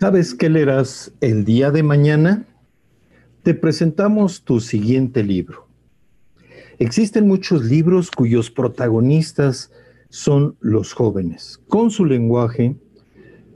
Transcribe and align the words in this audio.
¿Sabes 0.00 0.32
qué 0.32 0.48
leerás 0.48 1.12
el 1.20 1.44
día 1.44 1.70
de 1.70 1.82
mañana? 1.82 2.46
Te 3.42 3.52
presentamos 3.52 4.44
tu 4.44 4.58
siguiente 4.58 5.22
libro. 5.22 5.66
Existen 6.78 7.28
muchos 7.28 7.66
libros 7.66 8.10
cuyos 8.10 8.50
protagonistas 8.50 9.70
son 10.08 10.56
los 10.60 10.94
jóvenes, 10.94 11.60
con 11.68 11.90
su 11.90 12.06
lenguaje, 12.06 12.76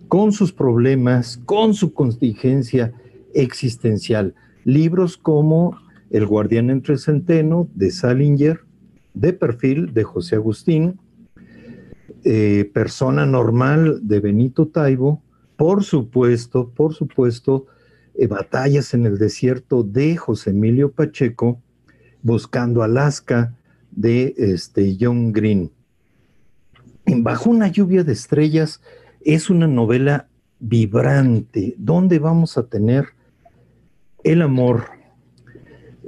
con 0.09 0.33
sus 0.33 0.53
problemas, 0.53 1.41
con 1.47 1.73
su 1.73 1.95
contingencia 1.95 2.93
existencial. 3.33 4.35
Libros 4.65 5.17
como 5.17 5.79
El 6.11 6.27
guardián 6.27 6.69
entre 6.69 6.99
centeno 6.99 7.71
de 7.75 7.91
Salinger, 7.91 8.61
de 9.15 9.33
perfil 9.33 9.95
de 9.95 10.05
José 10.05 10.37
Agustín, 10.37 11.01
eh, 12.23 12.71
Persona 12.75 13.25
normal 13.25 14.07
de 14.07 14.21
Benito 14.21 14.69
Taibo, 14.69 15.24
por 15.57 15.85
supuesto, 15.85 16.71
por 16.71 16.95
supuesto, 16.95 17.67
eh, 18.15 18.27
Batallas 18.27 18.95
en 18.95 19.07
el 19.07 19.19
desierto 19.19 19.83
de 19.83 20.17
José 20.17 20.51
Emilio 20.51 20.93
Pacheco, 20.93 21.61
Buscando 22.23 22.83
Alaska 22.83 23.55
de 23.91 24.35
este, 24.39 24.97
John 24.99 25.33
Green. 25.33 25.71
En 27.07 27.23
Bajo 27.23 27.51
una 27.51 27.69
lluvia 27.69 28.03
de 28.03 28.13
estrellas 28.13 28.81
es 29.21 29.51
una 29.51 29.67
novela 29.67 30.29
vibrante, 30.59 31.75
donde 31.77 32.19
vamos 32.19 32.57
a 32.57 32.67
tener 32.67 33.09
el 34.23 34.41
amor, 34.41 34.87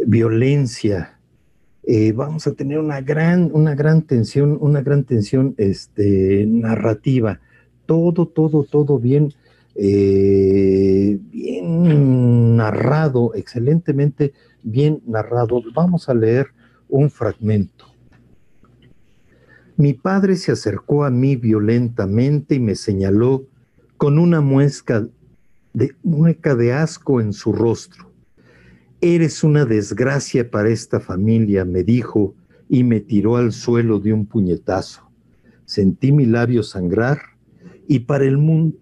violencia, 0.06 1.18
eh, 1.82 2.12
vamos 2.12 2.46
a 2.46 2.54
tener 2.54 2.78
una 2.78 3.00
gran, 3.00 3.50
una 3.52 3.74
gran 3.74 4.02
tensión, 4.02 4.56
una 4.60 4.80
gran 4.80 5.04
tensión 5.04 5.54
este, 5.58 6.44
narrativa 6.48 7.40
todo, 7.86 8.26
todo, 8.26 8.64
todo 8.64 8.98
bien, 8.98 9.32
eh, 9.74 11.18
bien 11.30 12.56
narrado, 12.56 13.34
excelentemente 13.34 14.32
bien 14.62 15.02
narrado. 15.06 15.62
Vamos 15.74 16.08
a 16.08 16.14
leer 16.14 16.48
un 16.88 17.10
fragmento. 17.10 17.86
Mi 19.76 19.92
padre 19.92 20.36
se 20.36 20.52
acercó 20.52 21.04
a 21.04 21.10
mí 21.10 21.36
violentamente 21.36 22.54
y 22.54 22.60
me 22.60 22.74
señaló 22.74 23.44
con 23.98 24.18
una 24.18 24.40
de, 25.74 25.94
mueca 26.02 26.54
de 26.54 26.72
asco 26.72 27.20
en 27.20 27.32
su 27.32 27.52
rostro. 27.52 28.10
Eres 29.02 29.44
una 29.44 29.66
desgracia 29.66 30.50
para 30.50 30.70
esta 30.70 31.00
familia, 31.00 31.66
me 31.66 31.82
dijo, 31.82 32.34
y 32.68 32.84
me 32.84 33.00
tiró 33.00 33.36
al 33.36 33.52
suelo 33.52 34.00
de 34.00 34.12
un 34.12 34.26
puñetazo. 34.26 35.02
Sentí 35.66 36.12
mi 36.12 36.24
labio 36.24 36.62
sangrar 36.62 37.35
y 37.88 38.00
para 38.00 38.24
el 38.24 38.38
mundo 38.38 38.76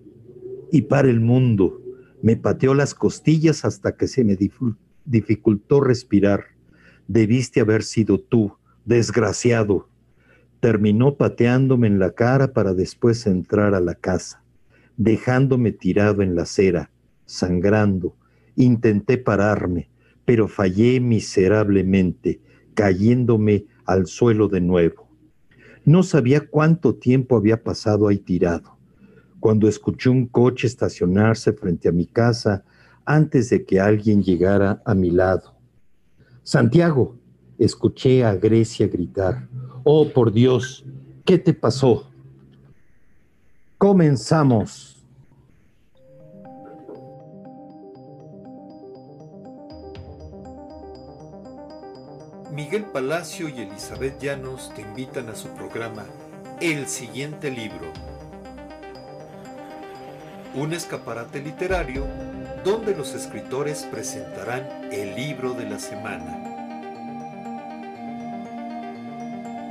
y 0.75 0.83
para 0.83 1.09
el 1.09 1.21
mundo. 1.21 1.81
Me 2.21 2.37
pateó 2.37 2.75
las 2.75 2.95
costillas 2.95 3.65
hasta 3.65 3.97
que 3.97 4.09
se 4.09 4.25
me 4.25 4.37
dificultó 5.05 5.81
respirar. 5.81 6.47
Debiste 7.07 7.61
haber 7.61 7.85
sido 7.85 8.19
tú, 8.19 8.57
desgraciado. 8.85 9.89
Terminó 10.59 11.17
pateándome 11.17 11.87
en 11.87 12.01
la 12.01 12.11
cara 12.11 12.53
para 12.53 12.75
después 12.75 13.25
entrar 13.29 13.75
a 13.75 13.81
la 13.81 13.95
casa, 13.95 14.43
dejándome 14.97 15.71
tirado 15.71 16.23
en 16.23 16.35
la 16.35 16.43
acera, 16.43 16.91
sangrando. 17.25 18.17
Intenté 18.57 19.17
pararme, 19.17 19.91
pero 20.25 20.49
fallé 20.49 20.99
miserablemente, 20.99 22.41
cayéndome 22.75 23.67
al 23.85 24.07
suelo 24.07 24.49
de 24.49 24.61
nuevo. 24.61 25.09
No 25.85 26.03
sabía 26.03 26.49
cuánto 26.49 26.97
tiempo 26.97 27.37
había 27.37 27.63
pasado 27.63 28.09
ahí 28.09 28.19
tirado 28.19 28.74
cuando 29.45 29.69
escuché 29.69 30.09
un 30.09 30.27
coche 30.27 30.67
estacionarse 30.67 31.53
frente 31.53 31.87
a 31.87 31.93
mi 31.93 32.07
casa 32.07 32.65
antes 33.05 33.51
de 33.51 33.63
que 33.63 33.79
alguien 33.79 34.23
llegara 34.23 34.81
a 34.87 34.95
mi 34.95 35.11
lado. 35.11 35.53
Santiago, 36.43 37.19
escuché 37.59 38.25
a 38.25 38.37
Grecia 38.37 38.89
gritar, 38.89 39.47
oh 39.85 40.09
por 40.09 40.33
Dios, 40.33 40.87
¿qué 41.27 41.37
te 41.37 41.53
pasó? 41.53 42.11
Comenzamos. 43.77 45.05
Miguel 52.51 52.85
Palacio 52.85 53.51
y 53.51 53.61
Elizabeth 53.61 54.19
Llanos 54.23 54.73
te 54.75 54.81
invitan 54.81 55.29
a 55.29 55.35
su 55.35 55.49
programa 55.49 56.07
El 56.63 56.87
siguiente 56.87 57.51
libro 57.51 58.14
un 60.55 60.73
escaparate 60.73 61.41
literario 61.41 62.07
donde 62.65 62.95
los 62.95 63.15
escritores 63.15 63.85
presentarán 63.91 64.89
el 64.93 65.15
libro 65.15 65.53
de 65.53 65.69
la 65.69 65.79
semana. 65.79 66.41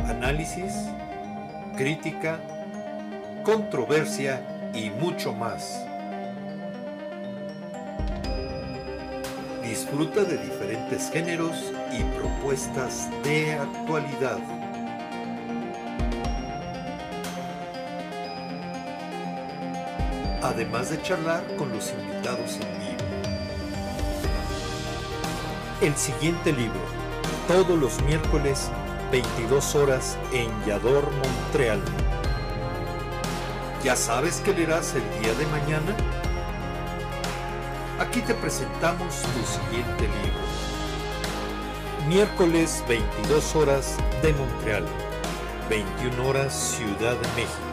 Análisis, 0.08 0.74
crítica, 1.78 2.40
controversia 3.44 4.72
y 4.74 4.90
mucho 4.90 5.34
más. 5.34 5.82
Disfruta 9.64 10.24
de 10.24 10.38
diferentes 10.38 11.10
géneros 11.12 11.72
y 11.98 12.04
propuestas 12.20 13.10
de 13.24 13.54
actualidad. 13.54 14.38
Además 20.44 20.90
de 20.90 21.02
charlar 21.02 21.44
con 21.56 21.70
los 21.70 21.92
invitados 21.92 22.56
en 22.56 22.80
vivo. 22.80 22.98
El 25.82 25.96
siguiente 25.96 26.52
libro, 26.52 26.80
todos 27.48 27.80
los 27.80 28.02
miércoles, 28.04 28.70
22 29.12 29.76
horas 29.76 30.18
en 30.32 30.50
Yador, 30.66 31.10
Montreal. 31.12 31.82
¿Ya 33.84 33.96
sabes 33.96 34.42
qué 34.44 34.54
leerás 34.54 34.96
el 34.96 35.22
día 35.22 35.34
de 35.34 35.46
mañana? 35.48 35.96
Aquí 38.00 38.22
te 38.22 38.34
presentamos 38.34 39.22
tu 39.22 39.46
siguiente 39.46 40.04
libro. 40.04 40.44
Miércoles 42.08 42.84
22 42.88 43.56
horas 43.56 43.98
de 44.22 44.34
Montreal, 44.34 44.86
21 45.70 46.28
horas 46.28 46.54
Ciudad 46.54 47.16
de 47.16 47.28
México 47.36 47.73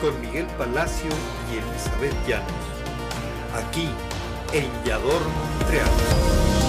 con 0.00 0.18
Miguel 0.20 0.46
Palacio 0.58 1.10
y 1.52 1.58
Elizabeth 1.58 2.14
Llanos, 2.26 2.46
aquí 3.54 3.88
en 4.52 4.70
Yador, 4.84 5.20
Montreal. 5.58 6.59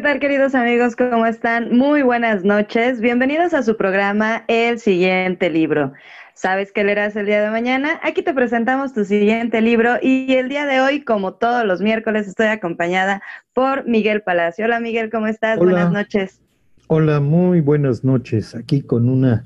¿Qué 0.00 0.04
tal 0.04 0.18
queridos 0.18 0.54
amigos? 0.54 0.96
¿Cómo 0.96 1.26
están? 1.26 1.76
Muy 1.76 2.00
buenas 2.00 2.42
noches. 2.42 3.02
Bienvenidos 3.02 3.52
a 3.52 3.62
su 3.62 3.76
programa 3.76 4.44
El 4.48 4.78
siguiente 4.78 5.50
libro. 5.50 5.92
¿Sabes 6.32 6.72
qué 6.72 6.84
leerás 6.84 7.14
el 7.16 7.26
día 7.26 7.42
de 7.42 7.50
mañana? 7.50 8.00
Aquí 8.02 8.22
te 8.22 8.32
presentamos 8.32 8.94
tu 8.94 9.04
siguiente 9.04 9.60
libro 9.60 9.96
y 10.00 10.32
el 10.32 10.48
día 10.48 10.64
de 10.64 10.80
hoy, 10.80 11.04
como 11.04 11.34
todos 11.34 11.66
los 11.66 11.82
miércoles, 11.82 12.26
estoy 12.26 12.46
acompañada 12.46 13.20
por 13.52 13.86
Miguel 13.86 14.22
Palacio. 14.22 14.64
Hola 14.64 14.80
Miguel, 14.80 15.10
¿cómo 15.10 15.26
estás? 15.26 15.58
Buenas 15.58 15.92
noches. 15.92 16.40
Hola, 16.86 17.20
muy 17.20 17.60
buenas 17.60 18.02
noches. 18.02 18.54
Aquí 18.54 18.80
con 18.80 19.06
una 19.06 19.44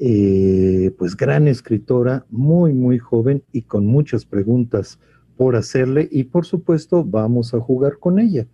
eh, 0.00 0.90
pues 0.98 1.16
gran 1.16 1.46
escritora, 1.46 2.26
muy, 2.30 2.72
muy 2.72 2.98
joven 2.98 3.44
y 3.52 3.62
con 3.62 3.86
muchas 3.86 4.24
preguntas 4.24 4.98
por 5.36 5.54
hacerle 5.54 6.08
y 6.10 6.24
por 6.24 6.46
supuesto 6.46 7.04
vamos 7.04 7.54
a 7.54 7.60
jugar 7.60 8.00
con 8.00 8.18
ella 8.18 8.44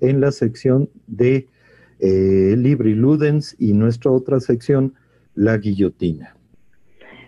en 0.00 0.20
la 0.20 0.32
sección 0.32 0.88
de 1.06 1.48
eh, 2.00 2.54
Libri 2.56 2.94
Ludens 2.94 3.56
y 3.58 3.72
nuestra 3.72 4.10
otra 4.10 4.40
sección, 4.40 4.94
La 5.34 5.56
Guillotina. 5.58 6.34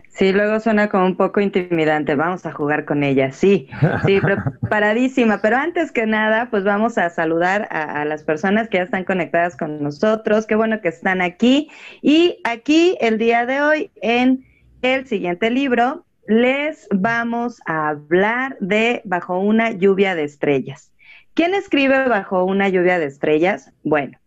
Sí, 0.09 0.33
luego 0.33 0.61
suena 0.61 0.89
como 0.89 1.07
un 1.07 1.17
poco 1.17 1.41
intimidante. 1.41 2.15
Vamos 2.15 2.45
a 2.45 2.53
jugar 2.53 2.85
con 2.85 3.03
ella. 3.03 3.33
Sí, 3.33 3.69
sí, 4.05 4.21
preparadísima. 4.61 5.41
Pero 5.41 5.57
antes 5.57 5.93
que 5.93 6.05
nada, 6.05 6.51
pues 6.51 6.65
vamos 6.65 6.99
a 6.99 7.09
saludar 7.11 7.69
a, 7.71 8.03
a, 8.03 8.05
las 8.05 8.23
personas 8.25 8.69
que 8.69 8.79
ya 8.79 8.83
están 8.83 9.05
conectadas 9.05 9.57
con 9.57 9.83
nosotros. 9.83 10.47
Qué 10.47 10.57
bueno 10.57 10.81
que 10.83 10.89
están 10.89 11.23
aquí. 11.23 11.71
Y 12.03 12.39
aquí 12.45 12.99
el 13.01 13.19
día 13.19 13.47
de 13.47 13.63
hoy 13.63 13.91
en 14.03 14.45
el 14.83 15.07
siguiente 15.07 15.51
libro 15.51 16.05
les 16.27 16.87
vamos 16.93 17.61
a 17.67 17.89
hablar 17.89 18.57
de 18.61 19.03
Bajo 19.05 19.39
una 19.39 19.73
lluvia 19.73 20.15
de 20.15 20.25
estrellas. 20.25 20.93
¿Quién 21.35 21.55
escribe 21.55 22.09
Bajo 22.09 22.45
una 22.45 22.69
lluvia 22.69 22.99
de 22.99 23.07
estrellas? 23.07 23.73
Bueno, 23.85 24.19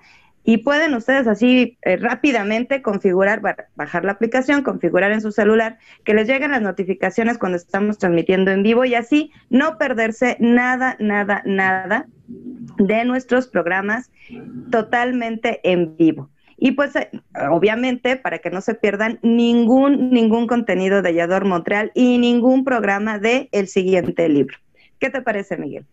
y 0.47 0.57
pueden 0.57 0.93
ustedes 0.93 1.25
así 1.27 1.77
eh, 1.81 1.97
rápidamente 1.97 2.83
configurar, 2.83 3.41
bajar 3.75 4.05
la 4.05 4.11
aplicación, 4.11 4.61
configurar 4.61 5.11
en 5.11 5.21
su 5.21 5.31
celular, 5.31 5.79
que 6.03 6.13
les 6.13 6.27
lleguen 6.27 6.51
las 6.51 6.61
notificaciones 6.61 7.39
cuando 7.39 7.57
estamos 7.57 7.97
transmitiendo 7.97 8.51
en 8.51 8.61
vivo 8.61 8.85
y 8.85 8.93
así 8.93 9.31
no 9.49 9.79
perderse 9.79 10.37
nada, 10.39 10.97
nada, 10.99 11.41
nada 11.45 12.05
de 12.77 13.05
nuestros 13.05 13.47
programas 13.47 14.11
totalmente 14.69 15.61
en 15.63 15.97
vivo. 15.97 16.29
Y 16.57 16.71
pues 16.71 16.95
eh, 16.95 17.09
obviamente 17.51 18.15
para 18.15 18.39
que 18.39 18.49
no 18.49 18.61
se 18.61 18.75
pierdan 18.75 19.19
ningún, 19.21 20.11
ningún 20.11 20.47
contenido 20.47 21.01
de 21.01 21.13
Yador 21.13 21.45
Montreal 21.45 21.91
y 21.93 22.17
ningún 22.17 22.63
programa 22.63 23.19
de 23.19 23.49
el 23.51 23.67
siguiente 23.67 24.29
libro. 24.29 24.57
¿Qué 24.99 25.09
te 25.09 25.21
parece, 25.21 25.57
Miguel? 25.57 25.85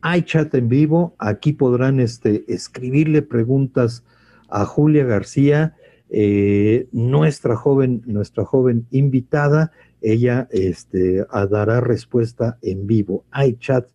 Hay 0.00 0.22
chat 0.22 0.54
en 0.54 0.68
vivo, 0.68 1.14
aquí 1.18 1.52
podrán 1.52 2.00
este, 2.00 2.44
escribirle 2.48 3.22
preguntas 3.22 4.04
a 4.48 4.64
Julia 4.64 5.04
García, 5.04 5.76
eh, 6.08 6.88
nuestra 6.92 7.54
joven, 7.54 8.02
nuestra 8.06 8.44
joven 8.44 8.86
invitada, 8.90 9.72
ella 10.00 10.48
este, 10.50 11.24
dará 11.50 11.80
respuesta 11.80 12.58
en 12.62 12.86
vivo. 12.86 13.24
Hay 13.30 13.54
chat 13.54 13.88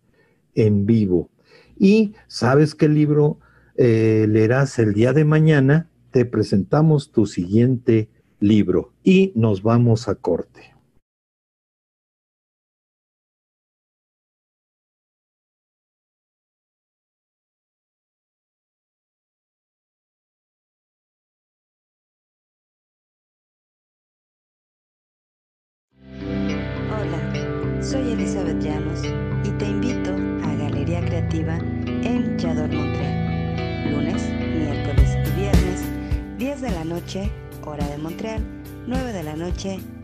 en 0.54 0.86
vivo. 0.86 1.30
Y 1.78 2.14
sabes 2.28 2.74
qué 2.74 2.88
libro 2.88 3.38
eh, 3.76 4.26
leerás 4.28 4.78
el 4.78 4.94
día 4.94 5.12
de 5.12 5.24
mañana, 5.24 5.90
te 6.10 6.24
presentamos 6.24 7.10
tu 7.12 7.26
siguiente 7.26 8.08
libro 8.40 8.92
y 9.02 9.32
nos 9.34 9.62
vamos 9.62 10.08
a 10.08 10.14
corte. 10.14 10.75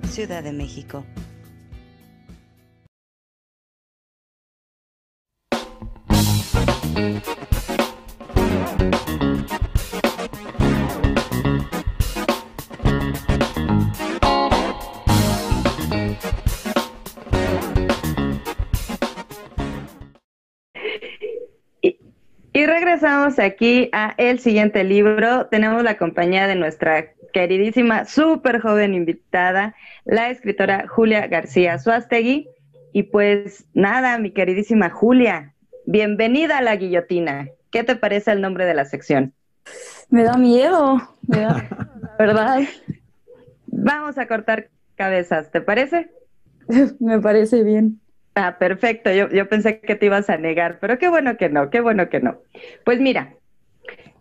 Ciudad 0.09 0.43
de 0.43 0.53
México. 0.53 1.05
Y 22.55 22.67
regresamos 22.67 23.39
aquí 23.39 23.89
a 23.93 24.15
el 24.19 24.39
siguiente 24.39 24.85
libro. 24.85 25.47
Tenemos 25.47 25.83
la 25.83 25.97
compañía 25.97 26.47
de 26.47 26.55
nuestra 26.55 27.13
queridísima, 27.33 28.05
súper 28.05 28.61
joven 28.61 28.95
invitada, 28.95 29.75
la 30.05 30.31
escritora 30.31 30.87
Julia 30.89 31.27
García 31.27 31.79
Suástegui. 31.79 32.49
Y 32.93 33.05
pues 33.05 33.65
nada, 33.75 34.19
mi 34.19 34.33
queridísima 34.33 34.91
Julia, 34.91 35.55
bienvenida 35.87 36.59
a 36.59 36.63
la 36.63 36.77
guillotina. 36.77 37.49
¿Qué 37.71 37.85
te 37.85 37.97
parece 37.97 38.33
el 38.33 38.41
nombre 38.41 38.67
de 38.67 38.75
la 38.75 38.85
sección? 38.85 39.33
Me 40.11 40.25
da 40.25 40.37
miedo, 40.37 41.01
me 41.27 41.41
da 41.41 41.55
miedo, 41.55 41.87
la 42.01 42.17
verdad. 42.19 42.61
Vamos 43.67 44.19
a 44.19 44.27
cortar 44.27 44.69
cabezas, 44.97 45.51
¿te 45.51 45.61
parece? 45.61 46.11
Me 47.01 47.19
parece 47.21 47.63
bien. 47.63 48.01
Ah, 48.35 48.57
perfecto. 48.59 49.11
Yo, 49.13 49.29
yo 49.29 49.49
pensé 49.49 49.81
que 49.81 49.95
te 49.95 50.07
ibas 50.07 50.31
a 50.31 50.37
negar, 50.39 50.79
pero 50.81 50.99
qué 50.99 51.09
bueno 51.09 51.37
que 51.37 51.49
no, 51.49 51.71
qué 51.71 51.81
bueno 51.81 52.09
que 52.09 52.21
no. 52.21 52.39
Pues 52.85 53.01
mira, 53.01 53.35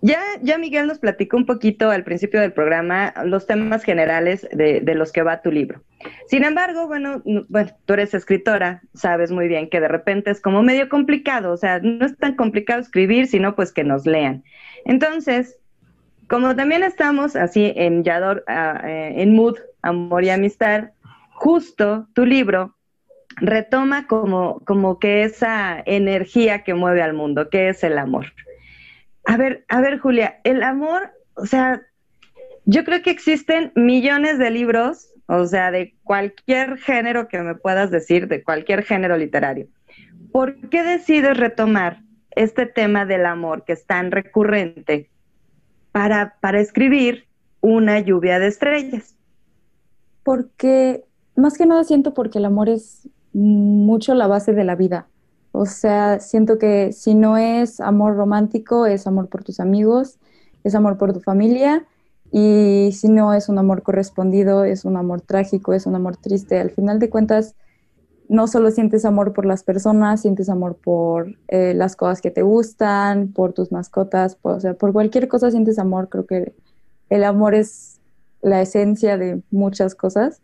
ya, 0.02 0.20
ya 0.42 0.58
Miguel 0.58 0.88
nos 0.88 1.00
platicó 1.00 1.38
un 1.38 1.46
poquito 1.46 1.92
al 1.92 2.04
principio 2.04 2.42
del 2.42 2.54
programa 2.54 3.14
los 3.24 3.46
temas 3.46 3.84
generales 3.84 4.48
de, 4.52 4.82
los 4.96 5.12
que 5.12 5.22
va 5.22 5.42
tu 5.42 5.52
libro. 5.52 5.84
Sin 6.28 6.44
embargo, 6.44 6.88
bueno, 6.88 7.22
bueno, 7.50 7.72
tú 7.86 7.94
eres 7.94 8.14
escritora, 8.14 8.82
sabes 8.94 9.32
muy 9.32 9.48
bien 9.48 9.70
que 9.70 9.80
de 9.80 9.88
repente 9.88 10.32
es 10.32 10.42
como 10.42 10.64
medio 10.64 10.90
complicado, 10.90 11.52
o 11.54 11.58
sea, 11.58 11.80
no 11.80 12.06
es 12.06 12.18
tan 12.18 12.36
complicado 12.36 12.82
escribir, 12.82 13.28
sino 13.28 13.56
pues 13.56 13.72
que 13.72 13.84
nos 13.84 14.08
lean. 14.08 14.44
Entonces, 14.86 15.60
como 16.28 16.56
también 16.56 16.84
estamos 16.84 17.36
así 17.36 17.72
en 17.76 18.04
Yador, 18.04 18.44
uh, 18.48 18.86
en 18.86 19.36
Mood, 19.36 19.58
Amor 19.84 20.24
y 20.24 20.30
Amistad, 20.30 20.92
justo 21.32 22.08
tu 22.14 22.26
libro 22.26 22.76
retoma 23.36 24.08
como, 24.08 24.62
como 24.66 25.00
que 25.00 25.24
esa 25.24 25.82
energía 25.86 26.64
que 26.64 26.74
mueve 26.74 27.02
al 27.02 27.14
mundo, 27.14 27.50
que 27.50 27.70
es 27.70 27.84
el 27.84 27.98
amor. 27.98 28.28
A 29.26 29.38
ver, 29.38 29.66
a 29.70 29.82
ver, 29.82 30.00
Julia, 30.00 30.40
el 30.44 30.64
amor, 30.64 31.12
o 31.36 31.46
sea, 31.46 31.82
yo 32.66 32.84
creo 32.84 33.02
que 33.02 33.12
existen 33.12 33.72
millones 33.76 34.38
de 34.38 34.50
libros, 34.52 35.10
o 35.28 35.46
sea, 35.46 35.72
de 35.72 35.96
cualquier 36.04 36.78
género 36.78 37.28
que 37.28 37.40
me 37.42 37.56
puedas 37.56 37.92
decir, 37.92 38.28
de 38.28 38.44
cualquier 38.44 38.84
género 38.84 39.18
literario. 39.18 39.68
¿Por 40.32 40.70
qué 40.70 40.84
decides 40.84 41.38
retomar 41.38 42.02
este 42.32 42.66
tema 42.66 43.06
del 43.06 43.26
amor 43.26 43.64
que 43.66 43.74
es 43.74 43.86
tan 43.86 44.12
recurrente 44.12 45.10
para, 45.92 46.38
para 46.40 46.60
escribir 46.60 47.26
una 47.60 48.00
lluvia 48.00 48.40
de 48.40 48.48
estrellas? 48.48 49.16
Porque, 50.24 51.04
más 51.36 51.58
que 51.58 51.66
nada 51.66 51.84
siento 51.84 52.14
porque 52.14 52.38
el 52.38 52.46
amor 52.46 52.70
es 52.70 53.10
mucho 53.34 54.14
la 54.14 54.28
base 54.28 54.54
de 54.54 54.64
la 54.64 54.76
vida. 54.76 55.08
O 55.52 55.66
sea, 55.66 56.20
siento 56.20 56.58
que 56.58 56.94
si 56.94 57.14
no 57.14 57.38
es 57.38 57.80
amor 57.80 58.16
romántico, 58.16 58.86
es 58.86 59.08
amor 59.08 59.28
por 59.28 59.44
tus 59.44 59.60
amigos, 59.60 60.20
es 60.64 60.76
amor 60.76 60.98
por 60.98 61.14
tu 61.14 61.20
familia, 61.20 61.86
y 62.32 62.92
si 62.94 63.10
no 63.10 63.34
es 63.34 63.50
un 63.50 63.58
amor 63.58 63.84
correspondido, 63.84 64.64
es 64.64 64.86
un 64.86 64.96
amor 64.96 65.22
trágico, 65.22 65.74
es 65.74 65.86
un 65.86 65.96
amor 65.96 66.16
triste. 66.16 66.60
Al 66.60 66.72
final 66.72 67.00
de 67.00 67.10
cuentas, 67.10 67.56
no 68.30 68.48
solo 68.48 68.72
sientes 68.72 69.04
amor 69.04 69.34
por 69.34 69.46
las 69.46 69.64
personas, 69.64 70.22
sientes 70.22 70.48
amor 70.48 70.78
por 70.78 71.36
eh, 71.50 71.74
las 71.74 71.98
cosas 71.98 72.22
que 72.22 72.32
te 72.32 72.42
gustan, 72.44 73.34
por 73.34 73.52
tus 73.52 73.74
mascotas, 73.74 74.36
por, 74.36 74.54
o 74.54 74.60
sea, 74.62 74.74
por 74.76 74.94
cualquier 74.94 75.28
cosa 75.28 75.52
sientes 75.52 75.78
amor. 75.78 76.08
Creo 76.08 76.26
que 76.26 76.54
el 77.10 77.26
amor 77.26 77.54
es 77.54 78.00
la 78.42 78.62
esencia 78.62 79.18
de 79.18 79.42
muchas 79.52 79.96
cosas 79.96 80.42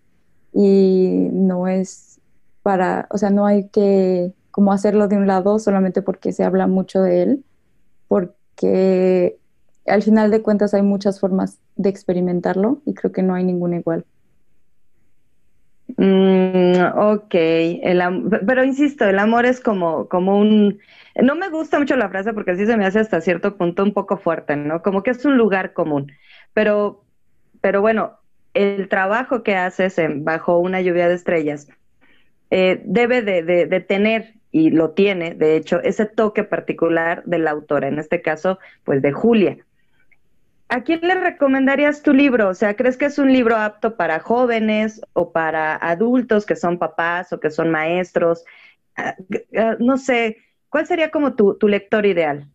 y 0.54 1.30
no 1.32 1.70
es 1.70 2.20
para, 2.62 3.08
o 3.12 3.18
sea, 3.18 3.30
no 3.30 3.46
hay 3.46 3.70
que 3.70 4.34
como 4.58 4.74
hacerlo 4.74 5.08
de 5.08 5.18
un 5.18 5.28
lado 5.28 5.60
solamente 5.60 6.02
porque 6.02 6.32
se 6.32 6.44
habla 6.44 6.66
mucho 6.66 7.04
de 7.04 7.22
él, 7.22 7.44
porque 8.08 9.38
al 9.86 10.02
final 10.02 10.32
de 10.32 10.42
cuentas 10.42 10.74
hay 10.74 10.82
muchas 10.82 11.20
formas 11.20 11.60
de 11.76 11.90
experimentarlo 11.90 12.82
y 12.84 12.96
creo 12.96 13.12
que 13.12 13.22
no 13.22 13.36
hay 13.36 13.44
ninguna 13.44 13.76
igual. 13.76 14.04
Mm, 15.96 16.74
ok, 16.96 17.36
pero 18.48 18.64
insisto, 18.64 19.06
el 19.06 19.20
amor 19.20 19.46
es 19.46 19.60
como, 19.60 20.10
como 20.10 20.40
un... 20.40 20.80
No 21.22 21.36
me 21.36 21.50
gusta 21.50 21.78
mucho 21.78 21.96
la 21.96 22.10
frase 22.10 22.34
porque 22.34 22.50
así 22.50 22.66
se 22.66 22.78
me 22.78 22.88
hace 22.88 22.98
hasta 22.98 23.22
cierto 23.22 23.58
punto 23.58 23.84
un 23.84 23.94
poco 23.94 24.18
fuerte, 24.18 24.56
¿no? 24.56 24.82
Como 24.82 25.04
que 25.04 25.12
es 25.12 25.24
un 25.24 25.38
lugar 25.38 25.74
común. 25.74 26.12
Pero, 26.56 27.04
pero 27.62 27.82
bueno, 27.82 28.18
el 28.56 28.90
trabajo 28.90 29.44
que 29.44 29.56
haces 29.56 29.98
bajo 30.24 30.58
una 30.58 30.82
lluvia 30.82 31.08
de 31.08 31.14
estrellas 31.14 31.68
eh, 32.50 32.82
debe 32.86 33.22
de, 33.22 33.44
de, 33.44 33.80
tener 33.82 34.37
y 34.52 34.70
lo 34.70 34.92
tiene, 34.92 35.36
de 35.36 35.56
hecho, 35.56 35.82
ese 35.82 36.06
toque 36.06 36.44
particular 36.44 37.24
de 37.26 37.40
la 37.40 37.52
autora, 37.52 37.88
en 37.88 38.00
este 38.00 38.22
caso, 38.22 38.60
pues 38.84 39.02
de 39.02 39.12
Julia. 39.12 39.58
¿A 40.70 40.84
quién 40.84 41.00
le 41.02 41.16
recomendarías 41.16 42.02
tu 42.02 42.14
libro? 42.14 42.50
O 42.50 42.54
sea, 42.54 42.76
¿crees 42.76 42.98
que 42.98 43.06
es 43.06 43.18
un 43.20 43.32
libro 43.32 43.56
apto 43.56 43.96
para 43.96 44.20
jóvenes 44.20 45.02
o 45.14 45.32
para 45.32 45.76
adultos 45.76 46.46
que 46.46 46.58
son 46.58 46.78
papás 46.78 47.32
o 47.32 47.40
que 47.40 47.52
son 47.52 47.72
maestros? 47.72 48.44
Ah, 48.98 49.16
ah, 49.56 49.78
no 49.80 49.98
sé, 49.98 50.38
¿cuál 50.70 50.86
sería 50.86 51.10
como 51.10 51.36
tu, 51.36 51.56
tu 51.56 51.68
lector 51.68 52.06
ideal? 52.06 52.48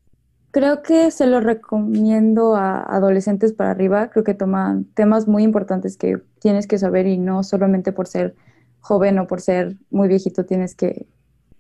Creo 0.51 0.83
que 0.83 1.11
se 1.11 1.27
lo 1.27 1.41
recomiendo 1.41 2.55
a 2.55 2.83
adolescentes 2.83 3.55
para 3.55 3.71
arriba. 3.71 4.11
Creo 4.11 4.25
que 4.25 4.35
toman 4.35 4.85
temas 4.93 5.27
muy 5.27 5.43
importantes 5.43 5.97
que 5.97 6.21
tienes 6.41 6.67
que 6.67 6.77
saber 6.77 7.07
y 7.07 7.17
no 7.17 7.43
solamente 7.43 7.93
por 7.93 8.07
ser 8.07 8.35
joven 8.81 9.19
o 9.19 9.27
por 9.27 9.41
ser 9.41 9.77
muy 9.91 10.09
viejito 10.09 10.45
tienes 10.45 10.75
que 10.75 11.07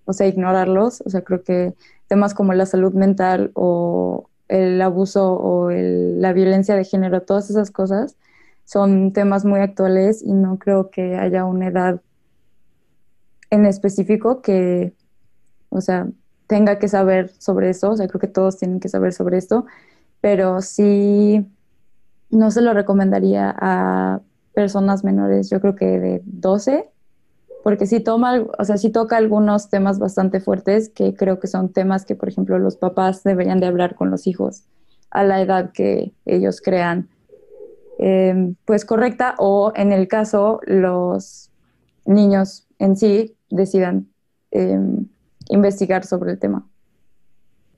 o 0.04 0.12
sea, 0.12 0.26
ignorarlos. 0.26 1.02
O 1.06 1.10
sea, 1.10 1.22
creo 1.22 1.42
que 1.42 1.74
temas 2.08 2.34
como 2.34 2.52
la 2.54 2.66
salud 2.66 2.92
mental 2.94 3.50
o 3.54 4.28
el 4.48 4.80
abuso 4.82 5.34
o 5.34 5.70
la 5.70 6.32
violencia 6.32 6.74
de 6.76 6.84
género, 6.84 7.22
todas 7.22 7.50
esas 7.50 7.70
cosas 7.70 8.16
son 8.64 9.12
temas 9.12 9.44
muy 9.44 9.60
actuales 9.60 10.22
y 10.22 10.32
no 10.32 10.58
creo 10.58 10.90
que 10.90 11.16
haya 11.16 11.44
una 11.44 11.68
edad 11.68 12.00
en 13.50 13.66
específico 13.66 14.40
que, 14.40 14.94
o 15.68 15.80
sea, 15.80 16.08
tenga 16.46 16.78
que 16.78 16.88
saber 16.88 17.30
sobre 17.38 17.70
eso. 17.70 17.90
O 17.90 17.96
sea, 17.96 18.08
creo 18.08 18.20
que 18.20 18.28
todos 18.28 18.58
tienen 18.58 18.80
que 18.80 18.88
saber 18.88 19.12
sobre 19.12 19.38
esto, 19.38 19.66
pero 20.20 20.62
sí 20.62 21.46
no 22.30 22.50
se 22.50 22.62
lo 22.62 22.72
recomendaría 22.72 23.54
a 23.58 24.20
personas 24.54 25.04
menores, 25.04 25.50
yo 25.50 25.60
creo 25.60 25.74
que 25.74 25.98
de 25.98 26.22
12 26.24 26.90
porque 27.62 27.86
sí 27.86 28.00
toma, 28.00 28.44
o 28.58 28.64
sea, 28.64 28.76
sí 28.76 28.90
toca 28.90 29.16
algunos 29.16 29.68
temas 29.68 29.98
bastante 29.98 30.40
fuertes 30.40 30.88
que 30.88 31.14
creo 31.14 31.38
que 31.38 31.46
son 31.46 31.72
temas 31.72 32.04
que, 32.04 32.16
por 32.16 32.28
ejemplo, 32.28 32.58
los 32.58 32.76
papás 32.76 33.22
deberían 33.22 33.60
de 33.60 33.66
hablar 33.66 33.94
con 33.94 34.10
los 34.10 34.26
hijos 34.26 34.64
a 35.10 35.24
la 35.24 35.40
edad 35.40 35.72
que 35.72 36.12
ellos 36.24 36.60
crean, 36.60 37.08
em, 37.98 38.56
pues 38.64 38.84
correcta, 38.84 39.34
o 39.38 39.72
en 39.76 39.92
el 39.92 40.08
caso 40.08 40.60
los 40.64 41.50
niños 42.04 42.66
en 42.78 42.96
sí 42.96 43.36
decidan 43.50 44.08
em, 44.50 45.06
investigar 45.48 46.04
sobre 46.04 46.32
el 46.32 46.38
tema. 46.38 46.66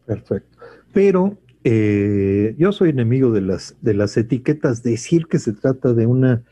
Perfecto. 0.06 0.58
Pero 0.92 1.36
eh, 1.62 2.54
yo 2.58 2.72
soy 2.72 2.90
enemigo 2.90 3.32
de 3.32 3.40
las, 3.40 3.76
de 3.80 3.94
las 3.94 4.16
etiquetas, 4.16 4.82
decir 4.82 5.26
que 5.26 5.38
se 5.38 5.52
trata 5.52 5.92
de 5.92 6.06
una 6.06 6.42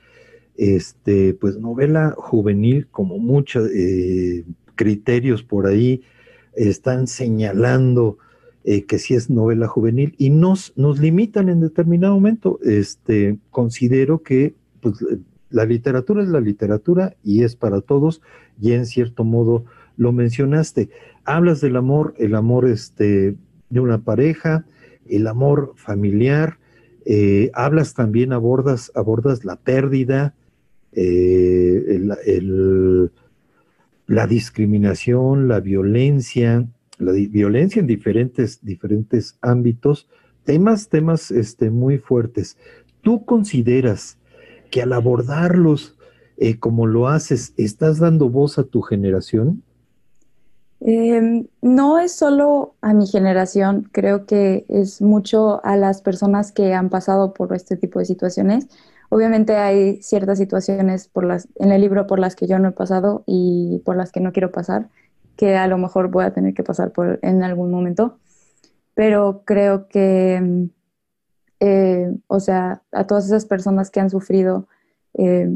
este, 0.57 1.35
pues 1.35 1.59
novela 1.59 2.15
juvenil, 2.17 2.87
como 2.91 3.19
muchos 3.19 3.71
eh, 3.71 4.45
criterios 4.75 5.43
por 5.43 5.67
ahí 5.67 6.03
están 6.55 7.07
señalando 7.07 8.19
eh, 8.65 8.85
que 8.85 8.99
sí 8.99 9.15
es 9.15 9.29
novela 9.29 9.67
juvenil 9.67 10.15
y 10.19 10.31
nos, 10.31 10.73
nos 10.77 11.01
limitan 11.01 11.49
en 11.49 11.61
determinado 11.61 12.15
momento. 12.15 12.61
Este, 12.63 13.39
considero 13.51 14.23
que 14.23 14.55
pues, 14.81 15.05
la 15.51 15.65
literatura 15.65 16.23
es 16.23 16.29
la 16.29 16.41
literatura 16.41 17.17
y 17.25 17.43
es 17.43 17.57
para 17.57 17.81
todos, 17.81 18.23
y 18.61 18.73
en 18.73 18.87
cierto 18.87 19.25
modo 19.25 19.65
lo 19.97 20.13
mencionaste. 20.13 20.91
Hablas 21.25 21.61
del 21.61 21.77
amor, 21.77 22.15
el 22.19 22.35
amor 22.35 22.69
este, 22.69 23.37
de 23.71 23.81
una 23.81 23.99
pareja, 23.99 24.65
el 25.09 25.27
amor 25.27 25.73
familiar, 25.77 26.59
eh, 27.05 27.51
hablas 27.55 27.95
también, 27.95 28.33
abordas, 28.33 28.93
abordas 28.95 29.45
la 29.45 29.57
pérdida, 29.57 30.35
eh, 30.93 32.01
la 34.07 34.27
discriminación, 34.27 35.49
la 35.49 35.61
violencia, 35.61 36.67
la 36.99 37.13
violencia 37.13 37.81
en 37.81 37.87
diferentes, 37.87 38.65
diferentes 38.65 39.39
ámbitos, 39.41 40.09
temas, 40.45 40.89
temas 40.89 41.31
este, 41.31 41.71
muy 41.71 41.99
fuertes. 41.99 42.57
¿Tú 43.01 43.25
consideras 43.25 44.19
que 44.71 44.83
al 44.83 44.93
abordarlos 44.93 45.97
eh, 46.37 46.59
como 46.59 46.87
lo 46.87 47.09
haces, 47.09 47.55
estás 47.57 47.99
dando 47.99 48.29
voz 48.29 48.59
a 48.59 48.65
tu 48.65 48.83
generación? 48.83 49.63
Em, 50.81 51.47
no 51.61 52.01
es 52.01 52.13
solo 52.13 52.75
a 52.81 52.93
mi 52.93 53.07
generación, 53.07 53.89
creo 53.93 54.27
que 54.27 54.65
es 54.69 55.01
mucho 55.01 55.65
a 55.65 55.77
las 55.77 56.03
personas 56.03 56.51
que 56.51 56.75
han 56.75 56.91
pasado 56.91 57.35
por 57.35 57.55
este 57.55 57.77
tipo 57.77 58.01
de 58.01 58.05
situaciones. 58.05 58.67
Obviamente 59.15 59.57
hay 59.57 60.03
ciertas 60.03 60.39
situaciones 60.39 61.11
en 61.57 61.71
el 61.71 61.83
libro 61.83 62.07
por 62.07 62.19
las 62.19 62.35
que 62.35 62.47
yo 62.47 62.59
no 62.59 62.69
he 62.69 62.73
pasado 62.73 63.25
y 63.27 63.83
por 63.85 63.95
las 63.95 64.11
que 64.11 64.21
no 64.21 64.33
quiero 64.33 64.53
pasar, 64.53 64.89
que 65.37 65.55
a 65.55 65.67
lo 65.67 65.77
mejor 65.77 66.11
voy 66.11 66.25
a 66.25 66.33
tener 66.33 66.55
que 66.55 66.63
pasar 66.63 66.93
por 66.93 67.19
en 67.21 67.43
algún 67.43 67.71
momento, 67.71 68.17
pero 68.95 69.43
creo 69.45 69.87
que, 69.87 70.41
mm, 70.41 70.65
eh, 71.61 72.17
o 72.27 72.41
sea, 72.41 72.85
a 72.91 73.07
todas 73.07 73.27
esas 73.27 73.45
personas 73.45 73.91
que 73.91 74.01
han 74.01 74.09
sufrido 74.09 74.67
eh, 75.13 75.51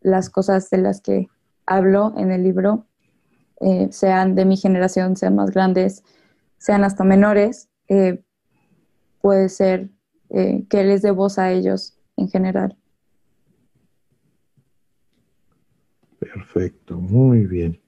las 0.00 0.28
cosas 0.28 0.68
de 0.70 0.78
las 0.78 1.00
que 1.00 1.28
hablo 1.64 2.12
en 2.16 2.32
el 2.32 2.42
libro, 2.42 2.86
eh, 3.60 3.86
sean 3.92 4.34
de 4.34 4.46
mi 4.46 4.56
generación, 4.56 5.14
sean 5.14 5.36
más 5.36 5.52
grandes, 5.52 6.02
sean 6.58 6.82
hasta 6.82 7.04
menores, 7.04 7.68
puede 9.20 9.48
ser 9.48 9.90
que 10.28 10.82
les 10.82 11.02
dé 11.02 11.12
voz 11.12 11.38
a 11.38 11.52
ellos 11.52 11.96
en 12.16 12.28
general. 12.28 12.76
Perfecto, 16.56 16.96
muy 16.98 17.46
bien. 17.46 17.78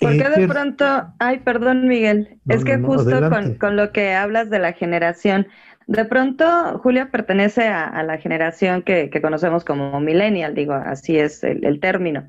¿Por 0.00 0.12
Eh, 0.12 0.16
qué 0.16 0.28
de 0.28 0.42
pronto, 0.42 0.84
ay, 1.18 1.38
perdón 1.40 1.88
Miguel, 1.88 2.40
No, 2.44 2.54
es 2.54 2.64
que 2.64 2.78
no, 2.78 2.88
no, 2.88 2.92
justo 2.96 3.26
con, 3.28 3.54
con 3.54 3.76
lo 3.76 3.92
que 3.92 4.12
hablas 4.14 4.50
de 4.50 4.58
la 4.58 4.72
generación, 4.74 5.48
de 5.86 6.04
pronto 6.04 6.78
Julia 6.80 7.10
pertenece 7.10 7.66
a, 7.68 7.84
a 7.86 8.02
la 8.02 8.18
generación 8.18 8.82
que, 8.82 9.08
que 9.10 9.22
conocemos 9.22 9.64
como 9.64 9.98
millennial, 10.00 10.54
digo, 10.54 10.74
así 10.74 11.18
es 11.18 11.42
el, 11.44 11.64
el 11.64 11.80
término, 11.80 12.28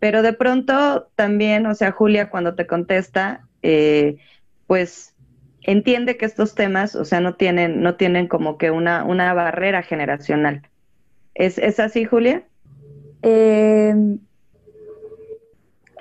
pero 0.00 0.22
de 0.22 0.32
pronto 0.34 1.10
también, 1.16 1.66
o 1.66 1.74
sea, 1.74 1.92
Julia 1.92 2.30
cuando 2.30 2.54
te 2.56 2.66
contesta, 2.66 3.48
eh, 3.62 4.18
pues 4.66 5.16
entiende 5.62 6.16
que 6.18 6.26
estos 6.26 6.54
temas, 6.54 6.96
o 6.96 7.04
sea, 7.04 7.20
no 7.20 7.36
tienen, 7.36 7.82
no 7.82 7.96
tienen 7.96 8.28
como 8.28 8.58
que 8.58 8.70
una, 8.72 9.04
una 9.04 9.34
barrera 9.34 9.82
generacional. 9.82 10.62
¿Es, 11.34 11.58
¿Es 11.58 11.80
así, 11.80 12.04
Julia? 12.06 12.46
Eh, 13.28 13.92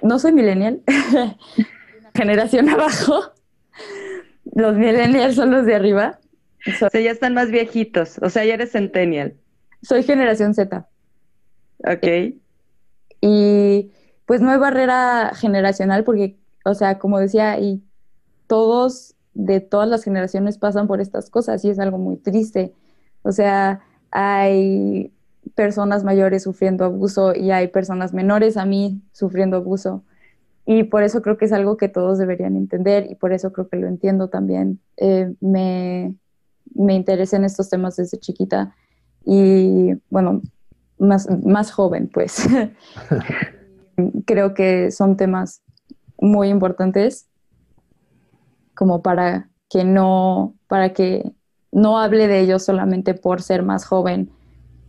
no 0.03 0.19
soy 0.19 0.31
millennial, 0.31 0.83
generación 2.13 2.69
abajo. 2.69 3.33
Los 4.53 4.75
millennials 4.75 5.33
son 5.33 5.49
los 5.49 5.65
de 5.65 5.73
arriba. 5.73 6.19
O 6.67 6.89
sea, 6.89 7.01
ya 7.01 7.09
están 7.09 7.33
más 7.33 7.49
viejitos, 7.49 8.19
o 8.21 8.29
sea, 8.29 8.45
ya 8.45 8.53
eres 8.53 8.73
centennial. 8.73 9.35
Soy 9.81 10.03
generación 10.03 10.53
Z. 10.53 10.87
Ok. 11.79 12.35
Y 13.21 13.91
pues 14.27 14.41
no 14.41 14.51
hay 14.51 14.59
barrera 14.59 15.31
generacional 15.33 16.03
porque, 16.03 16.37
o 16.63 16.75
sea, 16.75 16.99
como 16.99 17.19
decía, 17.19 17.59
y 17.59 17.83
todos 18.45 19.15
de 19.33 19.61
todas 19.61 19.89
las 19.89 20.03
generaciones 20.03 20.59
pasan 20.59 20.85
por 20.85 21.01
estas 21.01 21.31
cosas 21.31 21.65
y 21.65 21.71
es 21.71 21.79
algo 21.79 21.97
muy 21.97 22.17
triste. 22.17 22.71
O 23.23 23.31
sea, 23.31 23.81
hay 24.11 25.11
personas 25.53 26.03
mayores 26.03 26.43
sufriendo 26.43 26.85
abuso 26.85 27.35
y 27.35 27.51
hay 27.51 27.67
personas 27.67 28.13
menores 28.13 28.57
a 28.57 28.65
mí 28.65 29.01
sufriendo 29.11 29.57
abuso. 29.57 30.03
Y 30.65 30.83
por 30.83 31.03
eso 31.03 31.21
creo 31.21 31.37
que 31.37 31.45
es 31.45 31.53
algo 31.53 31.77
que 31.77 31.89
todos 31.89 32.17
deberían 32.17 32.55
entender 32.55 33.07
y 33.09 33.15
por 33.15 33.33
eso 33.33 33.53
creo 33.53 33.67
que 33.67 33.77
lo 33.77 33.87
entiendo 33.87 34.29
también. 34.29 34.79
Eh, 34.97 35.33
me, 35.39 36.15
me 36.73 36.95
interesé 36.95 37.35
en 37.35 37.43
estos 37.43 37.69
temas 37.69 37.95
desde 37.97 38.17
chiquita 38.17 38.75
y 39.23 39.93
bueno, 40.09 40.41
más, 40.97 41.27
más 41.43 41.71
joven 41.71 42.09
pues. 42.11 42.47
creo 44.25 44.53
que 44.53 44.91
son 44.91 45.17
temas 45.17 45.61
muy 46.19 46.49
importantes 46.49 47.27
como 48.73 49.01
para 49.01 49.49
que 49.69 49.83
no, 49.83 50.55
para 50.67 50.93
que 50.93 51.31
no 51.71 51.99
hable 51.99 52.27
de 52.27 52.39
ellos 52.41 52.63
solamente 52.63 53.13
por 53.13 53.41
ser 53.41 53.63
más 53.63 53.85
joven 53.85 54.31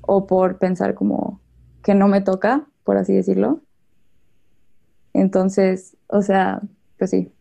o 0.06 0.26
por 0.26 0.58
pensar 0.58 0.94
como 0.94 1.40
que 1.82 1.94
no 1.94 2.08
me 2.08 2.20
toca, 2.20 2.66
por 2.84 2.96
así 2.96 3.14
decirlo. 3.14 3.60
Entonces, 5.12 5.96
o 6.08 6.22
sea, 6.22 6.62
pues 6.98 7.10
sí. 7.10 7.32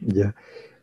Ya. 0.00 0.34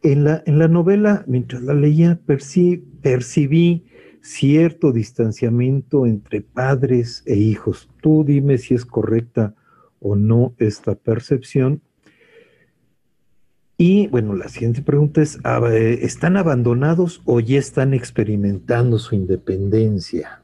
En 0.02 0.24
la, 0.24 0.44
en 0.46 0.60
la 0.60 0.68
novela, 0.68 1.24
mientras 1.28 1.62
la 1.64 1.74
leía, 1.74 2.20
perci- 2.26 2.84
percibí 3.02 3.86
cierto 4.22 4.92
distanciamiento 4.92 6.06
entre 6.06 6.42
padres 6.42 7.24
e 7.26 7.36
hijos. 7.36 7.90
Tú 8.02 8.24
dime 8.24 8.58
si 8.58 8.76
es 8.76 8.86
correcta 8.86 9.56
o 10.00 10.16
no 10.16 10.54
esta 10.58 10.96
percepción. 10.96 11.82
Y 13.82 14.08
bueno, 14.08 14.36
la 14.36 14.50
siguiente 14.50 14.82
pregunta 14.82 15.22
es, 15.22 15.40
ah, 15.46 15.62
eh, 15.72 16.00
¿están 16.02 16.36
abandonados 16.36 17.22
o 17.24 17.40
ya 17.40 17.58
están 17.58 17.94
experimentando 17.94 19.00
su 19.00 19.16
independencia? 19.16 20.42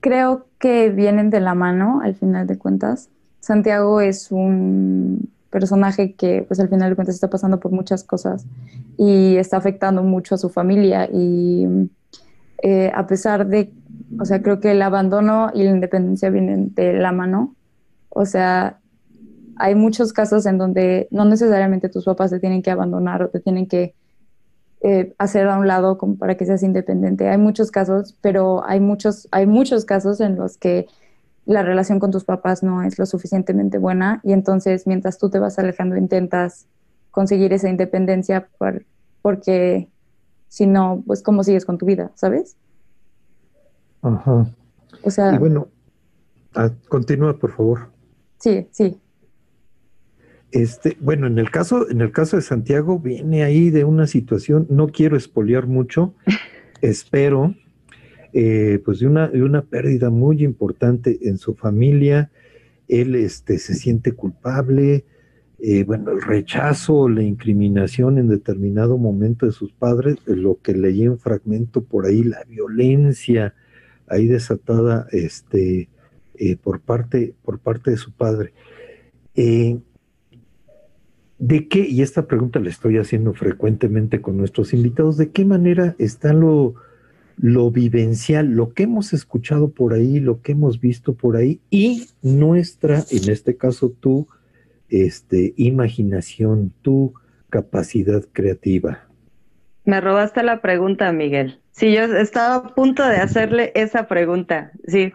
Creo 0.00 0.46
que 0.58 0.88
vienen 0.88 1.28
de 1.28 1.40
la 1.40 1.54
mano 1.54 2.00
al 2.02 2.14
final 2.14 2.46
de 2.46 2.56
cuentas. 2.56 3.10
Santiago 3.40 4.00
es 4.00 4.32
un 4.32 5.28
personaje 5.50 6.14
que 6.14 6.42
pues 6.48 6.58
al 6.58 6.70
final 6.70 6.88
de 6.88 6.96
cuentas 6.96 7.16
está 7.16 7.28
pasando 7.28 7.60
por 7.60 7.70
muchas 7.70 8.02
cosas 8.02 8.46
y 8.96 9.36
está 9.36 9.58
afectando 9.58 10.02
mucho 10.02 10.36
a 10.36 10.38
su 10.38 10.48
familia 10.48 11.06
y 11.12 11.66
eh, 12.62 12.90
a 12.94 13.06
pesar 13.06 13.46
de, 13.46 13.70
o 14.18 14.24
sea, 14.24 14.40
creo 14.40 14.58
que 14.60 14.70
el 14.70 14.80
abandono 14.80 15.50
y 15.52 15.64
la 15.64 15.70
independencia 15.72 16.30
vienen 16.30 16.74
de 16.74 16.94
la 16.94 17.12
mano. 17.12 17.54
O 18.08 18.24
sea, 18.24 18.77
hay 19.58 19.74
muchos 19.74 20.12
casos 20.12 20.46
en 20.46 20.58
donde 20.58 21.08
no 21.10 21.24
necesariamente 21.24 21.88
tus 21.88 22.04
papás 22.04 22.30
te 22.30 22.40
tienen 22.40 22.62
que 22.62 22.70
abandonar 22.70 23.22
o 23.22 23.28
te 23.28 23.40
tienen 23.40 23.66
que 23.66 23.94
eh, 24.80 25.14
hacer 25.18 25.48
a 25.48 25.58
un 25.58 25.66
lado 25.66 25.98
como 25.98 26.16
para 26.16 26.36
que 26.36 26.46
seas 26.46 26.62
independiente. 26.62 27.28
Hay 27.28 27.38
muchos 27.38 27.70
casos, 27.70 28.16
pero 28.20 28.64
hay 28.64 28.80
muchos, 28.80 29.26
hay 29.32 29.46
muchos 29.46 29.84
casos 29.84 30.20
en 30.20 30.36
los 30.36 30.56
que 30.56 30.86
la 31.46 31.62
relación 31.62 31.98
con 31.98 32.10
tus 32.10 32.24
papás 32.24 32.62
no 32.62 32.82
es 32.82 32.98
lo 32.98 33.06
suficientemente 33.06 33.78
buena 33.78 34.20
y 34.22 34.32
entonces 34.32 34.86
mientras 34.86 35.18
tú 35.18 35.30
te 35.30 35.38
vas 35.38 35.58
alejando 35.58 35.96
intentas 35.96 36.66
conseguir 37.10 37.52
esa 37.52 37.70
independencia 37.70 38.48
por, 38.58 38.84
porque 39.22 39.88
si 40.48 40.66
no, 40.66 41.02
pues 41.06 41.22
cómo 41.22 41.42
sigues 41.42 41.64
con 41.64 41.78
tu 41.78 41.86
vida, 41.86 42.12
¿sabes? 42.14 42.56
Ajá. 44.02 44.46
O 45.02 45.10
sea, 45.10 45.34
Y 45.34 45.38
bueno, 45.38 45.68
ah, 46.54 46.70
continúa, 46.88 47.36
por 47.36 47.52
favor. 47.52 47.90
sí, 48.38 48.68
sí, 48.70 49.00
Este, 50.50 50.96
bueno, 51.00 51.26
en 51.26 51.38
el 51.38 51.50
caso, 51.50 51.88
en 51.90 52.00
el 52.00 52.10
caso 52.10 52.36
de 52.36 52.42
Santiago, 52.42 52.98
viene 52.98 53.44
ahí 53.44 53.70
de 53.70 53.84
una 53.84 54.06
situación, 54.06 54.66
no 54.70 54.88
quiero 54.88 55.16
espolear 55.16 55.66
mucho, 55.66 56.14
espero, 56.80 57.54
eh, 58.32 58.80
pues 58.84 59.00
de 59.00 59.06
una, 59.06 59.28
de 59.28 59.42
una 59.42 59.62
pérdida 59.62 60.10
muy 60.10 60.42
importante 60.44 61.18
en 61.22 61.38
su 61.38 61.54
familia. 61.54 62.30
Él 62.88 63.14
este, 63.14 63.58
se 63.58 63.74
siente 63.74 64.12
culpable, 64.12 65.04
eh, 65.60 65.84
bueno, 65.84 66.12
el 66.12 66.22
rechazo, 66.22 67.08
la 67.08 67.22
incriminación 67.22 68.18
en 68.18 68.28
determinado 68.28 68.96
momento 68.96 69.44
de 69.44 69.52
sus 69.52 69.72
padres, 69.72 70.16
lo 70.24 70.60
que 70.62 70.72
leí 70.72 71.02
en 71.02 71.18
fragmento 71.18 71.82
por 71.82 72.06
ahí, 72.06 72.22
la 72.22 72.44
violencia 72.44 73.54
ahí 74.06 74.26
desatada 74.26 75.08
este, 75.10 75.88
eh, 76.36 76.56
por, 76.56 76.80
parte, 76.80 77.34
por 77.42 77.58
parte 77.58 77.90
de 77.90 77.96
su 77.96 78.12
padre. 78.12 78.52
Eh, 79.34 79.78
¿De 81.38 81.68
qué, 81.68 81.86
y 81.88 82.02
esta 82.02 82.26
pregunta 82.26 82.58
la 82.58 82.68
estoy 82.68 82.98
haciendo 82.98 83.32
frecuentemente 83.32 84.20
con 84.20 84.36
nuestros 84.36 84.72
invitados, 84.74 85.16
de 85.16 85.30
qué 85.30 85.44
manera 85.44 85.94
está 85.98 86.32
lo, 86.32 86.74
lo 87.36 87.70
vivencial, 87.70 88.50
lo 88.50 88.70
que 88.72 88.82
hemos 88.84 89.12
escuchado 89.12 89.70
por 89.70 89.92
ahí, 89.92 90.18
lo 90.18 90.42
que 90.42 90.52
hemos 90.52 90.80
visto 90.80 91.14
por 91.14 91.36
ahí 91.36 91.60
y 91.70 92.08
nuestra, 92.22 93.04
en 93.10 93.30
este 93.30 93.56
caso 93.56 93.90
tu 93.90 94.26
este, 94.88 95.54
imaginación, 95.56 96.72
tu 96.82 97.14
capacidad 97.50 98.24
creativa? 98.32 99.04
Me 99.84 100.00
robaste 100.00 100.42
la 100.42 100.60
pregunta, 100.60 101.12
Miguel. 101.12 101.60
Sí, 101.70 101.94
yo 101.94 102.02
estaba 102.02 102.56
a 102.56 102.74
punto 102.74 103.06
de 103.06 103.18
hacerle 103.18 103.70
esa 103.76 104.08
pregunta. 104.08 104.72
Sí. 104.86 105.12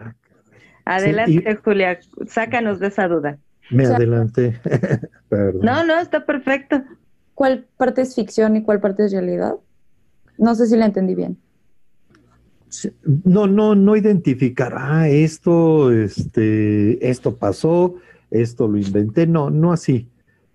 Adelante, 0.86 1.44
y- 1.50 1.56
Julia, 1.62 1.98
sácanos 2.26 2.80
de 2.80 2.86
esa 2.88 3.08
duda. 3.08 3.38
Me 3.70 3.84
O 3.84 3.86
sea- 3.88 3.96
adelanté. 3.96 4.60
No, 5.62 5.84
no, 5.84 5.98
está 6.00 6.24
perfecto. 6.26 6.82
¿cuál 7.34 7.66
parte 7.76 8.02
es 8.02 8.14
ficción 8.14 8.56
y 8.56 8.62
cuál 8.62 8.80
parte 8.80 9.04
es 9.06 9.12
realidad? 9.12 9.54
No 10.38 10.54
sé 10.54 10.66
si 10.68 10.76
la 10.76 10.86
entendí 10.86 11.14
bien. 11.16 11.36
No, 13.24 13.46
no, 13.46 13.74
no 13.74 13.96
identificar, 13.96 14.74
ah, 14.76 15.08
esto, 15.08 15.92
este, 15.92 17.08
esto 17.08 17.36
pasó, 17.36 17.96
esto 18.30 18.66
lo 18.66 18.78
inventé, 18.78 19.26
no, 19.28 19.48
no 19.50 19.72
así, 19.72 20.08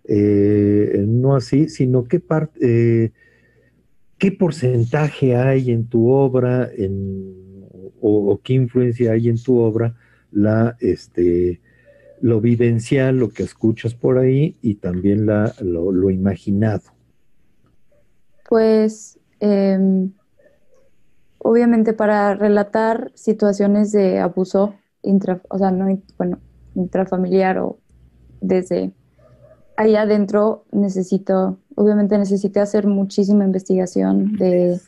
eh, 0.05 1.05
no 1.07 1.35
así, 1.35 1.69
sino 1.69 2.03
qué 2.05 2.19
parte, 2.19 2.59
eh, 3.05 3.11
qué 4.17 4.33
porcentaje 4.33 5.35
hay 5.37 5.71
en 5.71 5.85
tu 5.87 6.09
obra, 6.09 6.69
en, 6.75 7.63
o, 8.01 8.31
o 8.33 8.41
qué 8.43 8.53
influencia 8.53 9.13
hay 9.13 9.29
en 9.29 9.41
tu 9.41 9.57
obra, 9.57 9.95
la, 10.33 10.75
este, 10.81 11.61
lo 12.21 12.41
vivencial, 12.41 13.17
lo 13.17 13.29
que 13.29 13.43
escuchas 13.43 13.93
por 13.93 14.17
ahí 14.17 14.55
y 14.61 14.75
también 14.75 15.25
la, 15.25 15.53
lo, 15.61 16.09
imaginado. 16.09 16.83
Pues 18.47 19.19
em, 19.39 20.11
obviamente 21.37 21.93
para 21.93 22.35
relatar 22.35 23.11
situaciones 23.15 23.91
de 23.91 24.19
abuso 24.19 24.75
intra, 25.01 25.41
o 25.49 25.57
sea, 25.57 25.71
no, 25.71 25.99
bueno, 26.17 26.39
intrafamiliar 26.75 27.59
o 27.59 27.77
desde 28.41 28.91
ahí 29.77 29.95
adentro 29.95 30.65
necesito, 30.71 31.57
obviamente 31.75 32.17
necesité 32.17 32.59
hacer 32.59 32.85
muchísima 32.87 33.45
investigación 33.45 34.33
de 34.33 34.79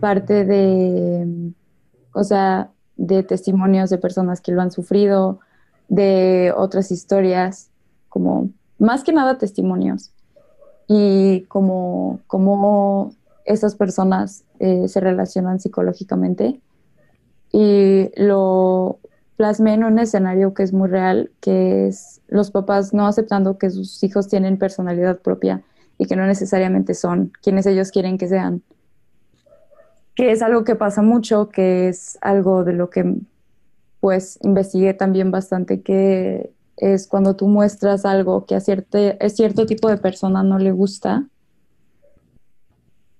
parte 0.00 0.44
de, 0.44 1.52
o 2.12 2.22
sea, 2.22 2.70
de 2.96 3.22
testimonios 3.22 3.90
de 3.90 3.98
personas 3.98 4.40
que 4.40 4.52
lo 4.52 4.62
han 4.62 4.70
sufrido, 4.70 5.40
de 5.88 6.52
otras 6.56 6.90
historias, 6.90 7.70
como 8.08 8.50
más 8.78 9.02
que 9.04 9.12
nada 9.12 9.38
testimonios 9.38 10.12
y 10.86 11.42
como, 11.48 12.20
como 12.26 13.12
esas 13.44 13.74
personas 13.74 14.44
eh, 14.60 14.88
se 14.88 15.00
relacionan 15.00 15.60
psicológicamente. 15.60 16.60
Y 17.50 18.10
lo, 18.16 18.98
plasmé 19.38 19.74
en 19.74 19.84
un 19.84 20.00
escenario 20.00 20.52
que 20.52 20.64
es 20.64 20.72
muy 20.72 20.88
real, 20.88 21.30
que 21.40 21.86
es 21.86 22.20
los 22.26 22.50
papás 22.50 22.92
no 22.92 23.06
aceptando 23.06 23.56
que 23.56 23.70
sus 23.70 24.02
hijos 24.02 24.26
tienen 24.26 24.58
personalidad 24.58 25.20
propia 25.20 25.62
y 25.96 26.06
que 26.06 26.16
no 26.16 26.26
necesariamente 26.26 26.92
son 26.92 27.32
quienes 27.40 27.64
ellos 27.64 27.92
quieren 27.92 28.18
que 28.18 28.26
sean. 28.26 28.62
Que 30.16 30.32
es 30.32 30.42
algo 30.42 30.64
que 30.64 30.74
pasa 30.74 31.02
mucho, 31.02 31.50
que 31.50 31.88
es 31.88 32.18
algo 32.20 32.64
de 32.64 32.72
lo 32.72 32.90
que 32.90 33.14
pues 34.00 34.38
investigué 34.42 34.94
también 34.94 35.30
bastante, 35.30 35.82
que 35.82 36.52
es 36.76 37.08
cuando 37.08 37.34
tú 37.36 37.48
muestras 37.48 38.04
algo 38.04 38.46
que 38.46 38.54
a 38.54 38.60
cierto, 38.60 38.98
a 38.98 39.28
cierto 39.28 39.66
tipo 39.66 39.88
de 39.88 39.96
persona 39.96 40.42
no 40.42 40.58
le 40.58 40.72
gusta, 40.72 41.26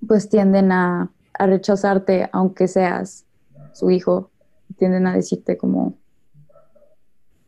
pues 0.06 0.28
tienden 0.28 0.72
a, 0.72 1.10
rechazarte 1.40 2.28
aunque 2.32 2.66
seas 2.66 3.24
su 3.72 3.92
hijo, 3.92 4.32
tienden 4.76 5.06
a 5.06 5.14
decirte 5.14 5.56
como, 5.56 5.94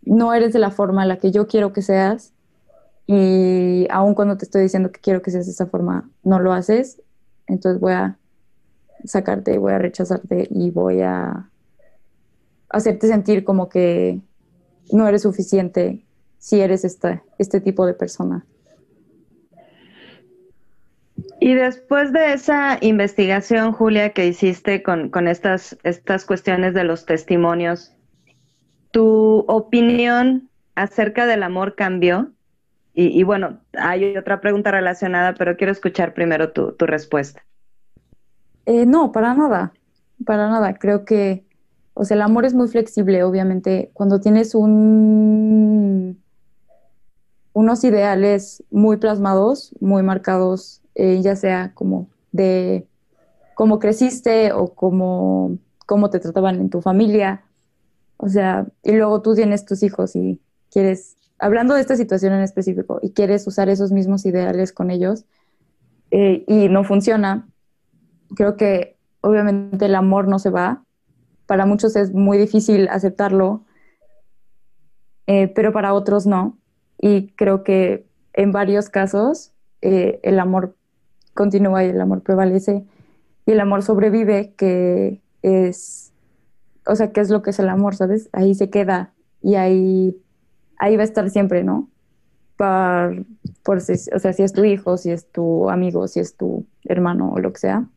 no 0.02 0.32
eres 0.32 0.52
de 0.52 0.60
la 0.60 0.70
forma 0.70 1.02
en 1.02 1.08
la 1.08 1.18
que 1.18 1.32
yo 1.32 1.48
quiero 1.48 1.72
que 1.72 1.82
seas 1.82 2.32
y 3.08 3.88
aun 3.90 4.14
cuando 4.14 4.36
te 4.36 4.44
estoy 4.44 4.62
diciendo 4.62 4.92
que 4.92 5.00
quiero 5.00 5.22
que 5.22 5.32
seas 5.32 5.46
de 5.46 5.52
esa 5.52 5.66
forma, 5.66 6.08
no 6.22 6.38
lo 6.38 6.52
haces, 6.52 7.02
entonces 7.48 7.80
voy 7.80 7.94
a 7.94 8.16
sacarte, 9.04 9.58
voy 9.58 9.72
a 9.72 9.78
rechazarte 9.78 10.46
y 10.48 10.70
voy 10.70 11.00
a 11.00 11.49
hacerte 12.70 13.09
sentir 13.09 13.44
como 13.44 13.68
que 13.68 14.20
no 14.92 15.06
eres 15.06 15.22
suficiente 15.22 16.04
si 16.38 16.61
eres 16.61 16.85
esta, 16.85 17.22
este 17.38 17.61
tipo 17.61 17.87
de 17.87 17.94
persona. 17.94 18.46
Y 21.38 21.54
después 21.54 22.12
de 22.12 22.35
esa 22.35 22.78
investigación, 22.83 23.72
Julia, 23.72 24.11
que 24.11 24.26
hiciste 24.26 24.83
con, 24.83 25.11
estas, 25.26 25.78
estas 25.85 26.26
cuestiones 26.26 26.74
de 26.74 26.85
los 26.85 27.06
testimonios, 27.06 27.94
¿tu 28.90 29.44
opinión 29.48 30.50
acerca 30.74 31.26
del 31.26 31.42
amor 31.42 31.74
cambió? 31.74 32.33
Y, 32.92 33.22
bueno, 33.22 33.61
hay 33.72 34.14
otra 34.18 34.42
pregunta 34.42 34.70
relacionada, 34.70 35.33
pero 35.33 35.56
quiero 35.56 35.72
escuchar 35.72 36.12
primero 36.12 36.52
tu, 36.52 36.74
respuesta. 36.80 37.42
Eh, 38.66 38.85
no, 38.85 39.11
para 39.11 39.33
nada, 39.33 39.72
para 40.26 40.50
nada. 40.50 40.74
Creo 40.74 41.06
que, 41.06 41.46
o 42.00 42.04
sea, 42.06 42.14
el 42.14 42.22
amor 42.22 42.46
es 42.46 42.54
muy 42.54 42.66
flexible, 42.66 43.22
obviamente. 43.24 43.90
Cuando 43.92 44.20
tienes 44.20 44.54
un, 44.54 46.18
unos 47.52 47.84
ideales 47.84 48.64
muy 48.70 48.96
plasmados, 48.96 49.74
muy 49.80 50.02
marcados 50.02 50.80
eh, 50.94 51.20
ya 51.20 51.36
sea 51.36 51.72
como 51.74 52.08
de 52.32 52.86
cómo 53.54 53.78
creciste 53.78 54.50
o 54.52 54.72
cómo, 54.72 55.58
cómo 55.84 56.08
te 56.08 56.20
trataban 56.20 56.58
en 56.58 56.70
tu 56.70 56.80
familia. 56.80 57.42
O 58.16 58.30
sea, 58.30 58.66
y 58.82 58.92
luego 58.92 59.20
tú 59.20 59.34
tienes 59.34 59.66
tus 59.66 59.82
hijos 59.82 60.16
y 60.16 60.40
quieres, 60.70 61.18
hablando 61.38 61.74
de 61.74 61.82
esta 61.82 61.96
situación 61.96 62.32
en 62.32 62.40
específico, 62.40 62.98
y 63.02 63.10
quieres 63.10 63.46
usar 63.46 63.68
esos 63.68 63.92
mismos 63.92 64.24
ideales 64.24 64.72
con 64.72 64.90
ellos 64.90 65.26
eh, 66.10 66.44
y 66.46 66.70
no 66.70 66.82
funciona, 66.82 67.46
creo 68.34 68.56
que 68.56 68.96
obviamente 69.20 69.84
el 69.84 69.96
amor 69.96 70.28
no 70.28 70.38
se 70.38 70.48
va. 70.48 70.82
Para 71.50 71.66
muchos 71.66 71.96
es 71.96 72.14
muy 72.14 72.38
difícil 72.38 72.88
aceptarlo, 72.90 73.64
eh, 75.26 75.48
pero 75.48 75.72
para 75.72 75.94
otros 75.94 76.24
no. 76.24 76.56
Y 76.96 77.32
creo 77.32 77.64
que 77.64 78.06
en 78.34 78.52
varios 78.52 78.88
casos 78.88 79.50
el 79.80 80.38
amor 80.38 80.76
continúa 81.34 81.84
y 81.84 81.88
el 81.88 82.00
amor 82.00 82.22
prevalece 82.22 82.84
y 83.46 83.50
el 83.50 83.58
amor 83.58 83.82
sobrevive, 83.82 84.54
que 84.56 85.22
es, 85.42 86.12
o 86.86 86.94
sea, 86.94 87.10
¿qué 87.10 87.20
es 87.20 87.30
lo 87.30 87.42
que 87.42 87.50
es 87.50 87.58
el 87.58 87.68
amor, 87.68 87.96
sabes? 87.96 88.28
Ahí 88.30 88.54
se 88.54 88.70
queda 88.70 89.12
y 89.42 89.56
ahí, 89.56 90.16
ahí 90.78 90.94
va 90.94 91.02
a 91.02 91.06
estar 91.06 91.28
siempre, 91.30 91.64
¿no? 91.64 91.90
Por, 92.56 93.26
por 93.64 93.80
si, 93.80 93.94
o 94.14 94.20
sea, 94.20 94.32
si 94.32 94.44
es 94.44 94.52
tu 94.52 94.62
hijo, 94.62 94.96
si 94.96 95.10
es 95.10 95.28
tu 95.32 95.68
amigo, 95.68 96.06
si 96.06 96.20
es 96.20 96.36
tu 96.36 96.64
hermano 96.84 97.32
o 97.32 97.40
lo 97.40 97.52
que 97.52 97.58
sea. 97.58 97.88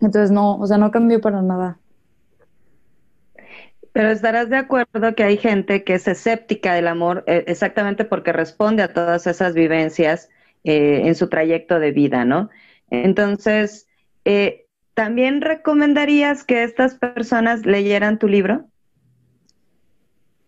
Entonces, 0.00 0.30
no, 0.30 0.56
o 0.56 0.66
sea, 0.66 0.78
no 0.78 0.90
cambió 0.90 1.20
para 1.20 1.42
nada. 1.42 1.78
Pero 3.94 4.10
estarás 4.10 4.50
de 4.50 4.56
acuerdo 4.56 5.14
que 5.14 5.22
hay 5.22 5.36
gente 5.36 5.84
que 5.84 5.94
es 5.94 6.08
escéptica 6.08 6.74
del 6.74 6.88
amor 6.88 7.22
eh, 7.28 7.44
exactamente 7.46 8.04
porque 8.04 8.32
responde 8.32 8.82
a 8.82 8.92
todas 8.92 9.28
esas 9.28 9.54
vivencias 9.54 10.30
eh, 10.64 11.02
en 11.04 11.14
su 11.14 11.28
trayecto 11.28 11.78
de 11.78 11.92
vida, 11.92 12.24
¿no? 12.24 12.50
Entonces, 12.90 13.86
eh, 14.24 14.66
¿también 14.94 15.42
recomendarías 15.42 16.42
que 16.42 16.64
estas 16.64 16.96
personas 16.96 17.66
leyeran 17.66 18.18
tu 18.18 18.26
libro? 18.26 18.64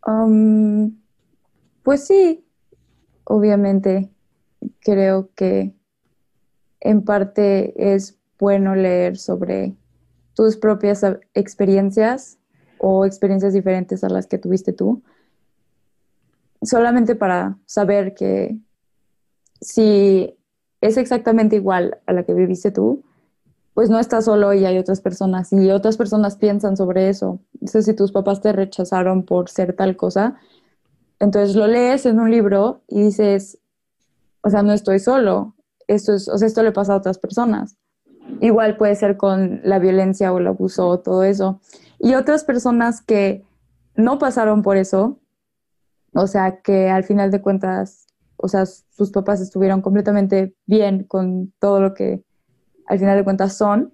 Um, 0.04 0.96
pues 1.84 2.04
sí, 2.04 2.44
obviamente 3.22 4.10
creo 4.80 5.30
que 5.36 5.72
en 6.80 7.04
parte 7.04 7.92
es 7.94 8.18
bueno 8.40 8.74
leer 8.74 9.16
sobre 9.16 9.76
tus 10.34 10.56
propias 10.56 11.06
experiencias 11.32 12.40
o 12.78 13.04
experiencias 13.04 13.52
diferentes 13.52 14.04
a 14.04 14.08
las 14.08 14.26
que 14.26 14.38
tuviste 14.38 14.72
tú, 14.72 15.02
solamente 16.62 17.14
para 17.14 17.56
saber 17.66 18.14
que 18.14 18.56
si 19.60 20.36
es 20.80 20.96
exactamente 20.96 21.56
igual 21.56 21.98
a 22.06 22.12
la 22.12 22.24
que 22.24 22.34
viviste 22.34 22.70
tú, 22.70 23.02
pues 23.74 23.90
no 23.90 23.98
estás 23.98 24.24
solo 24.24 24.54
y 24.54 24.64
hay 24.64 24.78
otras 24.78 25.00
personas 25.00 25.52
y 25.52 25.70
otras 25.70 25.98
personas 25.98 26.36
piensan 26.36 26.76
sobre 26.76 27.10
eso. 27.10 27.40
Entonces, 27.54 27.84
si 27.84 27.94
tus 27.94 28.10
papás 28.10 28.40
te 28.40 28.52
rechazaron 28.52 29.22
por 29.22 29.50
ser 29.50 29.74
tal 29.74 29.96
cosa, 29.96 30.36
entonces 31.18 31.54
lo 31.56 31.66
lees 31.66 32.06
en 32.06 32.18
un 32.18 32.30
libro 32.30 32.80
y 32.88 33.02
dices, 33.02 33.58
o 34.42 34.48
sea, 34.48 34.62
no 34.62 34.72
estoy 34.72 34.98
solo, 34.98 35.54
esto, 35.88 36.14
es, 36.14 36.28
o 36.28 36.38
sea, 36.38 36.48
esto 36.48 36.62
le 36.62 36.72
pasa 36.72 36.94
a 36.94 36.96
otras 36.96 37.18
personas. 37.18 37.76
Igual 38.40 38.76
puede 38.76 38.94
ser 38.94 39.16
con 39.16 39.60
la 39.62 39.78
violencia 39.78 40.32
o 40.32 40.38
el 40.38 40.46
abuso 40.46 40.88
o 40.88 41.00
todo 41.00 41.22
eso. 41.22 41.60
Y 41.98 42.14
otras 42.14 42.44
personas 42.44 43.00
que 43.00 43.44
no 43.94 44.18
pasaron 44.18 44.62
por 44.62 44.76
eso, 44.76 45.18
o 46.12 46.26
sea, 46.26 46.60
que 46.60 46.90
al 46.90 47.04
final 47.04 47.30
de 47.30 47.40
cuentas 47.40 48.06
o 48.36 48.48
sea, 48.48 48.66
sus 48.66 49.10
papás 49.10 49.40
estuvieron 49.40 49.80
completamente 49.80 50.54
bien 50.66 51.04
con 51.04 51.52
todo 51.58 51.80
lo 51.80 51.94
que 51.94 52.22
al 52.86 52.98
final 52.98 53.16
de 53.16 53.24
cuentas 53.24 53.56
son, 53.56 53.92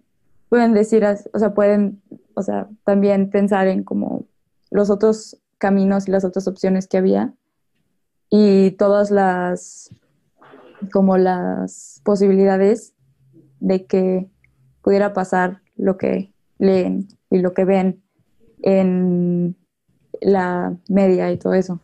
pueden 0.49 0.75
decir, 0.75 1.05
o 1.33 1.39
sea, 1.39 1.55
pueden, 1.55 2.03
o 2.35 2.43
sea, 2.43 2.69
también 2.85 3.31
pensar 3.31 3.69
en 3.69 3.85
como 3.85 4.27
los 4.71 4.91
otros 4.91 5.39
caminos 5.59 6.09
y 6.09 6.11
las 6.11 6.25
otras 6.25 6.47
opciones 6.49 6.89
que 6.89 6.99
había 6.99 7.35
y 8.29 8.73
todas 8.73 9.11
las, 9.11 9.95
como 10.93 11.17
las 11.17 12.01
posibilidades 12.05 12.95
de 13.61 13.87
que 13.87 14.29
pudiera 14.83 15.13
pasar 15.13 15.63
lo 15.77 15.97
que 15.97 16.32
leen 16.63 17.09
y 17.29 17.41
lo 17.41 17.53
que 17.55 17.65
ven 17.65 18.03
en 18.63 19.57
la 20.21 20.77
media 20.89 21.31
y 21.33 21.39
todo 21.39 21.55
eso 21.55 21.81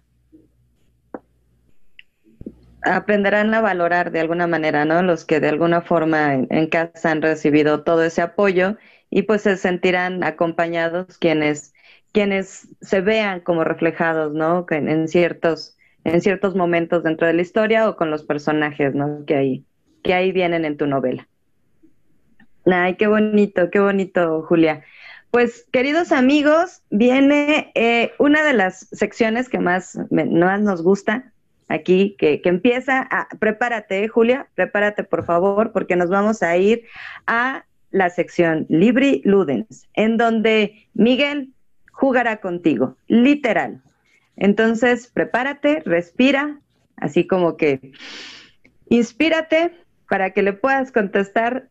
aprenderán 2.83 3.53
a 3.55 3.61
valorar 3.61 4.13
de 4.13 4.21
alguna 4.21 4.47
manera, 4.47 4.85
¿no? 4.85 5.03
Los 5.03 5.25
que 5.25 5.41
de 5.41 5.49
alguna 5.49 5.83
forma 5.83 6.35
en, 6.35 6.67
casa 6.69 7.11
han 7.11 7.23
recibido 7.23 7.83
todo 7.83 8.05
ese 8.05 8.23
apoyo 8.23 8.77
y 9.11 9.23
pues 9.23 9.43
se 9.43 9.57
sentirán 9.57 10.23
acompañados 10.23 11.19
quienes, 11.19 11.75
quienes 12.13 12.69
se 12.81 13.01
vean 13.01 13.41
como 13.41 13.65
reflejados, 13.65 14.33
¿no? 14.33 14.65
En, 14.71 14.89
en, 14.89 15.09
ciertos, 15.09 15.77
en 16.05 16.21
ciertos 16.21 16.55
momentos 16.55 17.03
dentro 17.03 17.27
de 17.27 17.35
la 17.35 17.43
historia 17.43 17.89
o 17.89 17.97
con 17.97 18.11
los 18.11 18.23
personajes, 18.23 18.95
¿no? 18.95 19.25
Que 19.27 19.35
ahí, 19.35 19.67
que 20.03 20.15
ahí 20.15 20.33
vienen 20.33 20.65
en 20.65 20.77
tu 20.77 20.87
novela. 20.87 21.29
Ay, 22.71 22.97
qué 22.97 23.07
bonito, 23.07 23.71
qué 23.71 23.81
bonito, 23.81 24.43
Julia. 24.43 24.85
Pues, 25.31 25.67
queridos 25.73 26.13
amigos, 26.13 26.83
viene 26.91 27.71
eh, 27.75 28.13
una 28.19 28.45
de 28.45 28.53
las 28.53 28.89
secciones 28.93 29.49
que 29.49 29.59
más, 29.59 29.99
más 30.11 30.61
nos 30.61 30.83
gusta, 30.83 31.33
aquí 31.69 32.17
que, 32.19 32.41
empieza 32.45 33.07
a, 33.11 33.29
prepárate, 33.39 34.09
Julia, 34.09 34.49
prepárate 34.55 35.05
por 35.05 35.25
favor, 35.25 35.73
porque 35.73 35.97
nos 35.97 36.11
vamos 36.11 36.43
a 36.43 36.57
ir 36.57 36.85
a 37.27 37.65
la 37.91 38.11
sección 38.11 38.67
Libri 38.69 39.23
Ludens, 39.25 39.89
en 39.95 40.17
donde 40.17 40.89
Miguel 40.95 41.53
jugará 41.93 42.39
contigo, 42.39 42.97
literal. 43.07 43.83
Entonces, 44.37 45.09
prepárate, 45.09 45.83
respira, 45.85 46.61
así 46.97 47.27
como 47.27 47.57
que 47.57 47.93
inspírate 48.89 49.73
para 50.09 50.31
que 50.31 50.43
le 50.43 50.53
puedas 50.53 50.93
contestar, 50.93 51.69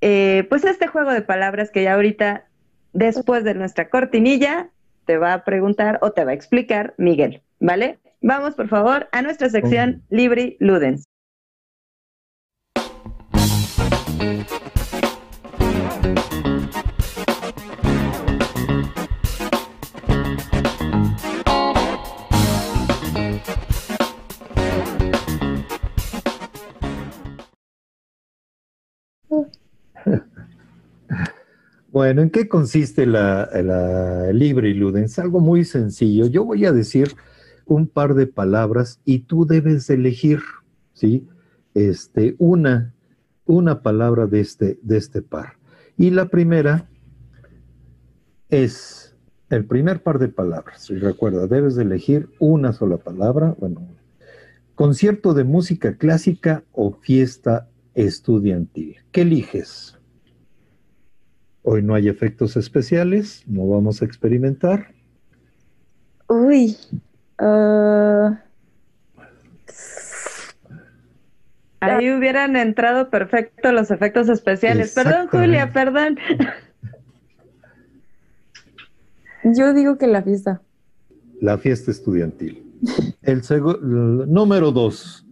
eh, 0.00 0.46
pues 0.48 0.64
este 0.64 0.86
juego 0.86 1.12
de 1.12 1.22
palabras 1.22 1.70
que 1.70 1.82
ya 1.82 1.94
ahorita, 1.94 2.46
después 2.92 3.44
de 3.44 3.54
nuestra 3.54 3.88
cortinilla, 3.88 4.70
te 5.04 5.18
va 5.18 5.32
a 5.32 5.44
preguntar 5.44 5.98
o 6.02 6.12
te 6.12 6.24
va 6.24 6.30
a 6.30 6.34
explicar 6.34 6.94
Miguel, 6.96 7.42
¿vale? 7.58 7.98
Vamos, 8.20 8.54
por 8.54 8.68
favor, 8.68 9.08
a 9.12 9.22
nuestra 9.22 9.48
sección 9.48 10.02
Libri 10.10 10.56
Ludens. 10.60 11.04
Bueno, 32.00 32.22
¿en 32.22 32.30
qué 32.30 32.48
consiste 32.48 33.04
la, 33.04 33.50
la 33.62 34.32
Libre 34.32 34.72
Ludens? 34.72 35.18
Algo 35.18 35.38
muy 35.38 35.66
sencillo. 35.66 36.28
Yo 36.28 36.46
voy 36.46 36.64
a 36.64 36.72
decir 36.72 37.14
un 37.66 37.88
par 37.88 38.14
de 38.14 38.26
palabras 38.26 39.02
y 39.04 39.18
tú 39.18 39.44
debes 39.44 39.90
elegir, 39.90 40.40
¿sí? 40.94 41.28
Este, 41.74 42.36
una, 42.38 42.94
una 43.44 43.82
palabra 43.82 44.26
de 44.26 44.40
este, 44.40 44.78
de 44.80 44.96
este 44.96 45.20
par. 45.20 45.58
Y 45.98 46.08
la 46.08 46.30
primera 46.30 46.88
es 48.48 49.14
el 49.50 49.66
primer 49.66 50.02
par 50.02 50.18
de 50.18 50.28
palabras. 50.28 50.88
Y 50.88 50.94
recuerda, 50.94 51.48
debes 51.48 51.76
elegir 51.76 52.30
una 52.38 52.72
sola 52.72 52.96
palabra. 52.96 53.54
Bueno, 53.58 53.86
concierto 54.74 55.34
de 55.34 55.44
música 55.44 55.98
clásica 55.98 56.64
o 56.72 56.92
fiesta 56.92 57.68
estudiantil. 57.92 58.96
¿Qué 59.12 59.20
eliges? 59.20 59.99
Hoy 61.62 61.82
no 61.82 61.94
hay 61.94 62.08
efectos 62.08 62.56
especiales, 62.56 63.44
no 63.46 63.68
vamos 63.68 64.00
a 64.00 64.04
experimentar. 64.04 64.92
Uy. 66.28 66.76
ah, 67.38 68.40
Ahí 71.80 72.12
hubieran 72.12 72.56
entrado 72.56 73.10
perfecto 73.10 73.72
los 73.72 73.90
efectos 73.90 74.28
especiales. 74.28 74.92
Perdón, 74.94 75.28
Julia, 75.28 75.72
perdón. 75.72 76.18
yo 79.44 79.72
digo 79.72 79.96
que 79.96 80.06
la 80.06 80.22
fiesta. 80.22 80.60
La 81.40 81.56
fiesta 81.56 81.90
estudiantil. 81.90 82.62
El 83.22 83.42
número 84.28 84.72
dos, 84.72 85.26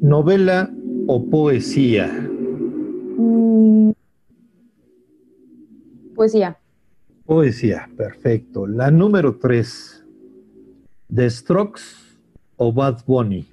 novela 0.00 0.68
o 1.06 1.30
poesía. 1.30 2.08
Mm, 3.16 3.51
poesía. 6.22 6.56
Poesía, 7.26 7.88
perfecto. 7.96 8.68
La 8.68 8.92
número 8.92 9.38
tres, 9.38 10.04
The 11.12 11.28
Strokes 11.28 11.82
o 12.56 12.72
Bad 12.72 12.98
Bunny. 13.04 13.48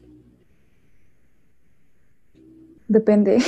Depende. 2.87 3.39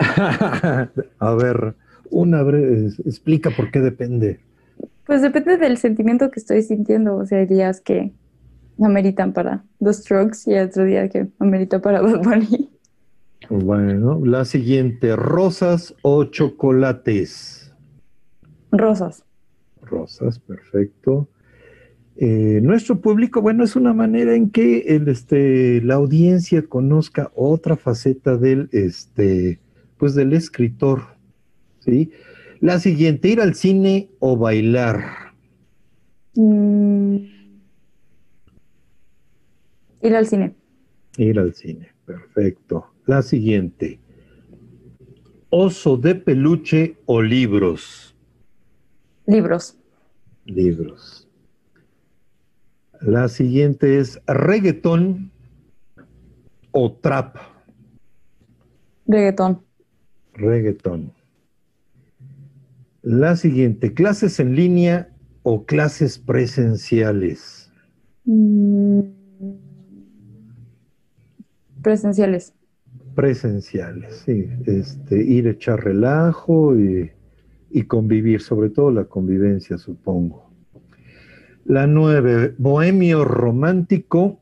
a 1.20 1.34
ver, 1.34 1.76
una 2.10 2.42
breve, 2.42 2.88
explica 3.04 3.50
por 3.50 3.70
qué 3.70 3.78
depende. 3.78 4.40
Pues 5.06 5.22
depende 5.22 5.56
del 5.56 5.76
sentimiento 5.76 6.32
que 6.32 6.40
estoy 6.40 6.62
sintiendo. 6.62 7.18
O 7.18 7.24
sea, 7.24 7.38
hay 7.38 7.46
días 7.46 7.80
que 7.80 8.12
ameritan 8.82 9.32
para 9.32 9.62
The 9.78 9.92
Strokes 9.92 10.50
y 10.50 10.54
hay 10.54 10.66
otro 10.66 10.84
día 10.84 11.08
que 11.08 11.28
amerita 11.38 11.80
para 11.80 12.00
Bad 12.00 12.24
Bunny. 12.24 12.68
Bueno, 13.48 14.20
la 14.24 14.44
siguiente, 14.44 15.14
rosas 15.14 15.94
o 16.02 16.24
chocolates. 16.24 17.61
Rosas. 18.72 19.24
Rosas, 19.82 20.38
perfecto. 20.38 21.28
Eh, 22.16 22.60
nuestro 22.62 23.00
público, 23.00 23.40
bueno, 23.40 23.64
es 23.64 23.76
una 23.76 23.94
manera 23.94 24.34
en 24.34 24.50
que 24.50 24.80
el, 24.80 25.08
este, 25.08 25.80
la 25.82 25.94
audiencia 25.94 26.62
conozca 26.62 27.30
otra 27.34 27.76
faceta 27.76 28.36
del, 28.36 28.68
este, 28.72 29.60
pues 29.96 30.14
del 30.14 30.32
escritor, 30.32 31.02
¿sí? 31.80 32.10
La 32.60 32.78
siguiente, 32.80 33.28
ir 33.28 33.40
al 33.40 33.54
cine 33.54 34.10
o 34.18 34.36
bailar. 34.36 35.04
Mm, 36.34 37.16
ir 40.02 40.16
al 40.16 40.26
cine. 40.26 40.54
Ir 41.16 41.38
al 41.38 41.54
cine, 41.54 41.92
perfecto. 42.06 42.86
La 43.06 43.22
siguiente, 43.22 43.98
oso 45.50 45.96
de 45.96 46.14
peluche 46.14 46.96
o 47.06 47.20
libros. 47.20 48.11
Libros. 49.26 49.78
Libros. 50.44 51.28
La 53.00 53.28
siguiente 53.28 53.98
es 53.98 54.20
reggaetón 54.26 55.32
o 56.70 56.92
trap. 56.92 57.36
Reggaetón. 59.06 59.62
Reggaetón. 60.34 61.12
La 63.02 63.34
siguiente, 63.36 63.94
clases 63.94 64.38
en 64.38 64.54
línea 64.54 65.08
o 65.42 65.66
clases 65.66 66.18
presenciales. 66.18 67.70
Mm, 68.24 69.00
presenciales. 71.82 72.54
Presenciales, 73.16 74.22
sí. 74.24 74.48
Este, 74.66 75.16
ir 75.22 75.48
a 75.48 75.50
echar 75.50 75.82
relajo 75.82 76.78
y, 76.78 77.10
y 77.72 77.84
convivir, 77.84 78.42
sobre 78.42 78.70
todo 78.70 78.90
la 78.90 79.04
convivencia, 79.04 79.78
supongo. 79.78 80.50
La 81.64 81.86
nueve, 81.86 82.54
bohemio 82.58 83.24
romántico 83.24 84.40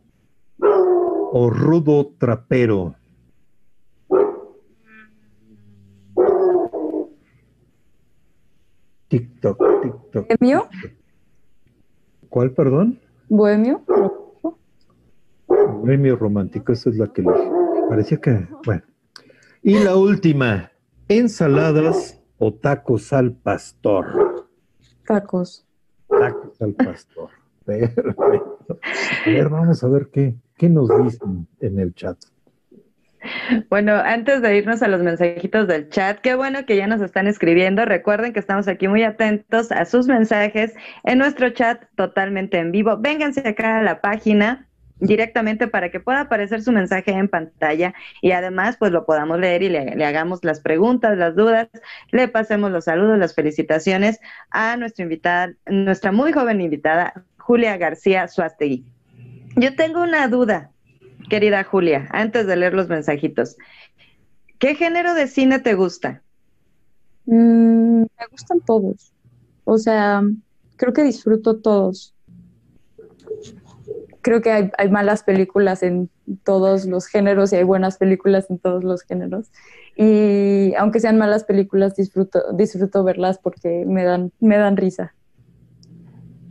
o 0.59 1.51
rudo 1.51 2.13
trapero. 2.19 2.97
TikTok, 9.09 9.83
TikTok. 9.83 10.27
¿Bohemio? 10.29 10.69
¿Cuál, 12.29 12.53
perdón? 12.53 12.99
Bohemio. 13.29 13.83
Bohemio 15.47 16.17
romántico, 16.17 16.73
esa 16.73 16.91
es 16.91 16.97
la 16.97 17.13
que 17.13 17.23
elegí. 17.23 17.49
Parecía 17.89 18.21
que, 18.21 18.47
bueno. 18.65 18.83
Y 19.63 19.79
la 19.79 19.97
última, 19.97 20.71
ensaladas 21.09 22.20
o 22.41 22.55
tacos 22.55 23.13
al 23.13 23.33
pastor. 23.33 24.49
Tacos. 25.07 25.67
Tacos 26.09 26.61
al 26.61 26.73
pastor. 26.73 27.31
Perfecto. 27.67 28.79
A 29.27 29.31
ver, 29.31 29.49
vamos 29.49 29.85
a 29.85 29.89
ver 29.89 30.09
qué, 30.11 30.35
qué 30.57 30.69
nos 30.69 30.89
dicen 31.05 31.47
en 31.61 31.79
el 31.79 31.95
chat. 31.95 32.17
Bueno, 33.69 33.93
antes 33.93 34.41
de 34.41 34.57
irnos 34.57 34.83
a 34.83 34.89
los 34.89 35.03
mensajitos 35.03 35.69
del 35.69 35.91
chat, 35.91 36.21
qué 36.21 36.35
bueno 36.35 36.65
que 36.65 36.77
ya 36.77 36.87
nos 36.87 37.03
están 37.03 37.27
escribiendo. 37.27 37.85
Recuerden 37.85 38.33
que 38.33 38.41
estamos 38.41 38.67
aquí 38.67 38.89
muy 38.89 39.03
atentos 39.03 39.71
a 39.71 39.85
sus 39.85 40.07
mensajes 40.09 40.75
en 41.05 41.19
nuestro 41.19 41.51
chat 41.51 41.85
totalmente 41.97 42.59
en 42.59 42.73
vivo. 42.73 42.97
Vénganse 42.99 43.47
acá 43.47 43.79
a 43.79 43.83
la 43.83 44.01
página 44.01 44.70
directamente 45.01 45.67
para 45.67 45.91
que 45.91 46.01
pueda 46.01 46.21
aparecer 46.21 46.63
su 46.63 46.73
mensaje 46.73 47.11
en 47.11 47.29
pantalla 47.29 47.95
y 48.21 48.33
además 48.33 48.77
pues 48.79 48.93
lo 48.93 49.07
podamos 49.07 49.39
leer 49.39 49.63
y 49.63 49.69
le, 49.69 50.05
hagamos 50.05 50.45
las 50.45 50.61
preguntas, 50.61 51.17
las 51.17 51.35
dudas, 51.35 51.69
le 52.11 52.29
pasemos 52.29 52.71
los 52.71 52.85
saludos, 52.85 53.19
las 53.19 53.35
felicitaciones 53.35 54.21
a 54.51 54.77
nuestra 54.77 55.03
invitada, 55.03 55.55
nuestra 55.67 56.13
muy 56.13 56.33
joven 56.33 56.61
invitada, 56.61 57.25
Julia 57.39 57.77
García 57.77 58.29
Suastegui. 58.29 58.85
Yo 59.57 59.75
tengo 59.75 60.03
una 60.03 60.29
duda, 60.29 60.71
querida 61.29 61.65
Julia, 61.65 62.07
antes 62.11 62.47
de 62.47 62.57
leer 62.57 62.75
los 62.75 62.89
mensajitos. 62.89 63.57
¿Qué 64.59 64.75
género 64.75 65.15
de 65.15 65.27
cine 65.27 65.59
te 65.59 65.75
gusta? 65.75 66.23
Mm, 67.25 68.03
me 68.03 68.27
gustan 68.31 68.61
todos. 68.61 69.13
O 69.65 69.79
sea, 69.79 70.23
creo 70.77 70.93
que 70.93 71.03
disfruto 71.03 71.57
todos. 71.57 72.15
Creo 74.23 74.43
que 74.43 74.51
hay, 74.51 74.71
hay 74.79 74.89
malas 74.91 75.23
películas 75.23 75.83
en 75.83 76.11
todos 76.45 76.87
los 76.87 77.07
géneros 77.07 77.53
y 77.53 77.57
hay 77.57 77.65
buenas 77.65 77.97
películas 77.99 78.51
en 78.51 78.59
todos 78.59 78.85
los 78.85 79.03
géneros. 79.03 79.51
Y 79.97 80.75
aunque 80.77 81.01
sean 81.01 81.19
malas 81.19 81.45
películas, 81.45 81.97
disfruto, 81.97 82.53
disfruto 82.53 83.05
verlas 83.05 83.39
porque 83.39 83.85
me 83.87 84.05
dan, 84.05 84.33
me 84.41 84.57
dan 84.57 84.77
risa. 84.77 85.15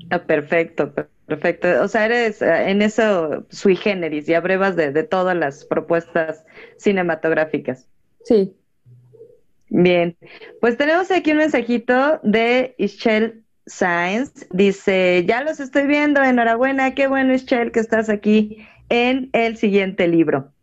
Ah, 0.09 0.23
perfecto, 0.23 0.93
per- 0.93 1.09
perfecto. 1.27 1.67
O 1.83 1.87
sea, 1.87 2.05
eres 2.05 2.41
eh, 2.41 2.69
en 2.71 2.81
eso 2.81 3.45
sui 3.49 3.75
generis 3.75 4.27
y 4.27 4.33
abrevas 4.33 4.75
de, 4.75 4.91
de 4.91 5.03
todas 5.03 5.35
las 5.35 5.65
propuestas 5.65 6.43
cinematográficas. 6.77 7.87
Sí. 8.23 8.55
Bien, 9.69 10.17
pues 10.61 10.77
tenemos 10.77 11.11
aquí 11.11 11.31
un 11.31 11.37
mensajito 11.37 12.19
de 12.23 12.73
Ischel 12.79 13.43
Sainz. 13.69 14.47
Dice, 14.51 15.25
ya 15.27 15.43
los 15.43 15.59
estoy 15.59 15.87
viendo, 15.87 16.21
enhorabuena, 16.23 16.93
qué 16.95 17.07
bueno 17.07 17.33
Ischel 17.33 17.71
que 17.71 17.79
estás 17.79 18.09
aquí 18.09 18.67
en 18.89 19.29
el 19.33 19.57
siguiente 19.57 20.07
libro. 20.07 20.53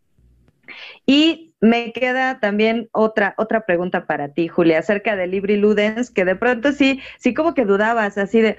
Y 1.05 1.53
me 1.59 1.91
queda 1.93 2.39
también 2.39 2.89
otra, 2.91 3.33
otra 3.37 3.65
pregunta 3.65 4.05
para 4.05 4.33
ti, 4.33 4.47
Julia, 4.47 4.79
acerca 4.79 5.15
de 5.15 5.27
Libri 5.27 5.57
Ludens, 5.57 6.11
que 6.11 6.25
de 6.25 6.35
pronto 6.35 6.71
sí, 6.71 7.01
sí 7.19 7.33
como 7.33 7.53
que 7.53 7.65
dudabas, 7.65 8.17
así 8.17 8.41
de, 8.41 8.57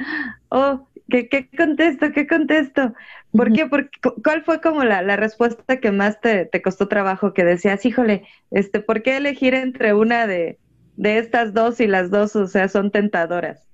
oh, 0.48 0.88
¿qué, 1.08 1.28
qué 1.28 1.48
contesto? 1.56 2.12
¿Qué 2.12 2.26
contesto? 2.26 2.94
¿Por 3.32 3.52
qué? 3.52 3.66
Por- 3.66 3.90
cu- 4.02 4.20
¿Cuál 4.22 4.42
fue 4.44 4.61
como 4.61 4.84
la, 4.84 5.02
la 5.02 5.16
respuesta 5.16 5.78
que 5.80 5.92
más 5.92 6.20
te, 6.20 6.46
te 6.46 6.62
costó 6.62 6.88
trabajo? 6.88 7.34
Que 7.34 7.44
decías, 7.44 7.84
híjole, 7.87 8.26
este, 8.50 8.80
¿por 8.80 9.02
qué 9.02 9.16
elegir 9.18 9.54
entre 9.54 9.94
una 9.94 10.26
de, 10.26 10.58
de 10.96 11.18
estas 11.18 11.54
dos 11.54 11.80
y 11.80 11.87
las 11.87 12.11
dos, 12.11 12.34
o 12.37 12.46
sea, 12.48 12.68
son 12.68 12.90
tentadoras? 12.90 13.67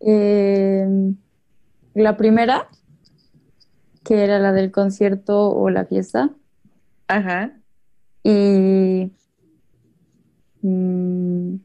Eh, 0.00 0.86
la 1.94 2.16
primera, 2.16 2.68
que 4.04 4.24
era 4.24 4.38
la 4.38 4.52
del 4.52 4.70
concierto 4.70 5.50
o 5.50 5.70
la 5.70 5.84
fiesta. 5.84 6.30
Ajá. 7.08 7.52
Y 8.22 9.12
mm, 10.62 11.56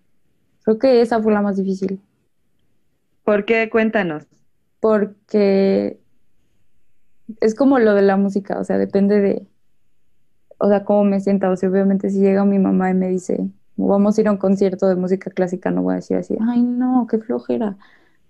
Creo 0.66 0.80
que 0.80 1.02
esa 1.02 1.22
fue 1.22 1.32
la 1.32 1.44
más 1.44 1.58
difícil. 1.58 2.02
¿Por 3.24 3.46
qué? 3.46 3.70
Cuéntanos. 3.70 4.26
Porque 4.80 6.00
es 7.40 7.54
como 7.54 7.78
lo 7.78 7.94
de 7.94 8.02
la 8.02 8.18
música, 8.18 8.60
o 8.60 8.64
sea, 8.64 8.80
depende 8.80 9.22
de, 9.22 9.48
o 10.58 10.68
sea, 10.68 10.84
cómo 10.84 11.04
me 11.04 11.20
sienta. 11.20 11.52
O 11.52 11.56
sea, 11.56 11.70
obviamente 11.70 12.10
si 12.10 12.20
llega 12.20 12.46
mi 12.46 12.58
mamá 12.58 12.90
y 12.90 12.96
me 12.96 13.10
dice, 13.10 13.48
vamos 13.76 14.18
a 14.18 14.22
ir 14.22 14.28
a 14.28 14.32
un 14.32 14.38
concierto 14.38 14.88
de 14.88 14.96
música 14.96 15.30
clásica, 15.30 15.70
no 15.70 15.84
voy 15.84 15.94
a 15.94 15.96
decir 15.98 16.18
así, 16.18 16.36
ay, 16.42 16.64
no, 16.64 17.06
qué 17.10 17.20
flojera. 17.20 17.78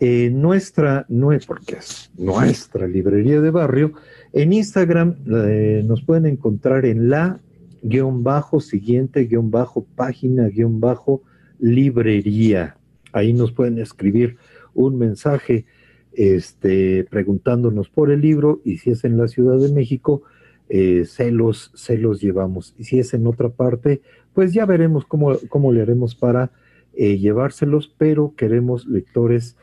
Eh, 0.00 0.30
nuestra, 0.32 1.06
no 1.08 1.32
es 1.32 1.46
porque 1.46 1.76
es 1.76 2.10
nuestra 2.16 2.88
librería 2.88 3.40
de 3.40 3.50
barrio. 3.50 3.92
En 4.32 4.52
Instagram 4.52 5.16
eh, 5.30 5.84
nos 5.86 6.02
pueden 6.02 6.26
encontrar 6.26 6.86
en 6.86 7.08
la 7.08 7.40
guion 7.82 8.24
bajo 8.24 8.60
siguiente 8.60 9.24
guion 9.24 9.50
bajo 9.50 9.84
página 9.94 10.48
guion 10.48 10.80
bajo 10.80 11.22
librería. 11.60 12.77
Ahí 13.12 13.32
nos 13.32 13.52
pueden 13.52 13.78
escribir 13.78 14.36
un 14.74 14.98
mensaje 14.98 15.66
este, 16.12 17.04
preguntándonos 17.04 17.88
por 17.88 18.10
el 18.10 18.20
libro 18.20 18.60
y 18.64 18.78
si 18.78 18.90
es 18.90 19.04
en 19.04 19.16
la 19.16 19.28
Ciudad 19.28 19.58
de 19.58 19.72
México, 19.72 20.22
eh, 20.68 21.04
se, 21.06 21.30
los, 21.30 21.72
llevamos. 22.20 22.74
Y 22.78 22.84
si 22.84 22.98
es 22.98 23.14
en 23.14 23.26
otra 23.26 23.48
parte, 23.48 24.02
pues 24.34 24.52
ya 24.52 24.66
veremos 24.66 25.06
cómo, 25.06 25.36
cómo 25.48 25.72
le 25.72 25.82
haremos 25.82 26.14
para 26.14 26.50
eh, 26.94 27.18
llevárselos, 27.18 27.94
pero 27.96 28.34
queremos 28.36 28.86
lectores 28.86 29.56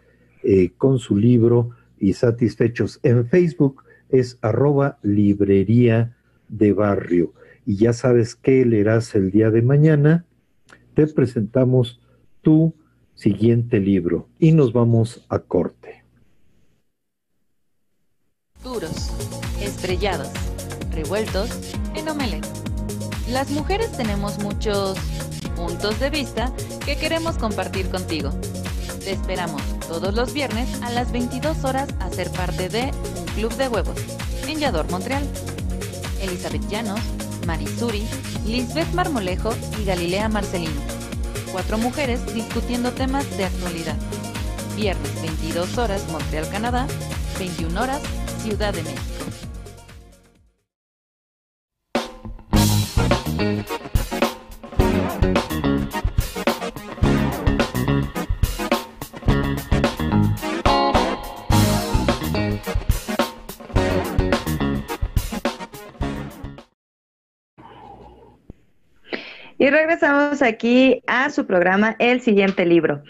eh, 0.44 0.72
con 0.78 1.00
su 1.00 1.18
libro 1.18 1.72
y 2.00 2.14
satisfechos. 2.14 3.00
En 3.04 3.28
Facebook 3.28 3.84
es 4.10 4.38
arroba 4.42 4.98
librería 5.02 6.16
de 6.50 6.74
barrio. 6.74 7.34
Y 7.66 7.76
ya 7.76 7.94
sabes 7.94 8.36
qué 8.36 8.66
leerás 8.66 9.16
el 9.16 9.32
día 9.32 9.52
de 9.52 9.62
mañana. 9.62 10.26
Te 10.94 11.08
presentamos 11.08 12.00
tu 12.42 12.74
siguiente 13.16 13.80
libro 13.80 14.28
y 14.40 14.52
nos 14.52 14.74
vamos 14.74 15.26
a 15.30 15.40
corte. 15.40 16.04
Duros, 18.64 19.12
estrellados, 19.62 20.30
revueltos 20.92 21.50
en 21.96 22.10
omelette. 22.10 22.48
Las 23.30 23.50
mujeres 23.52 23.92
tenemos 23.92 24.40
muchos 24.40 24.98
puntos 25.56 26.00
de 26.00 26.10
vista 26.10 26.52
que 26.86 26.98
queremos 26.98 27.38
compartir 27.38 27.90
contigo. 27.90 28.32
Te 29.04 29.12
esperamos 29.12 29.62
todos 29.88 30.14
los 30.14 30.34
viernes 30.34 30.82
a 30.82 30.92
las 30.92 31.12
22 31.12 31.64
horas 31.64 31.90
a 32.00 32.10
ser 32.10 32.30
parte 32.32 32.70
de 32.70 32.92
un 33.20 33.26
club 33.36 33.54
de 33.56 33.68
huevos 33.68 33.98
en 34.48 34.60
Montreal. 34.92 35.24
Elizabeth 36.22 36.68
Llanos, 36.70 37.00
Marisuri, 37.46 38.04
Lisbeth 38.46 38.92
Marmolejo 38.94 39.52
y 39.80 39.86
Galilea 39.86 40.30
Marcelino 40.30 40.95
cuatro 41.56 41.78
mujeres 41.78 42.20
discutiendo 42.34 42.92
temas 42.92 43.38
de 43.38 43.46
actualidad. 43.46 43.96
Viernes 44.76 45.22
22 45.22 45.78
horas 45.78 46.06
Montreal, 46.12 46.50
Canadá, 46.50 46.86
21 47.40 47.82
horas 47.82 48.02
Ciudad 48.44 48.74
de 48.74 48.84
México. 48.84 49.16
Y 69.66 69.70
regresamos 69.72 70.44
aquí 70.44 71.02
a 71.08 71.32
su 71.32 71.48
programa 71.48 71.96
El 71.98 72.22
siguiente 72.22 72.68
libro. 72.68 73.02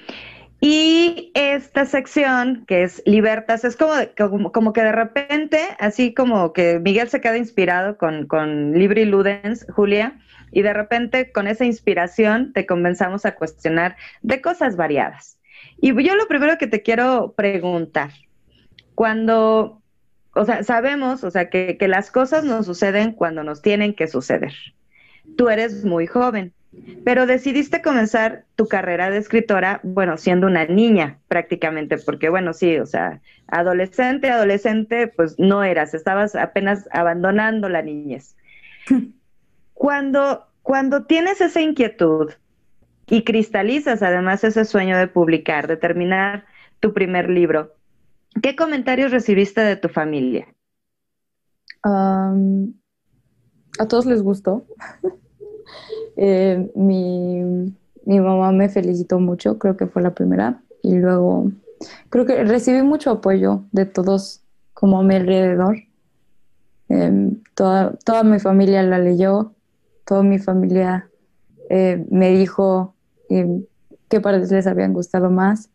Y 0.62 1.34
esta 1.34 1.86
sección, 1.86 2.64
que 2.66 2.84
es 2.84 3.04
Libertas, 3.06 3.66
es 3.66 3.76
como, 3.76 3.94
como, 4.54 4.72
que 4.72 4.82
de 4.82 4.94
repente, 4.94 5.60
así 5.80 6.14
como 6.14 6.54
que 6.54 6.80
Miguel 6.80 7.10
se 7.10 7.20
queda 7.20 7.38
inspirado 7.38 7.98
con, 7.98 8.26
con 8.28 8.72
Libri 8.72 9.04
Ludens, 9.04 9.68
Julia, 9.70 10.18
y 10.54 10.62
de 10.62 10.72
repente 10.72 11.34
con 11.34 11.48
esa 11.48 11.66
inspiración 11.66 12.54
te 12.54 12.66
comenzamos 12.66 13.26
a 13.26 13.36
cuestionar 13.36 13.98
de 14.22 14.40
cosas 14.40 14.78
variadas. 14.78 15.38
Y 15.82 15.88
yo 16.06 16.16
lo 16.16 16.26
primero 16.30 16.58
que 16.58 16.68
te 16.68 16.82
quiero 16.82 17.34
preguntar, 17.36 18.12
cuando, 18.94 19.82
o 20.34 20.46
sea, 20.46 20.64
sabemos, 20.64 21.26
o 21.26 21.32
sea, 21.32 21.50
que, 21.50 21.76
que 21.78 21.90
las 21.90 22.12
cosas 22.12 22.46
nos 22.46 22.66
suceden 22.66 23.12
cuando 23.12 23.44
nos 23.44 23.62
tienen 23.62 23.94
que 23.94 24.08
suceder 24.08 24.54
tú 25.36 25.50
eres 25.50 25.86
muy 25.86 26.08
joven, 26.08 26.54
pero 27.04 27.26
decidiste 27.26 27.82
comenzar 27.82 28.46
tu 28.56 28.68
carrera 28.68 29.10
de 29.10 29.18
escritora, 29.18 29.80
bueno, 29.84 30.18
siendo 30.18 30.48
una 30.48 30.66
niña 30.66 31.20
prácticamente, 31.28 31.98
porque 31.98 32.30
bueno, 32.30 32.54
sí, 32.54 32.78
o 32.78 32.86
sea, 32.86 33.22
adolescente, 33.48 34.30
adolescente, 34.30 35.08
pues 35.08 35.36
no 35.38 35.64
eras, 35.64 35.94
estabas 35.94 36.36
apenas 36.36 36.88
abandonando 36.92 37.70
la 37.70 37.82
niñez. 37.82 38.36
Cuando, 39.74 40.46
cuando 40.62 41.04
tienes 41.04 41.42
esa 41.42 41.60
inquietud 41.60 42.32
y 43.08 43.26
cristalizas 43.26 44.02
además 44.02 44.46
ese 44.46 44.64
sueño 44.64 44.98
de 44.98 45.08
publicar, 45.08 45.68
de 45.68 45.76
terminar 45.76 46.46
tu 46.80 46.94
primer 46.94 47.30
libro, 47.30 47.76
¿qué 48.42 48.56
comentarios 48.56 49.12
recibiste 49.12 49.60
de 49.62 49.76
tu 49.76 49.90
familia? 49.90 50.48
a 51.84 52.34
todos 53.88 54.06
les 54.06 54.24
gustó. 54.24 54.66
Eh, 56.18 56.72
mi, 56.76 57.74
mamá 58.06 58.52
me 58.52 58.70
felicitó 58.70 59.20
mucho, 59.20 59.58
creo 59.58 59.78
que 59.78 59.88
fue 59.88 60.02
la 60.02 60.14
primera. 60.14 60.62
Y 60.82 60.96
luego, 60.96 61.52
creo 62.10 62.26
que 62.26 62.44
recibí 62.44 62.82
mucho 62.82 63.12
apoyo 63.12 63.64
de 63.72 63.86
todos 63.86 64.42
como 64.74 65.00
a 65.00 65.04
mi 65.04 65.16
alrededor. 65.16 65.78
Em, 66.90 67.42
toda, 67.56 67.94
toda 68.06 68.24
mi 68.24 68.40
familia 68.40 68.84
la 68.84 69.00
leyó, 69.00 69.54
toda 70.06 70.22
mi 70.22 70.38
familia 70.38 71.10
eh, 71.70 72.06
me 72.12 72.30
dijo 72.32 72.94
em, 73.30 73.66
qué 74.08 74.22
partes 74.22 74.52
les 74.52 74.68
habían 74.68 74.94
gustado 74.94 75.32
más, 75.32 75.70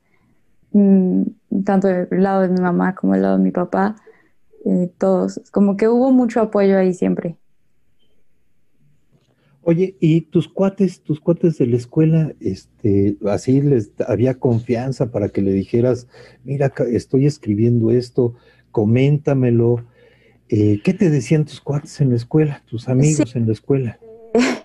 mm, 0.73 1.23
tanto 1.65 1.89
del 1.89 2.09
lado 2.11 2.43
de 2.43 2.49
mi 2.49 2.61
mamá 2.61 2.95
como 2.95 3.15
del 3.15 3.23
lado 3.23 3.39
de 3.39 3.45
mi 3.45 3.51
papá, 3.51 3.97
eh, 4.65 4.91
todos, 4.99 5.41
como 5.53 5.77
que 5.77 5.89
hubo 5.89 6.13
mucho 6.13 6.41
apoyo 6.41 6.79
ahí 6.79 6.95
siempre. 6.95 7.40
Oye, 9.63 9.97
¿y 10.01 10.23
tus 10.23 10.49
cuates, 10.49 11.03
tus 11.03 11.21
cuates 11.21 11.59
de 11.59 11.67
la 11.67 11.77
escuela, 11.77 12.33
este, 12.41 13.17
así 13.27 13.61
les 13.61 13.91
había 14.09 14.35
confianza 14.35 15.11
para 15.11 15.29
que 15.29 15.43
le 15.43 15.53
dijeras, 15.53 16.09
mira, 16.45 16.73
estoy 16.91 17.27
escribiendo 17.27 17.91
esto, 17.91 18.35
coméntamelo? 18.71 19.85
Eh, 20.49 20.81
¿Qué 20.83 20.95
te 20.95 21.11
decían 21.11 21.45
tus 21.45 21.61
cuates 21.61 22.01
en 22.01 22.11
la 22.11 22.17
escuela, 22.17 22.63
tus 22.67 22.89
amigos 22.89 23.37
en 23.37 23.47
la 23.47 23.53
escuela? 23.53 23.99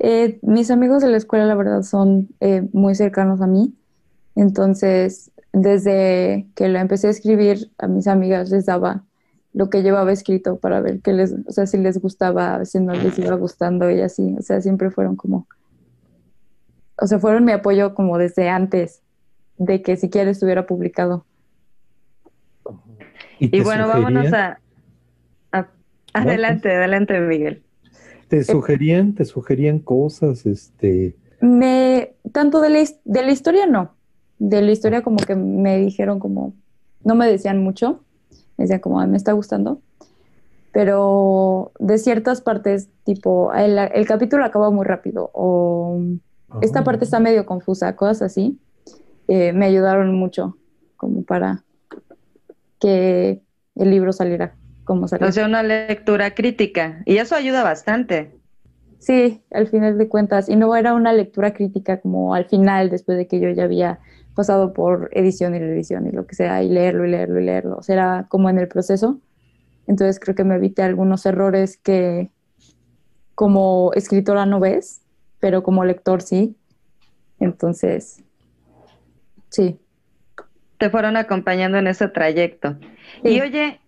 Eh, 0.00 0.38
mis 0.42 0.70
amigos 0.70 1.02
de 1.02 1.08
la 1.08 1.16
escuela, 1.16 1.44
la 1.44 1.56
verdad, 1.56 1.82
son 1.82 2.28
eh, 2.38 2.62
muy 2.72 2.94
cercanos 2.94 3.40
a 3.40 3.48
mí. 3.48 3.74
Entonces, 4.36 5.32
desde 5.52 6.46
que 6.54 6.68
lo 6.68 6.78
empecé 6.78 7.08
a 7.08 7.10
escribir, 7.10 7.72
a 7.78 7.88
mis 7.88 8.06
amigas 8.06 8.48
les 8.50 8.66
daba 8.66 9.04
lo 9.58 9.70
que 9.70 9.82
llevaba 9.82 10.12
escrito 10.12 10.60
para 10.60 10.80
ver 10.80 11.00
qué 11.00 11.12
les, 11.12 11.34
o 11.44 11.50
sea, 11.50 11.66
si 11.66 11.78
les 11.78 12.00
gustaba, 12.00 12.64
si 12.64 12.78
no 12.78 12.92
les 12.92 13.18
iba 13.18 13.34
gustando 13.34 13.90
y 13.90 14.00
así, 14.00 14.36
o 14.38 14.40
sea, 14.40 14.60
siempre 14.60 14.92
fueron 14.92 15.16
como, 15.16 15.48
o 16.96 17.06
sea, 17.08 17.18
fueron 17.18 17.44
mi 17.44 17.50
apoyo 17.50 17.92
como 17.92 18.18
desde 18.18 18.48
antes 18.48 19.02
de 19.56 19.82
que 19.82 19.96
siquiera 19.96 20.30
estuviera 20.30 20.64
publicado. 20.64 21.26
Y, 23.40 23.60
bueno, 23.62 23.88
vámonos 23.88 24.32
a, 24.32 24.60
adelante, 26.12 26.72
adelante, 26.72 27.18
Miguel. 27.18 27.64
¿Te 28.28 28.44
sugerían, 28.44 29.16
te 29.16 29.24
sugerían 29.24 29.80
cosas, 29.80 30.46
este? 30.46 31.16
Me, 31.40 32.14
tanto 32.30 32.60
de 32.60 32.70
la, 32.70 32.84
de 33.04 33.22
la 33.24 33.32
historia 33.32 33.66
no, 33.66 33.96
de 34.38 34.62
la 34.62 34.70
historia 34.70 35.02
como 35.02 35.16
que 35.16 35.34
me 35.34 35.78
dijeron 35.78 36.20
como, 36.20 36.54
no 37.02 37.16
me 37.16 37.26
decían 37.26 37.58
mucho, 37.58 38.04
me 38.58 38.64
decían 38.64 38.80
como, 38.80 39.04
me 39.06 39.16
está 39.16 39.32
gustando, 39.32 39.80
pero 40.72 41.72
de 41.78 41.96
ciertas 41.96 42.42
partes, 42.42 42.90
tipo, 43.04 43.52
el, 43.54 44.06
capítulo 44.06 44.44
acaba 44.44 44.70
muy 44.70 44.84
rápido 44.84 45.30
o 45.32 46.00
esta 46.60 46.84
parte 46.84 47.04
está 47.04 47.20
medio 47.20 47.46
confusa, 47.46 47.96
cosas 47.96 48.22
así, 48.22 48.58
eh, 49.28 49.52
me 49.52 49.66
ayudaron 49.66 50.14
mucho 50.14 50.56
como 50.96 51.22
para 51.22 51.64
que 52.80 53.40
el 53.76 53.90
libro 53.90 54.12
saliera 54.12 54.54
como 54.84 55.06
saliera. 55.06 55.28
O 55.28 55.32
sea, 55.32 55.46
una 55.46 55.62
lectura 55.62 56.34
crítica 56.34 57.02
y 57.04 57.18
eso 57.18 57.34
ayuda 57.34 57.62
bastante. 57.62 58.32
Sí, 58.98 59.42
al 59.52 59.68
final 59.68 59.96
de 59.96 60.08
cuentas, 60.08 60.48
y 60.48 60.56
no 60.56 60.74
era 60.74 60.94
una 60.94 61.12
lectura 61.12 61.54
crítica 61.54 62.00
como 62.00 62.34
al 62.34 62.46
final, 62.46 62.90
después 62.90 63.16
de 63.16 63.28
que 63.28 63.38
yo 63.38 63.50
ya 63.50 63.64
había 63.64 64.00
pasado 64.38 64.72
por 64.72 65.10
edición 65.14 65.56
y 65.56 65.58
reedición 65.58 66.06
y 66.06 66.12
lo 66.12 66.24
que 66.24 66.36
sea, 66.36 66.62
y 66.62 66.68
leerlo 66.68 67.04
y 67.04 67.10
leerlo 67.10 67.40
y 67.40 67.44
leerlo. 67.44 67.76
O 67.78 67.82
sea, 67.82 67.94
era 67.94 68.26
como 68.28 68.48
en 68.48 68.60
el 68.60 68.68
proceso. 68.68 69.18
Entonces 69.88 70.20
creo 70.20 70.36
que 70.36 70.44
me 70.44 70.54
evité 70.54 70.82
algunos 70.84 71.26
errores 71.26 71.76
que 71.76 72.30
como 73.34 73.90
escritora 73.94 74.46
no 74.46 74.60
ves, 74.60 75.02
pero 75.40 75.64
como 75.64 75.84
lector 75.84 76.22
sí. 76.22 76.56
Entonces, 77.40 78.22
sí. 79.48 79.80
Te 80.78 80.88
fueron 80.88 81.16
acompañando 81.16 81.76
en 81.78 81.88
ese 81.88 82.06
trayecto. 82.06 82.76
Y 83.24 83.40
oye, 83.40 83.80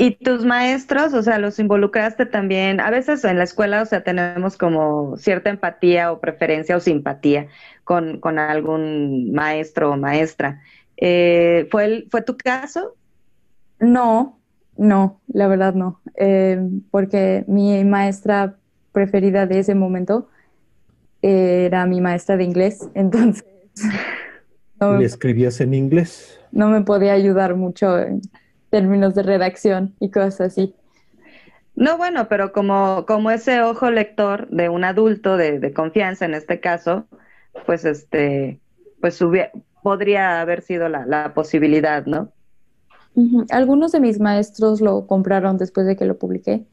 ¿Y 0.00 0.12
tus 0.12 0.44
maestros, 0.44 1.12
o 1.12 1.22
sea, 1.24 1.40
los 1.40 1.58
involucraste 1.58 2.24
también? 2.24 2.78
A 2.78 2.88
veces 2.88 3.24
en 3.24 3.36
la 3.36 3.42
escuela, 3.42 3.82
o 3.82 3.84
sea, 3.84 4.04
tenemos 4.04 4.56
como 4.56 5.16
cierta 5.16 5.50
empatía 5.50 6.12
o 6.12 6.20
preferencia 6.20 6.76
o 6.76 6.80
simpatía 6.80 7.48
con, 7.82 8.20
con 8.20 8.38
algún 8.38 9.32
maestro 9.32 9.90
o 9.90 9.96
maestra. 9.96 10.62
Eh, 10.96 11.66
¿fue, 11.72 11.84
el, 11.84 12.08
¿Fue 12.12 12.22
tu 12.22 12.36
caso? 12.36 12.94
No, 13.80 14.38
no, 14.76 15.20
la 15.26 15.48
verdad 15.48 15.74
no. 15.74 16.00
Eh, 16.14 16.60
porque 16.92 17.44
mi 17.48 17.84
maestra 17.84 18.54
preferida 18.92 19.46
de 19.46 19.58
ese 19.58 19.74
momento 19.74 20.28
era 21.22 21.86
mi 21.86 22.00
maestra 22.00 22.36
de 22.36 22.44
inglés, 22.44 22.88
entonces... 22.94 23.44
¿Le 24.80 25.04
escribías 25.04 25.60
en 25.60 25.74
inglés? 25.74 26.38
No 26.52 26.70
me 26.70 26.82
podía 26.82 27.14
ayudar 27.14 27.56
mucho. 27.56 27.98
En, 27.98 28.20
términos 28.70 29.14
de 29.14 29.22
redacción 29.22 29.94
y 30.00 30.10
cosas 30.10 30.40
así. 30.40 30.74
No, 31.74 31.96
bueno, 31.96 32.28
pero 32.28 32.52
como, 32.52 33.06
como 33.06 33.30
ese 33.30 33.62
ojo 33.62 33.90
lector 33.90 34.48
de 34.50 34.68
un 34.68 34.82
adulto 34.82 35.36
de, 35.36 35.72
confianza 35.72 36.24
en 36.24 36.34
este 36.34 36.58
caso, 36.58 37.06
pues 37.66 37.84
este, 37.84 38.58
pues 39.00 39.20
podría 39.82 40.40
haber 40.40 40.62
sido 40.62 40.88
la, 40.88 41.32
posibilidad, 41.34 42.04
¿no? 42.04 42.32
Algunos 43.50 43.92
de 43.92 44.00
mis 44.00 44.18
maestros 44.18 44.80
lo 44.80 45.06
compraron 45.06 45.56
después 45.56 45.86
de 45.86 45.96
que 45.96 46.04
lo 46.04 46.18
publiqué. 46.18 46.64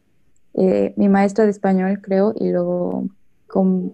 Eh, 0.55 0.93
mi 0.95 1.07
maestra 1.07 1.45
de 1.45 1.51
español, 1.51 1.99
creo, 2.01 2.33
y 2.39 2.49
luego 2.51 3.05
con 3.47 3.93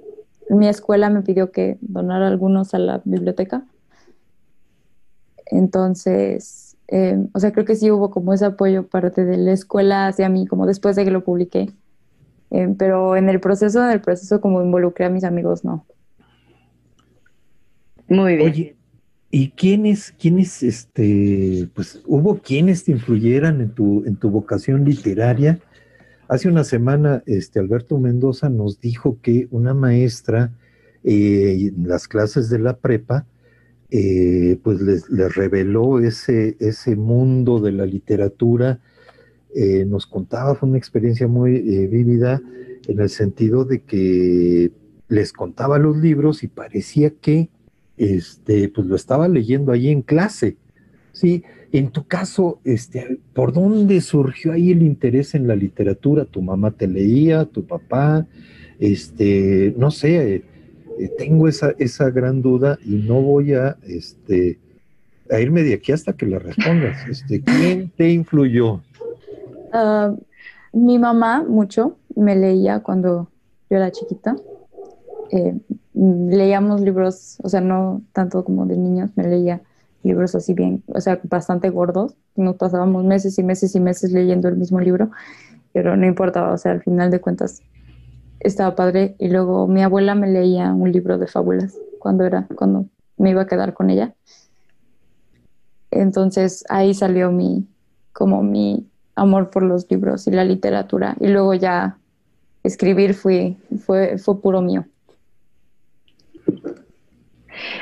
mi 0.50 0.68
escuela 0.68 1.10
me 1.10 1.22
pidió 1.22 1.52
que 1.52 1.78
donara 1.82 2.28
algunos 2.28 2.74
a 2.74 2.80
la 2.80 3.02
biblioteca. 3.04 3.66
Entonces, 5.46 6.71
eh, 6.92 7.18
o 7.34 7.40
sea, 7.40 7.54
creo 7.54 7.66
que 7.66 7.76
sí 7.76 7.90
hubo 7.90 8.12
como 8.12 8.34
ese 8.34 8.46
apoyo 8.46 8.86
parte 8.86 9.24
de 9.24 9.38
la 9.38 9.54
escuela 9.54 10.08
hacia 10.08 10.28
mí, 10.28 10.46
como 10.46 10.68
después 10.68 10.98
de 10.98 11.06
que 11.06 11.12
lo 11.12 11.24
publiqué. 11.24 11.72
Eh, 12.52 12.76
pero 12.78 13.16
en 13.16 13.30
el 13.30 13.40
proceso, 13.40 13.84
en 13.84 13.92
el 13.92 14.02
proceso 14.02 14.42
como 14.42 14.62
involucré 14.62 15.06
a 15.06 15.10
mis 15.10 15.24
amigos, 15.24 15.64
no. 15.64 15.86
Muy 18.10 18.36
bien. 18.36 18.52
Oye, 18.52 18.76
¿y 19.32 19.52
quiénes, 19.52 20.12
quiénes, 20.12 20.62
este, 20.64 21.70
pues 21.74 22.04
hubo 22.06 22.40
quienes 22.40 22.84
te 22.84 22.92
influyeran 22.92 23.62
en 23.62 23.70
tu, 23.70 24.04
en 24.06 24.18
tu 24.18 24.30
vocación 24.30 24.84
literaria? 24.84 25.60
Hace 26.28 26.50
una 26.50 26.66
semana, 26.66 27.24
este, 27.26 27.60
Alberto 27.60 28.00
Mendoza 28.00 28.50
nos 28.50 28.82
dijo 28.82 29.18
que 29.22 29.48
una 29.50 29.74
maestra 29.74 30.52
eh, 31.06 31.72
en 31.74 31.88
las 31.88 32.10
clases 32.10 32.50
de 32.50 32.60
la 32.60 32.76
prepa 32.76 33.26
eh, 33.92 34.58
pues 34.64 34.80
les, 34.82 35.36
reveló 35.36 36.00
ese, 36.00 36.56
ese 36.60 36.96
mundo 36.96 37.60
de 37.60 37.74
la 37.74 37.86
literatura. 37.86 38.80
Eh, 39.54 39.84
nos 39.86 40.08
contaba, 40.08 40.56
fue 40.56 40.70
una 40.70 40.78
experiencia 40.78 41.28
muy 41.28 41.58
eh, 41.58 41.88
vívida 41.88 42.42
en 42.88 43.00
el 43.00 43.10
sentido 43.10 43.66
de 43.66 43.82
que 43.82 44.72
les 45.10 45.34
contaba 45.34 45.78
los 45.78 45.98
libros 45.98 46.42
y 46.44 46.48
parecía 46.48 47.10
que 47.10 47.50
este, 47.98 48.70
pues 48.70 48.88
lo 48.88 48.96
estaba 48.96 49.28
leyendo 49.28 49.74
ahí 49.74 49.90
en 49.90 50.02
clase. 50.02 50.56
Sí, 51.12 51.44
en 51.74 51.92
tu 51.92 52.08
caso, 52.08 52.62
este, 52.64 53.20
¿por 53.34 53.52
dónde 53.52 54.00
surgió 54.00 54.54
ahí 54.54 54.72
el 54.72 54.84
interés 54.84 55.36
en 55.36 55.48
la 55.48 55.56
literatura? 55.58 56.24
¿Tu 56.24 56.42
mamá 56.42 56.72
te 56.72 56.88
leía, 56.88 57.44
tu 57.44 57.66
papá? 57.66 58.26
Este, 58.80 59.74
no 59.78 59.92
sé, 59.92 60.44
eh, 61.02 61.12
tengo 61.18 61.48
esa, 61.48 61.74
esa 61.80 62.10
gran 62.12 62.42
duda 62.42 62.78
y 62.86 62.96
no 62.96 63.22
voy 63.22 63.54
a, 63.54 63.76
este, 63.84 64.60
a 65.32 65.40
irme 65.40 65.64
de 65.64 65.74
aquí 65.74 65.92
hasta 65.92 66.14
que 66.14 66.28
la 66.28 66.40
respondas. 66.40 66.98
Este, 67.10 67.42
¿Quién 67.42 67.90
te 67.90 68.12
influyó? 68.12 68.82
Ah, 69.74 70.14
mi 70.74 71.00
mamá 71.00 71.44
mucho, 71.44 71.98
me 72.16 72.36
leía 72.36 72.82
cuando 72.82 73.30
yo 73.70 73.78
era 73.78 73.92
chiquita. 73.92 74.36
Eh, 75.32 75.58
leíamos 75.94 76.82
libros, 76.82 77.38
o 77.42 77.50
sea, 77.50 77.62
no 77.62 78.02
tanto 78.14 78.44
como 78.44 78.66
de 78.66 78.78
niños, 78.78 79.10
me 79.16 79.28
leía 79.28 79.62
libros 80.04 80.36
así 80.36 80.54
bien, 80.54 80.84
o 80.88 81.02
sea, 81.02 81.20
bastante 81.24 81.70
gordos. 81.70 82.16
Nos 82.36 82.58
pasábamos 82.58 83.04
meses 83.06 83.40
y 83.40 83.44
meses 83.44 83.76
y 83.76 83.80
meses 83.80 84.12
leyendo 84.12 84.48
el 84.50 84.58
mismo 84.58 84.80
libro, 84.80 85.10
pero 85.74 85.98
no 85.98 86.06
importaba, 86.06 86.54
o 86.54 86.58
sea, 86.58 86.74
al 86.74 86.84
final 86.84 87.12
de 87.12 87.22
cuentas 87.22 87.62
estaba 88.44 88.76
padre. 88.76 89.16
Y 89.20 89.30
luego 89.30 89.68
mi 89.68 89.82
abuela 89.84 90.16
me 90.16 90.28
leía 90.28 90.74
un 90.74 90.92
libro 90.92 91.18
de 91.18 91.28
fábulas 91.28 91.78
cuando 92.00 92.26
era, 92.26 92.48
cuando 92.56 92.86
me 93.18 93.32
iba 93.32 93.44
a 93.44 93.48
quedar 93.48 93.74
con 93.74 93.90
ella. 93.90 94.14
Entonces 95.92 96.64
ahí 96.70 96.94
salió 96.94 97.32
mi, 97.32 97.68
como 98.14 98.44
mi 98.44 98.88
amor 99.16 99.50
por 99.50 99.64
los 99.64 99.90
libros 99.90 100.28
y 100.28 100.32
la 100.32 100.44
literatura. 100.44 101.16
Y 101.20 101.28
luego 101.28 101.54
ya 101.54 101.98
escribir 102.64 103.14
fue, 103.14 103.58
fue, 103.86 104.18
fue 104.18 104.42
puro 104.42 104.62
mío. 104.62 104.86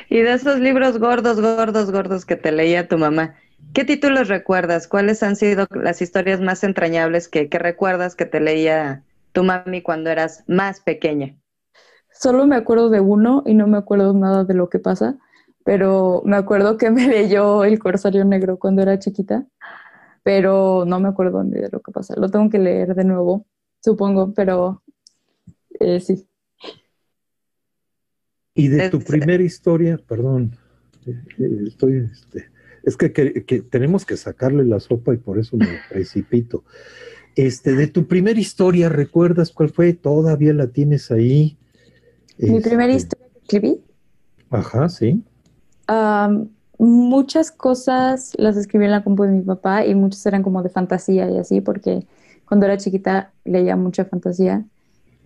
Y 0.10 0.22
de 0.22 0.34
esos 0.34 0.60
libros 0.60 0.97
gordos, 0.97 1.39
gordos, 1.39 1.91
gordos 1.91 2.26
que 2.26 2.36
te 2.36 2.51
leía 2.51 2.88
tu 2.88 2.97
mamá, 2.97 3.36
¿qué 3.74 3.86
títulos 3.86 4.28
recuerdas? 4.28 4.88
¿Cuáles 4.88 5.22
han 5.24 5.36
sido 5.36 5.68
las 5.70 6.01
historias 6.01 6.41
más 6.41 6.64
entrañables 6.64 7.28
que, 7.28 7.47
que 7.47 7.60
recuerdas 7.60 8.16
que 8.16 8.26
te 8.26 8.39
leía 8.39 9.03
tu 9.40 9.46
mami 9.46 9.82
cuando 9.82 10.10
eras 10.10 10.44
más 10.48 10.82
pequeña? 10.82 11.38
Solo 12.12 12.46
me 12.46 12.58
acuerdo 12.58 12.90
de 12.90 13.00
uno 13.00 13.42
y 13.46 13.54
no 13.54 13.68
me 13.68 13.78
acuerdo 13.78 14.14
nada 14.14 14.44
de 14.44 14.54
lo 14.54 14.68
que 14.68 14.80
pasa, 14.80 15.18
pero 15.64 16.22
me 16.26 16.36
acuerdo 16.36 16.76
que 16.78 16.92
me 16.92 17.08
leyó 17.08 17.64
El 17.64 17.80
Corsario 17.80 18.26
Negro 18.26 18.60
cuando 18.60 18.82
era 18.82 19.00
chiquita, 19.00 19.48
pero 20.24 20.84
no 20.86 21.00
me 21.00 21.08
acuerdo 21.08 21.42
ni 21.46 21.58
de 21.58 21.70
lo 21.72 21.80
que 21.80 21.94
pasa. 21.94 22.16
Lo 22.18 22.28
tengo 22.28 22.50
que 22.50 22.60
leer 22.60 22.96
de 22.96 23.06
nuevo, 23.06 23.46
supongo, 23.80 24.34
pero 24.34 24.84
eh, 25.80 26.02
sí. 26.02 26.28
Y 28.56 28.68
de 28.68 28.90
tu 28.90 29.00
primera 29.00 29.42
historia, 29.42 29.98
perdón, 30.06 30.58
eh, 31.06 31.14
eh, 31.38 31.64
estoy, 31.66 32.10
este, 32.12 32.52
es 32.84 32.98
que, 32.98 33.14
que, 33.14 33.62
tenemos 33.62 34.06
que 34.06 34.18
sacarle 34.18 34.66
la 34.66 34.82
sopa 34.82 35.14
y 35.14 35.18
por 35.18 35.40
eso 35.40 35.56
me 35.56 35.80
precipito. 35.90 36.66
Este, 37.40 37.74
de 37.74 37.88
tu 37.88 38.06
primera 38.06 38.38
historia, 38.38 38.90
¿recuerdas 38.90 39.52
cuál 39.52 39.70
fue? 39.70 39.94
¿Todavía 39.94 40.54
la 40.54 40.68
tienes 40.68 41.10
ahí? 41.10 41.58
Mi 42.38 42.60
primera 42.60 42.92
Este, 42.92 43.16
historia 43.16 43.28
que 43.34 43.40
escribí. 43.40 43.82
Ajá, 44.50 44.90
sí. 44.90 45.24
Muchas 46.78 47.52
cosas 47.52 48.34
las 48.38 48.58
escribí 48.58 48.86
en 48.86 48.92
la 48.92 49.04
compu 49.06 49.24
de 49.24 49.32
mi 49.32 49.42
papá 49.42 49.86
y 49.86 49.96
muchas 49.96 50.26
eran 50.26 50.44
como 50.44 50.64
de 50.64 50.70
fantasía 50.70 51.30
y 51.32 51.38
así, 51.38 51.62
porque 51.62 52.06
cuando 52.46 52.66
era 52.66 52.78
chiquita 52.78 53.32
leía 53.46 53.78
mucha 53.78 54.04
fantasía. 54.04 54.66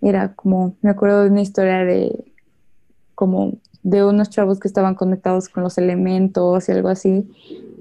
Era 0.00 0.34
como, 0.34 0.76
me 0.82 0.90
acuerdo 0.90 1.22
de 1.22 1.30
una 1.30 1.42
historia 1.42 1.78
de 1.84 2.32
como 3.16 3.54
de 3.82 4.04
unos 4.04 4.30
chavos 4.30 4.60
que 4.60 4.68
estaban 4.68 4.94
conectados 4.94 5.48
con 5.48 5.64
los 5.64 5.78
elementos 5.78 6.68
y 6.68 6.72
algo 6.72 6.88
así. 6.90 7.28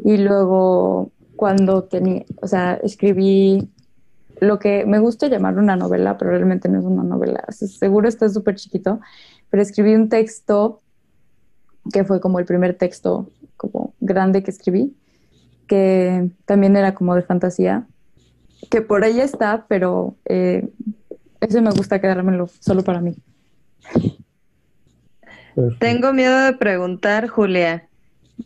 Y 0.04 0.18
luego 0.18 1.12
cuando 1.36 1.84
tenía, 1.84 2.26
o 2.42 2.48
sea, 2.48 2.76
escribí 2.76 3.70
lo 4.40 4.60
que 4.60 4.86
me 4.86 5.00
gusta 5.00 5.28
llamar 5.28 5.58
una 5.58 5.76
novela, 5.76 6.18
pero 6.18 6.32
realmente 6.32 6.70
no 6.70 6.80
es 6.80 6.86
una 6.86 7.04
novela. 7.04 7.44
O 7.48 7.52
sea, 7.52 7.68
Seguro 7.68 8.08
está 8.08 8.30
súper 8.30 8.56
chiquito, 8.56 9.00
pero 9.50 9.64
escribí 9.64 9.94
un 9.96 10.10
texto 10.10 10.82
que 11.92 12.04
fue 12.04 12.22
como 12.22 12.40
el 12.40 12.46
primer 12.46 12.78
texto 12.78 13.30
como 13.58 13.94
grande 14.00 14.44
que 14.44 14.52
escribí, 14.52 14.96
que 15.68 16.32
también 16.46 16.76
era 16.76 16.94
como 16.94 17.16
de 17.16 17.22
fantasía, 17.22 17.88
que 18.70 18.82
por 18.82 19.04
ahí 19.04 19.20
está, 19.20 19.66
pero 19.68 20.16
eh, 20.26 20.70
ese 21.42 21.62
me 21.62 21.72
gusta 21.72 22.00
quedármelo 22.00 22.48
solo 22.60 22.84
para 22.84 23.02
mí. 23.02 23.16
Perfecto. 25.56 25.78
Tengo 25.80 26.14
miedo 26.14 26.38
de 26.40 26.54
preguntar, 26.54 27.28
Julia. 27.28 27.88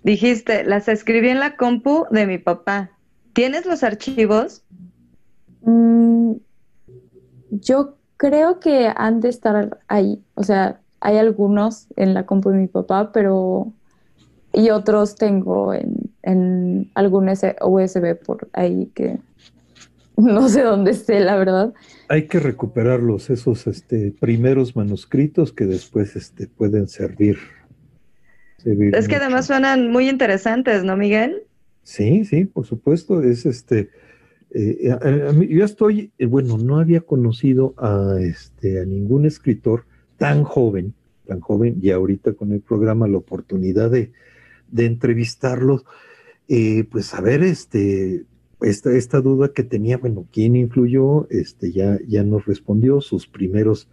Dijiste, 0.04 0.64
las 0.66 0.88
escribí 0.88 1.30
en 1.30 1.40
la 1.40 1.56
compu 1.56 2.06
de 2.12 2.28
mi 2.28 2.38
papá. 2.38 2.92
¿Tienes 3.34 3.66
los 3.66 3.84
archivos? 3.84 4.64
Mm, 5.68 6.38
yo 7.50 7.98
creo 8.18 8.60
que 8.60 8.92
han 8.96 9.20
de 9.22 9.30
estar 9.30 9.80
ahí, 9.88 10.24
o 10.36 10.44
sea, 10.44 10.82
hay 11.00 11.18
algunos 11.18 11.88
en 11.96 12.14
la 12.14 12.26
compu 12.26 12.50
de 12.52 12.58
mi 12.58 12.68
papá, 12.68 13.12
pero 13.12 13.74
y 14.54 14.72
otros 14.72 15.16
tengo 15.16 15.74
en, 15.74 15.96
en 16.24 16.92
algún 16.96 17.30
S- 17.30 17.56
USB 17.64 18.16
por 18.16 18.50
ahí 18.54 18.88
que 18.96 19.20
no 20.18 20.50
sé 20.50 20.64
dónde 20.64 20.92
esté, 20.92 21.20
la 21.22 21.38
verdad. 21.38 21.74
Hay 22.10 22.28
que 22.28 22.42
recuperarlos, 22.42 23.30
esos 23.30 23.66
este, 23.66 24.12
primeros 24.12 24.76
manuscritos 24.76 25.54
que 25.54 25.66
después 25.66 26.18
este, 26.18 26.48
pueden 26.48 26.90
servir. 26.90 27.38
servir 28.58 28.98
Es 28.98 29.08
que 29.08 29.16
mucho. 29.16 29.22
además 29.24 29.46
suenan 29.48 29.90
muy 29.92 30.10
interesantes, 30.10 30.84
¿no, 30.84 30.98
Miguel? 30.98 31.48
Sí, 31.84 32.26
sí, 32.26 32.46
por 32.46 32.66
supuesto. 32.66 33.22
Es 33.22 33.46
este. 33.46 33.90
Eh, 34.52 34.90
a- 34.92 35.30
a 35.30 35.34
mí- 35.34 35.48
yo 35.48 35.66
estoy, 35.66 36.12
eh, 36.18 36.26
bueno, 36.26 36.58
no 36.58 36.80
había 36.80 37.02
conocido 37.02 37.74
a 37.78 38.18
este 38.20 38.80
a 38.80 38.86
ningún 38.86 39.26
escritor 39.26 39.84
tan 40.18 40.44
joven, 40.44 40.94
tan 41.28 41.40
joven, 41.42 41.78
y 41.82 41.92
ahorita 41.92 42.34
con 42.34 42.52
el 42.54 42.62
programa 42.62 43.08
la 43.08 43.18
oportunidad 43.18 43.92
de, 43.92 44.12
de 44.72 44.86
entrevistarlos, 44.86 45.84
eh, 46.48 46.86
pues 46.90 47.14
a 47.14 47.22
ver, 47.22 47.44
este, 47.44 48.24
esta, 48.62 48.92
esta 48.96 49.22
duda 49.22 49.50
que 49.54 49.64
tenía, 49.64 49.98
bueno, 49.98 50.26
¿quién 50.32 50.56
influyó? 50.56 51.28
Este, 51.30 51.72
ya, 51.72 52.00
ya 52.08 52.24
nos 52.24 52.46
respondió 52.46 53.02
sus 53.02 53.28
primeros, 53.28 53.90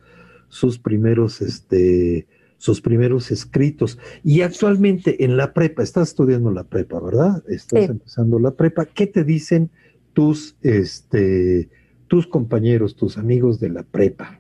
sus 0.48 0.78
primeros, 0.78 1.42
este, 1.42 2.26
sus 2.56 2.80
primeros 2.80 3.30
escritos. 3.30 3.98
Y 4.22 4.40
actualmente 4.42 5.24
en 5.24 5.36
la 5.36 5.52
prepa, 5.52 5.82
estás 5.82 6.08
estudiando 6.10 6.50
la 6.52 6.64
prepa, 6.64 7.00
¿verdad? 7.00 7.42
Estás 7.48 7.84
Sí. 7.86 7.90
empezando 7.90 8.38
la 8.38 8.52
prepa. 8.52 8.86
¿Qué 8.86 9.06
te 9.06 9.24
dicen 9.24 9.68
tus, 10.14 10.56
este, 10.62 11.68
tus 12.08 12.26
compañeros, 12.26 12.96
tus 12.96 13.18
amigos 13.18 13.60
de 13.60 13.68
la 13.68 13.82
prepa? 13.82 14.38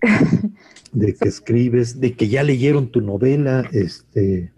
De 0.92 1.14
que 1.14 1.28
escribes, 1.28 2.00
de 2.00 2.12
que 2.14 2.28
ya 2.28 2.42
leyeron 2.42 2.90
tu 2.90 3.00
novela, 3.00 3.64
este. 3.72 4.52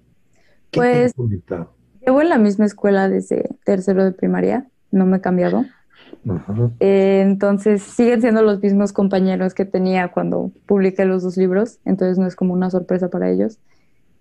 ¿qué 0.73 0.81
te 0.81 0.87
han 0.87 0.93
Pues- 1.03 1.13
comentado? 1.15 1.75
Llevo 2.05 2.21
en 2.21 2.29
la 2.29 2.39
misma 2.39 2.67
escuela 2.67 3.09
desde 3.09 3.49
tercero 3.65 4.05
de 4.05 4.13
primaria, 4.13 4.67
no 4.91 5.07
me 5.07 5.19
he 5.19 5.21
cambiado. 5.21 5.65
Ajá. 6.29 6.71
Eh, 6.81 7.23
entonces 7.25 7.83
siguen 7.83 8.21
siendo 8.21 8.43
los 8.43 8.61
mismos 8.61 8.93
compañeros 8.93 9.55
que 9.55 9.65
tenía 9.65 10.09
cuando 10.09 10.51
publiqué 10.67 11.05
los 11.07 11.23
dos 11.23 11.37
libros, 11.39 11.79
entonces 11.87 12.19
no 12.19 12.27
es 12.27 12.37
como 12.37 12.53
una 12.53 12.69
sorpresa 12.71 13.09
para 13.09 13.31
ellos. 13.31 13.59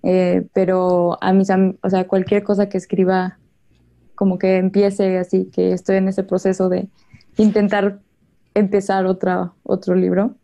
Eh, 0.04 0.48
pero 0.54 1.18
a 1.22 1.34
mis, 1.34 1.50
o 1.50 1.90
sea, 1.90 2.08
cualquier 2.08 2.44
cosa 2.44 2.70
que 2.70 2.78
escriba, 2.78 3.38
como 4.24 4.40
que 4.40 4.56
empiece 4.56 5.18
así, 5.18 5.50
que 5.54 5.74
estoy 5.74 5.98
en 5.98 6.08
ese 6.08 6.24
proceso 6.24 6.70
de 6.70 6.88
intentar 7.36 8.00
empezar 8.54 9.06
otra, 9.06 9.52
otro 9.64 9.96
libro, 9.96 10.36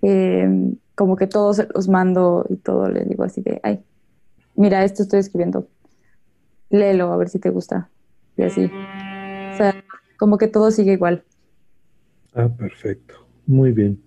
eh, 0.00 0.72
como 0.94 1.14
que 1.14 1.26
todos 1.26 1.66
los 1.74 1.86
mando 1.86 2.46
y 2.48 2.56
todo 2.56 2.88
les 2.88 3.06
digo 3.06 3.24
así 3.24 3.42
de, 3.42 3.60
ay, 3.62 3.84
mira, 4.56 4.84
esto 4.84 5.02
estoy 5.02 5.20
escribiendo, 5.20 5.68
léelo 6.70 7.12
a 7.12 7.18
ver 7.18 7.28
si 7.28 7.38
te 7.38 7.50
gusta, 7.50 7.90
y 8.38 8.44
así. 8.44 8.64
O 8.64 9.56
sea, 9.58 9.84
como 10.18 10.38
que 10.38 10.48
todo 10.48 10.70
sigue 10.70 10.94
igual. 10.94 11.24
Ah, 12.32 12.48
perfecto. 12.48 13.26
Muy 13.46 13.72
bien. 13.72 14.02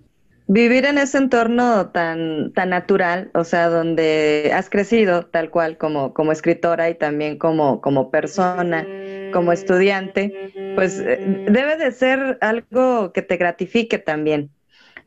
Vivir 0.49 0.85
en 0.85 0.97
ese 0.97 1.17
entorno 1.17 1.89
tan, 1.89 2.53
tan 2.53 2.69
natural, 2.69 3.31
o 3.33 3.43
sea, 3.43 3.67
donde 3.67 4.51
has 4.53 4.69
crecido 4.69 5.25
tal 5.25 5.49
cual 5.49 5.77
como, 5.77 6.13
como 6.13 6.31
escritora 6.31 6.89
y 6.89 6.95
también 6.95 7.37
como, 7.37 7.81
como 7.81 8.11
persona, 8.11 8.87
como 9.29 9.51
estudiante, 9.51 10.53
pues 10.73 10.99
eh, 10.99 11.17
debe 11.49 11.75
de 11.75 11.91
ser 11.91 12.37
algo 12.39 13.11
que 13.11 13.21
te 13.23 13.35
gratifique 13.35 13.97
también. 13.99 14.49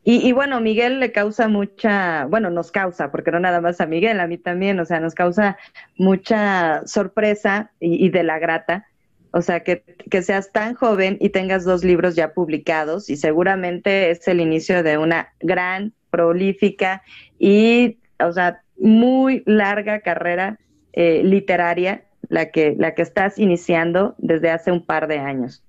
Y, 0.05 0.27
y 0.29 0.33
bueno, 0.33 0.61
Miguel 0.61 1.01
le 1.01 1.11
causa 1.11 1.49
mucha, 1.49 2.27
bueno, 2.27 2.51
nos 2.51 2.71
causa, 2.71 3.11
porque 3.11 3.31
no 3.31 3.41
nada 3.41 3.63
más 3.63 3.81
a 3.81 3.87
Miguel, 3.87 4.21
a 4.21 4.27
mí 4.27 4.37
también, 4.37 4.79
o 4.79 4.85
sea, 4.85 5.01
nos 5.01 5.15
causa 5.15 5.57
mucha 5.97 6.87
sorpresa 6.87 7.73
y, 7.81 8.05
y 8.05 8.11
de 8.11 8.25
la 8.25 8.39
grata. 8.39 8.90
O 9.33 9.43
sea, 9.43 9.61
que, 9.61 9.85
que 10.11 10.23
seas 10.23 10.53
tan 10.53 10.75
joven 10.75 11.17
y 11.21 11.29
tengas 11.29 11.65
dos 11.65 11.85
libros 11.85 12.17
ya 12.17 12.33
publicados 12.33 13.11
y 13.11 13.17
seguramente 13.17 14.11
es 14.11 14.27
el 14.27 14.41
inicio 14.41 14.83
de 14.83 14.99
una 14.99 15.33
gran, 15.41 15.93
prolífica 16.11 17.03
y, 17.39 17.99
o 18.19 18.33
sea, 18.33 18.63
muy 18.79 19.43
larga 19.47 20.01
carrera 20.01 20.59
eh, 20.93 21.23
literaria 21.25 22.05
la 22.29 22.51
que, 22.51 22.75
la 22.79 22.95
que 22.95 23.03
estás 23.03 23.39
iniciando 23.39 24.15
desde 24.19 24.51
hace 24.51 24.73
un 24.73 24.85
par 24.85 25.07
de 25.07 25.19
años. 25.19 25.65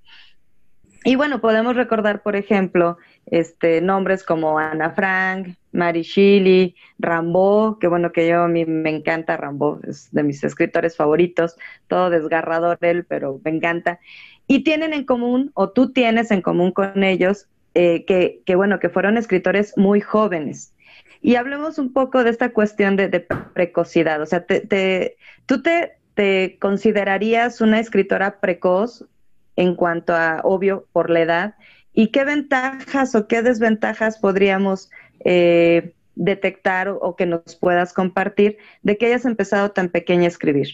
Y 1.04 1.16
bueno, 1.16 1.42
podemos 1.42 1.76
recordar, 1.76 2.22
por 2.22 2.36
ejemplo, 2.36 2.98
este, 3.26 3.82
nombres 3.82 4.24
como 4.24 4.60
Ana 4.60 4.92
Frank, 4.92 5.56
Mary 5.72 6.02
Shelley, 6.02 6.76
Rambo, 7.00 7.78
que 7.80 7.88
bueno 7.88 8.12
que 8.12 8.28
yo 8.28 8.44
a 8.44 8.48
mí 8.48 8.66
me 8.66 8.90
encanta 8.90 9.38
Rambo, 9.38 9.80
es 9.88 10.10
de 10.12 10.24
mis 10.24 10.44
escritores 10.44 10.98
favoritos, 10.98 11.56
todo 11.88 12.10
desgarrador 12.10 12.78
él, 12.82 13.06
pero 13.06 13.40
me 13.44 13.52
encanta. 13.52 14.00
Y 14.48 14.64
tienen 14.64 14.94
en 14.94 15.06
común, 15.06 15.52
o 15.54 15.70
tú 15.70 15.94
tienes 15.94 16.32
en 16.32 16.42
común 16.42 16.72
con 16.72 17.04
ellos, 17.04 17.48
eh, 17.74 18.04
que, 18.06 18.42
que 18.46 18.56
bueno, 18.56 18.80
que 18.80 18.90
fueron 18.90 19.18
escritores 19.18 19.78
muy 19.78 20.02
jóvenes. 20.02 20.74
Y 21.22 21.36
hablemos 21.36 21.78
un 21.78 21.94
poco 21.94 22.24
de 22.24 22.32
esta 22.32 22.52
cuestión 22.52 22.96
de, 22.96 23.08
de 23.08 23.22
precocidad, 23.54 24.22
o 24.22 24.26
sea, 24.26 24.46
te, 24.46 24.60
te, 24.62 25.18
¿tú 25.46 25.62
te, 25.62 25.94
te 26.16 26.58
considerarías 26.60 27.62
una 27.62 27.80
escritora 27.80 28.40
precoz 28.40 29.06
en 29.56 29.76
cuanto 29.76 30.14
a, 30.14 30.42
obvio, 30.44 30.88
por 30.92 31.10
la 31.10 31.22
edad? 31.22 31.56
¿Y 31.94 32.08
qué 32.08 32.24
ventajas 32.24 33.16
o 33.16 33.28
qué 33.28 33.42
desventajas 33.42 34.18
podríamos 34.18 34.90
eh, 35.26 35.94
detectar 36.16 36.90
o, 36.90 37.16
que 37.16 37.26
nos 37.26 37.56
puedas 37.56 37.94
compartir 37.94 38.58
de 38.84 38.98
que 38.98 39.08
hayas 39.08 39.26
empezado 39.26 39.72
tan 39.72 39.90
pequeña 39.90 40.26
a 40.26 40.28
escribir? 40.28 40.68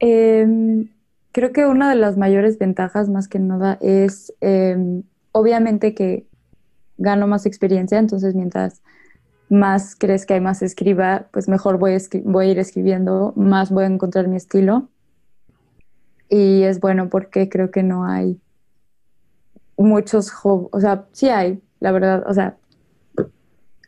Eh, 0.00 0.86
creo 1.32 1.52
que 1.52 1.66
una 1.66 1.88
de 1.90 1.96
las 1.96 2.16
mayores 2.16 2.58
ventajas, 2.58 3.08
más 3.08 3.28
que 3.28 3.38
nada, 3.38 3.78
es 3.80 4.34
eh, 4.40 5.02
obviamente 5.32 5.94
que 5.94 6.26
gano 6.98 7.26
más 7.26 7.46
experiencia, 7.46 7.98
entonces 7.98 8.34
mientras 8.34 8.82
más 9.48 9.96
crees 9.96 10.26
que 10.26 10.34
hay 10.34 10.40
más 10.40 10.62
escriba, 10.62 11.28
pues 11.32 11.48
mejor 11.48 11.78
voy 11.78 11.94
a, 11.94 11.98
voy 12.24 12.46
a 12.46 12.50
ir 12.50 12.58
escribiendo, 12.58 13.32
más 13.36 13.70
voy 13.70 13.84
a 13.84 13.86
encontrar 13.86 14.28
mi 14.28 14.36
estilo. 14.36 14.88
Y 16.28 16.64
es 16.64 16.80
bueno 16.80 17.08
porque 17.08 17.48
creo 17.48 17.70
que 17.70 17.82
no 17.82 18.04
hay 18.04 18.38
muchos 19.78 20.30
jóvenes, 20.30 20.70
o 20.72 20.80
sea, 20.80 21.06
sí 21.12 21.28
hay, 21.28 21.62
la 21.80 21.92
verdad, 21.92 22.24
o 22.26 22.34
sea, 22.34 22.56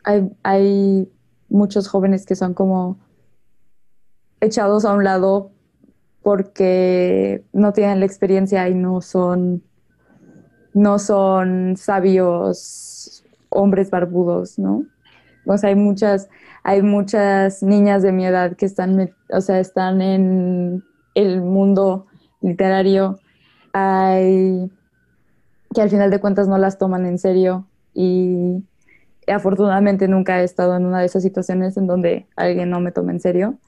hay, 0.04 0.30
hay 0.42 1.12
muchos 1.48 1.88
jóvenes 1.88 2.24
que 2.24 2.36
son 2.36 2.54
como 2.54 2.98
echados 4.40 4.84
a 4.84 4.94
un 4.94 5.04
lado 5.04 5.50
porque 6.22 7.44
no 7.52 7.72
tienen 7.72 8.00
la 8.00 8.06
experiencia 8.06 8.68
y 8.68 8.74
no 8.74 9.00
son, 9.00 9.62
no 10.72 10.98
son 10.98 11.76
sabios 11.76 13.24
hombres 13.48 13.90
barbudos, 13.90 14.58
¿no? 14.58 14.84
O 15.46 15.56
sea, 15.58 15.70
hay 15.70 15.76
muchas, 15.76 16.28
hay 16.62 16.82
muchas 16.82 17.62
niñas 17.62 18.02
de 18.02 18.12
mi 18.12 18.26
edad 18.26 18.56
que 18.56 18.66
están, 18.66 19.10
o 19.30 19.40
sea, 19.40 19.58
están 19.58 20.00
en 20.02 20.84
el 21.14 21.40
mundo 21.40 22.06
literario. 22.40 23.18
Hay 23.72 24.70
que 25.74 25.82
al 25.82 25.90
final 25.90 26.10
de 26.10 26.20
cuentas 26.20 26.48
no 26.48 26.58
las 26.58 26.78
toman 26.78 27.06
en 27.06 27.18
serio 27.18 27.66
y 27.94 28.64
afortunadamente 29.26 30.08
nunca 30.08 30.40
he 30.40 30.44
estado 30.44 30.76
en 30.76 30.86
una 30.86 31.00
de 31.00 31.06
esas 31.06 31.22
situaciones 31.22 31.76
en 31.76 31.86
donde 31.86 32.26
alguien 32.36 32.70
no 32.70 32.80
me 32.80 32.92
tome 32.92 33.12
en 33.12 33.20
serio. 33.20 33.58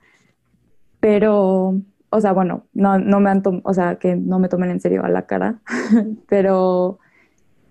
Pero, 1.01 1.81
o 2.11 2.21
sea, 2.21 2.33
bueno, 2.33 2.65
no, 2.75 2.99
no 2.99 3.21
me 3.21 3.31
han 3.31 3.43
o 3.65 3.75
sea, 3.75 3.97
que 3.97 4.17
no 4.17 4.39
me 4.39 4.49
tomen 4.49 4.71
en 4.71 4.81
serio 4.81 5.05
a 5.05 5.09
la 5.09 5.27
cara, 5.27 5.61
pero 6.29 6.99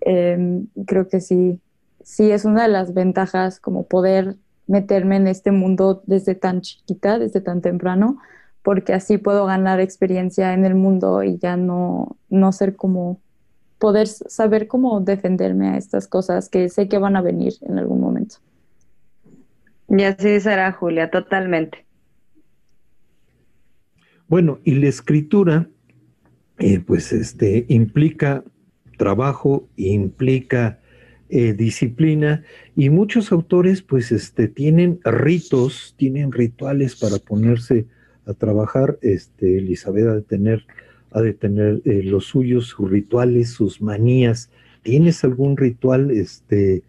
em, 0.00 0.66
creo 0.86 1.08
que 1.08 1.20
sí, 1.20 1.60
sí 2.02 2.30
es 2.30 2.44
una 2.44 2.62
de 2.62 2.68
las 2.68 2.94
ventajas 2.94 3.60
como 3.60 3.86
poder 3.86 4.36
meterme 4.66 5.16
en 5.16 5.28
este 5.28 5.50
mundo 5.50 6.02
desde 6.06 6.34
tan 6.34 6.60
chiquita, 6.60 7.18
desde 7.18 7.40
tan 7.40 7.60
temprano, 7.62 8.18
porque 8.62 8.94
así 8.94 9.18
puedo 9.18 9.46
ganar 9.46 9.80
experiencia 9.80 10.54
en 10.54 10.64
el 10.64 10.74
mundo 10.74 11.22
y 11.22 11.38
ya 11.38 11.56
no, 11.56 12.16
no 12.30 12.52
ser 12.52 12.76
como 12.76 13.20
poder 13.82 14.06
saber 14.06 14.68
cómo 14.68 15.00
defenderme 15.00 15.70
a 15.70 15.76
estas 15.76 16.06
cosas 16.06 16.48
que 16.48 16.68
sé 16.68 16.86
que 16.86 16.98
van 16.98 17.16
a 17.16 17.20
venir 17.20 17.54
en 17.62 17.80
algún 17.80 18.00
momento. 18.00 18.36
Y 19.88 20.04
así 20.04 20.38
será, 20.38 20.70
Julia, 20.70 21.10
totalmente. 21.10 21.84
Bueno, 24.28 24.60
y 24.62 24.76
la 24.76 24.86
escritura, 24.86 25.68
eh, 26.60 26.78
pues 26.78 27.12
este, 27.12 27.66
implica 27.66 28.44
trabajo, 28.98 29.66
implica 29.74 30.78
eh, 31.28 31.52
disciplina, 31.52 32.44
y 32.76 32.88
muchos 32.88 33.32
autores, 33.32 33.82
pues 33.82 34.12
este, 34.12 34.46
tienen 34.46 35.00
ritos, 35.02 35.96
tienen 35.98 36.30
rituales 36.30 36.94
para 36.94 37.18
ponerse 37.18 37.86
a 38.26 38.32
trabajar. 38.34 38.96
Este, 39.02 39.58
Elizabeth 39.58 40.06
ha 40.06 40.14
de 40.14 40.22
tener 40.22 40.66
ha 41.14 41.20
de 41.20 41.32
tener 41.32 41.82
eh, 41.84 42.02
los 42.02 42.26
suyos, 42.26 42.66
sus 42.66 42.90
rituales, 42.90 43.50
sus 43.50 43.80
manías. 43.80 44.50
¿Tienes 44.82 45.22
algún 45.24 45.56
ritual 45.56 46.10
este, 46.10 46.82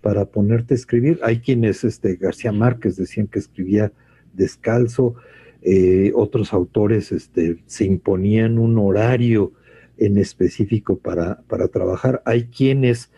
para 0.00 0.26
ponerte 0.26 0.74
a 0.74 0.76
escribir? 0.76 1.18
Hay 1.22 1.40
quienes, 1.40 1.84
este, 1.84 2.16
García 2.16 2.52
Márquez 2.52 2.96
decían 2.96 3.26
que 3.26 3.38
escribía 3.38 3.92
descalzo, 4.32 5.14
eh, 5.62 6.12
otros 6.14 6.52
autores 6.52 7.12
este, 7.12 7.58
se 7.66 7.84
imponían 7.84 8.58
un 8.58 8.78
horario 8.78 9.52
en 9.98 10.18
específico 10.18 10.98
para, 10.98 11.42
para 11.48 11.68
trabajar. 11.68 12.22
Hay 12.24 12.44
quienes 12.44 13.10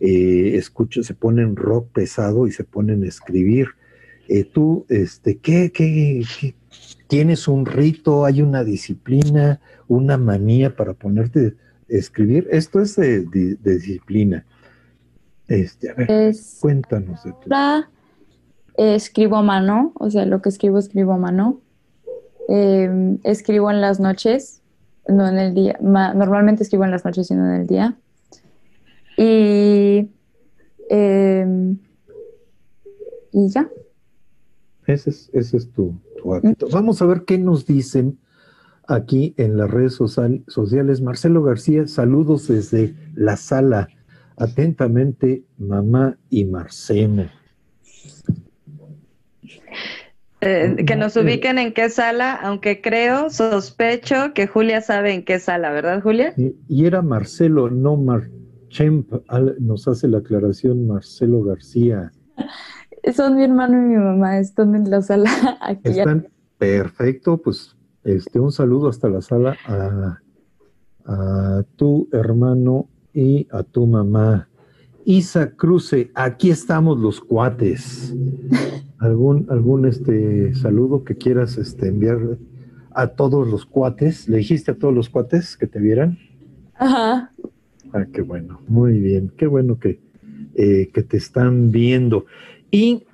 eh, 0.00 0.60
se 1.02 1.14
ponen 1.14 1.56
rock 1.56 1.88
pesado 1.92 2.46
y 2.46 2.52
se 2.52 2.64
ponen 2.64 3.04
a 3.04 3.08
escribir. 3.08 3.68
Tú, 4.54 4.86
este, 4.88 5.36
¿qué, 5.36 5.70
qué, 5.70 6.22
qué, 6.40 6.54
tienes 7.06 7.48
un 7.48 7.66
rito, 7.66 8.24
hay 8.24 8.42
una 8.42 8.64
disciplina, 8.64 9.60
una 9.88 10.16
manía 10.16 10.74
para 10.74 10.94
ponerte 10.94 11.48
a 11.48 11.52
escribir. 11.88 12.48
Esto 12.50 12.80
es 12.80 12.96
de, 12.96 13.24
disciplina. 13.62 14.44
Este, 15.46 15.90
a 15.90 15.94
ver, 15.94 16.34
cuéntanos 16.60 17.22
de 17.22 17.32
tu. 17.32 17.50
escribo 18.76 19.36
a 19.36 19.42
mano, 19.42 19.92
o 19.96 20.10
sea, 20.10 20.24
lo 20.24 20.40
que 20.40 20.48
escribo, 20.48 20.78
escribo 20.78 21.12
a 21.12 21.18
mano. 21.18 21.60
Em, 22.48 23.18
escribo 23.22 23.70
en 23.70 23.80
las 23.80 24.00
noches, 24.00 24.62
no 25.06 25.26
en 25.28 25.38
el 25.38 25.54
día. 25.54 25.78
normalmente 25.80 26.62
escribo 26.62 26.84
en 26.84 26.90
las 26.90 27.04
noches 27.04 27.30
y 27.30 27.34
no 27.34 27.46
en 27.46 27.60
el 27.60 27.66
día. 27.66 27.96
Y, 29.16 30.10
em, 30.90 31.78
y 33.32 33.48
ya. 33.48 33.68
Ese 34.86 35.10
es, 35.10 35.30
ese 35.32 35.56
es 35.56 35.70
tu, 35.70 35.98
Vamos 36.72 37.02
a 37.02 37.06
ver 37.06 37.24
qué 37.24 37.38
nos 37.38 37.66
dicen 37.66 38.18
aquí 38.88 39.34
en 39.36 39.56
las 39.56 39.70
redes 39.70 39.94
sociales. 39.94 41.00
Marcelo 41.00 41.42
García, 41.42 41.86
saludos 41.86 42.48
desde 42.48 42.94
la 43.14 43.36
sala. 43.36 43.88
Atentamente, 44.36 45.44
mamá 45.58 46.18
y 46.28 46.44
Marcena. 46.44 47.32
Eh, 50.40 50.84
que 50.86 50.96
nos 50.96 51.16
ubiquen 51.16 51.58
en 51.58 51.72
qué 51.72 51.88
sala, 51.88 52.34
aunque 52.34 52.82
creo, 52.82 53.30
sospecho 53.30 54.34
que 54.34 54.46
Julia 54.46 54.82
sabe 54.82 55.14
en 55.14 55.24
qué 55.24 55.38
sala, 55.38 55.70
¿verdad, 55.70 56.02
Julia? 56.02 56.34
Y, 56.36 56.84
era 56.84 57.00
Marcelo, 57.00 57.70
no 57.70 57.96
Marchemp, 57.96 59.10
nos 59.58 59.88
hace 59.88 60.06
la 60.06 60.18
aclaración 60.18 60.86
Marcelo 60.86 61.42
García. 61.42 62.12
Son 63.12 63.36
mi 63.36 63.44
hermano 63.44 63.76
y 63.76 63.80
mi 63.80 63.96
mamá, 63.96 64.38
están 64.38 64.74
en 64.74 64.90
la 64.90 65.02
sala 65.02 65.30
aquí. 65.60 65.98
Están 65.98 66.28
perfecto, 66.58 67.36
pues 67.36 67.76
este, 68.04 68.40
un 68.40 68.52
saludo 68.52 68.88
hasta 68.88 69.08
la 69.08 69.20
sala 69.20 69.56
a, 69.66 71.62
tu 71.76 72.08
hermano 72.12 72.88
y 73.12 73.46
a 73.50 73.62
tu 73.62 73.86
mamá. 73.86 74.48
Isa 75.04 75.50
Cruce, 75.50 76.10
aquí 76.14 76.50
estamos 76.50 76.98
los 76.98 77.20
cuates. 77.20 78.14
¿Algún, 78.98 79.46
algún 79.50 79.86
este, 79.86 80.54
saludo 80.54 81.04
que 81.04 81.16
quieras 81.16 81.58
este, 81.58 81.88
enviar 81.88 82.38
a 82.92 83.08
todos 83.08 83.46
los 83.46 83.66
cuates? 83.66 84.28
¿Le 84.28 84.38
dijiste 84.38 84.70
a 84.70 84.78
todos 84.78 84.94
los 84.94 85.10
cuates 85.10 85.58
que 85.58 85.66
te 85.66 85.78
vieran? 85.78 86.18
Ajá. 86.74 87.30
Ah, 87.92 88.06
qué 88.12 88.22
bueno, 88.22 88.60
muy 88.66 88.98
bien, 88.98 89.30
qué 89.36 89.46
bueno 89.46 89.78
que, 89.78 90.00
eh, 90.54 90.90
que 90.92 91.02
te 91.02 91.18
están 91.18 91.70
viendo. 91.70 92.24
Y 92.74 93.06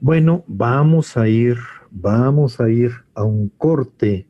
bueno, 0.00 0.42
vamos 0.46 1.18
a 1.18 1.28
ir, 1.28 1.58
vamos 1.90 2.60
a 2.60 2.70
ir 2.70 2.92
a 3.12 3.24
un 3.24 3.50
corte. 3.50 4.26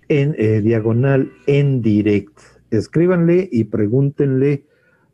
en 0.07 0.35
eh, 0.39 0.61
diagonal 0.61 1.31
en 1.45 1.83
direct. 1.83 2.39
Escríbanle 2.71 3.47
y 3.51 3.65
pregúntenle 3.65 4.65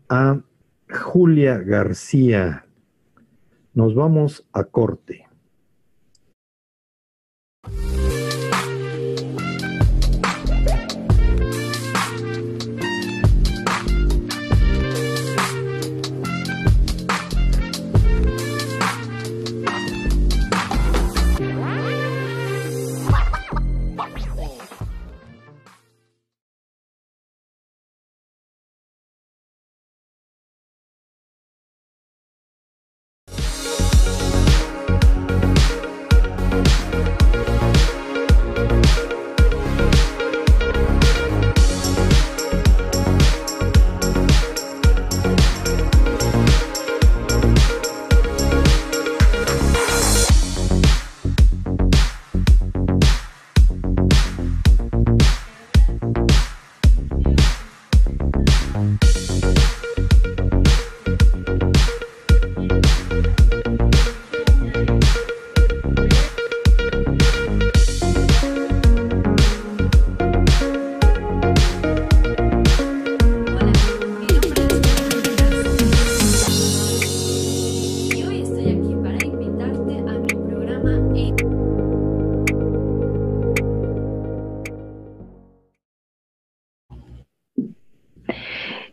a 0.07 0.41
Julia 0.89 1.57
García, 1.57 2.66
nos 3.78 3.94
vamos 3.94 4.44
a 4.54 4.64
corte. 4.64 5.27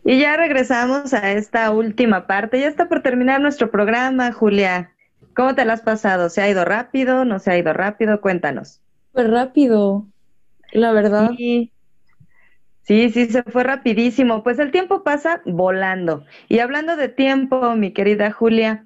Y 0.07 0.19
ya 0.19 0.37
regresamos 0.37 1.15
a 1.15 1.31
esta 1.31 1.71
última 1.71 2.27
parte. 2.27 2.59
Ya 2.59 2.67
está 2.67 2.87
por 2.87 3.01
terminar 3.01 3.41
nuestro 3.41 3.71
programa, 3.71 4.31
Julia. 4.31 4.91
¿Cómo 5.35 5.55
te 5.55 5.65
lo 5.65 5.73
has 5.73 5.81
pasado? 5.81 6.29
¿Se 6.29 6.43
ha 6.43 6.49
ido 6.49 6.63
rápido? 6.63 7.25
¿No 7.25 7.39
se 7.39 7.49
ha 7.49 7.57
ido 7.57 7.73
rápido? 7.73 8.21
Cuéntanos. 8.21 8.83
Pues 9.13 9.27
rápido, 9.27 10.05
la 10.73 10.91
verdad. 10.91 11.31
Sí. 11.35 11.71
Sí, 12.83 13.09
sí, 13.09 13.25
se 13.25 13.41
fue 13.41 13.63
rapidísimo. 13.63 14.43
Pues 14.43 14.59
el 14.59 14.69
tiempo 14.69 15.03
pasa 15.03 15.41
volando. 15.43 16.23
Y 16.49 16.59
hablando 16.59 16.95
de 16.97 17.09
tiempo, 17.09 17.75
mi 17.75 17.91
querida 17.91 18.31
Julia, 18.31 18.85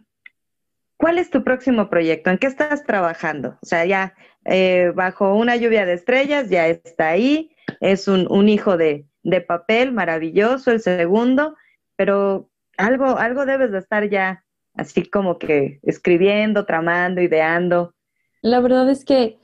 ¿cuál 0.96 1.18
es 1.18 1.30
tu 1.30 1.44
próximo 1.44 1.90
proyecto? 1.90 2.30
¿En 2.30 2.38
qué 2.38 2.48
estás 2.48 2.86
trabajando? 2.86 3.58
O 3.62 3.66
sea, 3.66 3.84
ya 3.84 4.16
eh, 4.46 4.94
bajo 4.96 5.36
una 5.36 5.58
lluvia 5.58 5.86
de 5.86 5.96
estrellas, 5.96 6.50
ya 6.50 6.68
está 6.68 7.10
ahí. 7.10 7.52
Es 7.82 8.08
un, 8.08 8.26
un 8.32 8.48
hijo 8.48 8.78
de, 8.78 9.09
de 9.24 9.42
papel 9.42 9.92
maravilloso, 9.92 10.72
el 10.72 10.80
segundo, 10.80 11.56
pero 11.96 12.50
algo, 12.78 13.18
algo 13.18 13.46
debes 13.46 13.72
de 13.72 13.80
estar 13.80 14.10
ya 14.10 14.44
así 14.74 15.10
como 15.10 15.38
que 15.38 15.80
escribiendo, 15.84 16.66
tramando, 16.66 17.22
ideando. 17.22 17.94
La 18.42 18.62
verdad 18.62 18.90
es 18.90 19.04
que 19.04 19.38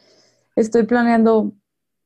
estoy 0.55 0.83
planeando 0.83 1.53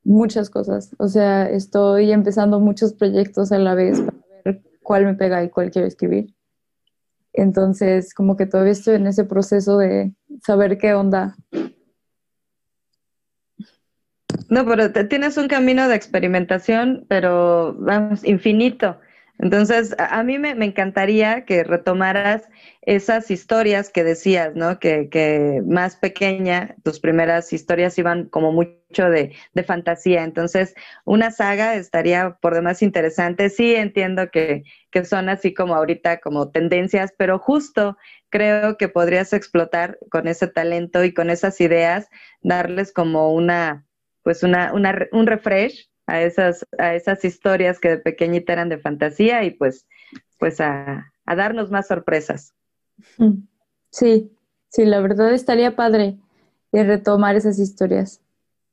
muchas 0.03 0.49
cosas, 0.49 0.95
o 0.97 1.07
sea, 1.07 1.47
estoy 1.49 2.11
empezando 2.11 2.59
muchos 2.59 2.93
proyectos 2.93 3.51
a 3.51 3.59
la 3.59 3.75
vez 3.75 4.01
para 4.01 4.17
ver 4.43 4.61
cuál 4.81 5.05
me 5.05 5.13
pega 5.13 5.43
y 5.43 5.49
cuál 5.49 5.69
quiero 5.69 5.87
escribir. 5.87 6.33
Entonces, 7.33 8.13
como 8.13 8.35
que 8.35 8.47
todavía 8.47 8.71
estoy 8.71 8.95
en 8.95 9.07
ese 9.07 9.23
proceso 9.23 9.77
de 9.77 10.13
saber 10.43 10.77
qué 10.77 10.93
onda. 10.93 11.35
No, 14.49 14.65
pero 14.65 14.91
tienes 15.07 15.37
un 15.37 15.47
camino 15.47 15.87
de 15.87 15.95
experimentación, 15.95 17.05
pero 17.07 17.75
vamos, 17.79 18.23
infinito. 18.25 18.99
Entonces, 19.37 19.95
a, 19.97 20.21
mí 20.23 20.37
me, 20.37 20.49
encantaría 20.51 21.45
que 21.45 21.63
retomaras 21.63 22.49
esas 22.81 23.31
historias 23.31 23.89
que 23.89 24.03
decías, 24.03 24.53
¿no? 24.55 24.79
Que, 24.79 25.07
que, 25.09 25.61
más 25.65 25.95
pequeña, 25.95 26.75
tus 26.83 26.99
primeras 26.99 27.53
historias 27.53 27.97
iban 27.97 28.25
como 28.25 28.51
mucho 28.51 29.09
de, 29.09 29.33
de, 29.53 29.63
fantasía. 29.63 30.23
Entonces, 30.25 30.73
una 31.05 31.31
saga 31.31 31.75
estaría 31.75 32.37
por 32.41 32.53
demás 32.53 32.81
interesante. 32.81 33.49
Sí, 33.49 33.75
entiendo 33.75 34.29
que, 34.29 34.63
que 34.91 35.05
son 35.05 35.29
así 35.29 35.53
como 35.53 35.75
ahorita 35.75 36.19
como 36.19 36.49
tendencias, 36.49 37.13
pero 37.17 37.39
justo 37.39 37.97
creo 38.29 38.77
que 38.77 38.89
podrías 38.89 39.31
explotar 39.31 39.99
con 40.09 40.27
ese 40.27 40.47
talento 40.47 41.03
y 41.05 41.13
con 41.13 41.29
esas 41.29 41.61
ideas, 41.61 42.09
darles 42.41 42.91
como 42.91 43.33
una, 43.33 43.85
pues 44.23 44.43
una, 44.43 44.73
una 44.73 45.07
un 45.11 45.27
refresh 45.27 45.89
a 46.09 46.21
esas, 46.21 46.65
a 46.77 46.95
esas 46.95 47.23
historias 47.23 47.79
que 47.79 47.89
de 47.89 47.97
pequeñita 47.97 48.53
eran 48.53 48.69
de 48.69 48.79
fantasía 48.79 49.43
y 49.43 49.51
pues, 49.51 49.87
pues 50.37 50.59
a, 50.59 51.11
darnos 51.25 51.69
más 51.69 51.87
sorpresas. 51.87 52.55
Mm. 53.17 53.43
Sí, 53.91 54.31
sí, 54.69 54.85
la 54.85 54.99
verdad 54.99 55.31
estaría 55.33 55.75
padre 55.75 56.17
de 56.71 56.83
retomar 56.83 57.35
esas 57.35 57.59
historias, 57.59 58.21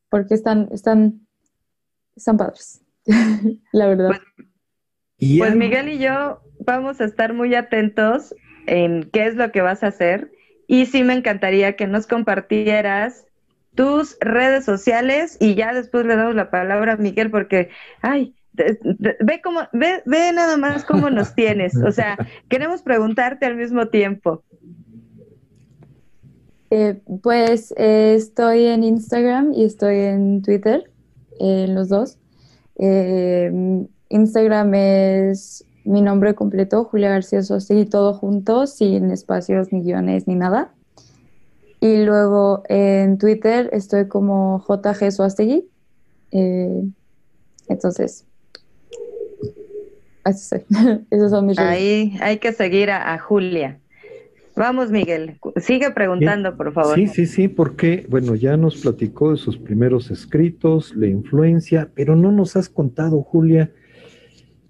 porque 0.08 0.34
están, 0.34 0.68
están, 0.72 1.26
están 2.16 2.36
padres, 2.38 2.82
la 3.72 3.86
verdad. 3.86 4.08
Pues, 5.18 5.38
pues 5.38 5.56
Miguel 5.56 5.90
y 5.90 5.98
yo 5.98 6.40
vamos 6.60 7.00
a 7.00 7.04
estar 7.04 7.34
muy 7.34 7.54
atentos 7.54 8.34
en 8.66 9.10
qué 9.10 9.26
es 9.26 9.36
lo 9.36 9.52
que 9.52 9.60
vas 9.60 9.82
a 9.82 9.88
hacer 9.88 10.32
y 10.66 10.86
sí 10.86 11.04
me 11.04 11.14
encantaría 11.14 11.76
que 11.76 11.86
nos 11.86 12.06
compartieras 12.06 13.25
tus 13.76 14.16
redes 14.20 14.64
sociales 14.64 15.36
y 15.38 15.54
ya 15.54 15.72
después 15.72 16.04
le 16.06 16.16
damos 16.16 16.34
la 16.34 16.50
palabra 16.50 16.94
a 16.94 16.96
Miguel 16.96 17.30
porque, 17.30 17.68
ay, 18.02 18.34
ve 18.54 19.40
cómo, 19.44 19.60
ve, 19.72 20.02
ve 20.06 20.32
nada 20.32 20.56
más 20.56 20.84
cómo 20.84 21.10
nos 21.10 21.34
tienes. 21.34 21.76
O 21.76 21.92
sea, 21.92 22.16
queremos 22.48 22.82
preguntarte 22.82 23.46
al 23.46 23.56
mismo 23.56 23.88
tiempo. 23.88 24.42
Eh, 26.70 27.00
pues 27.22 27.72
eh, 27.76 28.14
estoy 28.16 28.64
en 28.64 28.82
Instagram 28.82 29.52
y 29.52 29.64
estoy 29.64 30.00
en 30.00 30.42
Twitter, 30.42 30.90
en 31.38 31.74
los 31.74 31.88
dos. 31.88 32.18
Eh, 32.78 33.86
Instagram 34.08 34.74
es 34.74 35.64
mi 35.84 36.02
nombre 36.02 36.34
completo, 36.34 36.84
Julia 36.84 37.10
García 37.10 37.40
y 37.70 37.84
todo 37.86 38.14
junto, 38.14 38.66
sin 38.66 39.10
espacios, 39.12 39.72
ni 39.72 39.82
guiones, 39.82 40.26
ni 40.26 40.34
nada. 40.34 40.75
Y 41.86 42.04
luego 42.04 42.64
en 42.68 43.16
Twitter 43.16 43.70
estoy 43.72 44.08
como 44.08 44.64
JG 44.66 45.12
Suastegui. 45.12 45.68
Eh, 46.32 46.82
entonces, 47.68 48.26
así 50.24 50.56
Esos 51.10 51.30
son 51.30 51.46
mis 51.46 51.58
Ahí 51.58 52.16
hay 52.20 52.38
que 52.38 52.52
seguir 52.52 52.90
a, 52.90 53.16
Julia. 53.18 53.78
Vamos, 54.56 54.90
Miguel, 54.90 55.38
sigue 55.58 55.92
preguntando, 55.92 56.56
por 56.56 56.72
favor. 56.72 56.96
Sí, 56.96 57.06
sí, 57.06 57.26
sí, 57.26 57.46
porque, 57.46 58.06
bueno, 58.08 58.34
ya 58.34 58.56
nos 58.56 58.78
platicó 58.78 59.30
de 59.32 59.36
sus 59.36 59.56
primeros 59.58 60.10
escritos, 60.10 60.96
la 60.96 61.06
influencia, 61.06 61.90
pero 61.94 62.16
no 62.16 62.32
nos 62.32 62.56
has 62.56 62.68
contado, 62.68 63.22
Julia, 63.22 63.70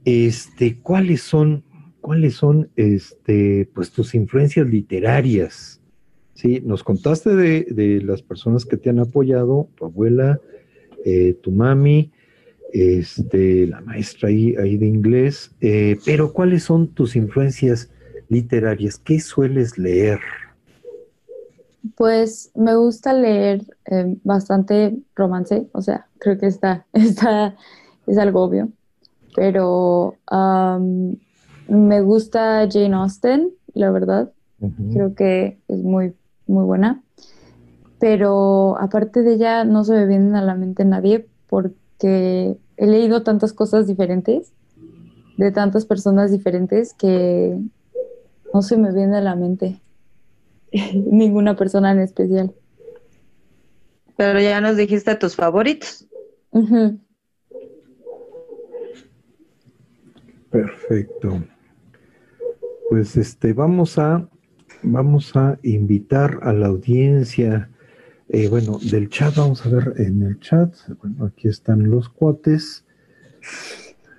este, 0.05 0.81
cuáles 0.81 1.23
son, 1.23 1.65
cuáles 2.01 2.35
son, 2.35 2.69
este, 2.75 3.71
pues 3.75 3.93
tus 3.93 4.15
influencias 4.15 4.67
literarias. 4.67 5.81
Sí, 6.37 6.61
nos 6.63 6.85
contaste 6.85 7.35
de, 7.35 8.03
las 8.03 8.21
personas 8.21 8.67
que 8.67 8.77
te 8.77 8.91
han 8.91 8.99
apoyado, 8.99 9.71
tu 9.75 9.87
abuela, 9.87 10.39
eh, 11.03 11.33
tu 11.43 11.51
mami, 11.51 12.13
este, 12.75 13.67
la 13.67 13.81
maestra 13.81 14.29
ahí, 14.29 14.55
ahí 14.57 14.77
de 14.77 14.87
inglés, 14.87 15.51
eh, 15.63 15.97
pero 16.05 16.35
¿cuáles 16.35 16.65
son 16.65 16.89
tus 16.89 17.17
influencias 17.17 17.91
literarias? 18.29 18.99
¿Qué 18.99 19.19
sueles 19.19 19.79
leer? 19.79 20.21
Pues 21.97 22.51
me 22.55 22.77
gusta 22.77 23.15
leer 23.15 23.63
eh, 23.87 24.15
bastante 24.23 24.95
romance, 25.15 25.67
o 25.73 25.81
sea, 25.81 26.07
creo 26.19 26.37
que 26.37 26.49
está, 26.49 26.85
está, 26.93 27.57
es 28.07 28.19
algo 28.19 28.43
obvio, 28.43 28.69
pero 29.35 30.19
me 31.67 32.01
gusta 32.03 32.69
Jane 32.71 32.95
Austen, 32.95 33.53
la 33.73 33.91
verdad, 33.91 34.31
creo 34.93 35.15
que 35.15 35.57
es 35.69 35.79
muy 35.79 36.13
muy 36.47 36.65
buena. 36.65 37.03
Pero 37.99 38.79
aparte 38.79 39.23
de 39.23 39.35
ella, 39.35 39.65
no 39.65 39.85
se 39.85 39.95
me 39.95 40.07
viene 40.07 40.39
a 40.39 40.43
la 40.43 40.55
mente 40.55 40.85
nadie 40.85 41.27
porque 41.49 42.59
he 42.77 42.87
leído 42.87 43.23
tantas 43.23 43.53
cosas 43.53 43.87
diferentes 43.87 44.53
de 45.37 45.53
tantas 45.53 45.85
personas 45.85 46.31
diferentes 46.31 46.95
que 46.95 47.59
no 48.53 48.63
se 48.63 48.77
me 48.77 48.93
viene 48.93 49.19
a 49.19 49.21
la 49.21 49.37
mente 49.37 49.81
ninguna 50.95 51.57
persona 51.57 51.93
en 51.93 52.01
especial. 52.01 52.55
Pero 54.17 54.41
ya 54.41 54.61
nos 54.61 54.77
dijiste 54.77 55.15
tus 55.17 55.37
favoritos. 55.37 56.07
Perfecto. 60.51 61.43
Pues 62.89 63.17
este, 63.17 63.53
vamos 63.53 63.99
a 63.99 64.29
vamos 64.83 65.37
a 65.37 65.59
invitar 65.63 66.41
a 66.43 66.53
la 66.53 66.67
audiencia, 66.67 67.71
eh, 68.29 68.49
bueno, 68.49 68.79
del 68.83 69.09
chat, 69.09 69.37
vamos 69.37 69.65
a 69.65 69.69
ver 69.69 69.95
en 69.99 70.23
el 70.23 70.41
chat, 70.41 70.75
bueno, 71.01 71.27
aquí 71.27 71.47
están 71.49 71.91
los 71.91 72.09
cuates, 72.09 72.85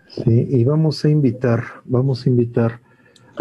sí, 0.09 0.47
y 0.49 0.63
vamos 0.63 1.03
a 1.05 1.09
invitar, 1.09 1.63
vamos 1.85 2.25
a 2.25 2.29
invitar 2.29 2.81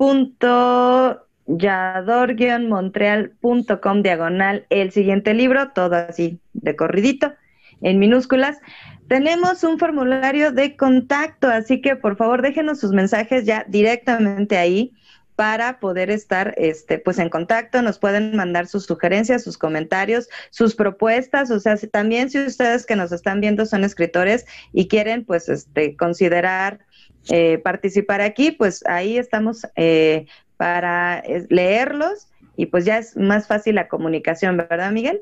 yador-montreal.com 1.57 4.01
diagonal 4.01 4.65
el 4.69 4.91
siguiente 4.91 5.33
libro, 5.33 5.71
todo 5.73 5.95
así 5.95 6.39
de 6.53 6.75
corridito, 6.75 7.33
en 7.81 7.99
minúsculas. 7.99 8.59
Tenemos 9.07 9.63
un 9.63 9.79
formulario 9.79 10.51
de 10.51 10.77
contacto, 10.77 11.49
así 11.49 11.81
que 11.81 11.95
por 11.95 12.15
favor 12.15 12.41
déjenos 12.41 12.79
sus 12.79 12.91
mensajes 12.91 13.45
ya 13.45 13.65
directamente 13.67 14.57
ahí 14.57 14.93
para 15.35 15.79
poder 15.79 16.11
estar 16.11 16.53
este, 16.57 16.99
pues 16.99 17.17
en 17.17 17.29
contacto, 17.29 17.81
nos 17.81 17.97
pueden 17.97 18.35
mandar 18.35 18.67
sus 18.67 18.85
sugerencias, 18.85 19.43
sus 19.43 19.57
comentarios, 19.57 20.29
sus 20.51 20.75
propuestas, 20.75 21.49
o 21.49 21.59
sea, 21.59 21.77
si, 21.77 21.87
también 21.87 22.29
si 22.29 22.37
ustedes 22.37 22.85
que 22.85 22.95
nos 22.95 23.11
están 23.11 23.41
viendo 23.41 23.65
son 23.65 23.83
escritores 23.83 24.45
y 24.71 24.87
quieren 24.87 25.25
pues 25.25 25.49
este, 25.49 25.95
considerar 25.95 26.81
eh, 27.29 27.57
participar 27.57 28.21
aquí, 28.21 28.51
pues 28.51 28.85
ahí 28.85 29.17
estamos 29.17 29.65
eh, 29.75 30.27
para 30.61 31.23
leerlos 31.49 32.27
y 32.55 32.67
pues 32.67 32.85
ya 32.85 32.99
es 32.99 33.17
más 33.17 33.47
fácil 33.47 33.73
la 33.73 33.87
comunicación, 33.87 34.57
¿verdad, 34.57 34.91
Miguel? 34.91 35.21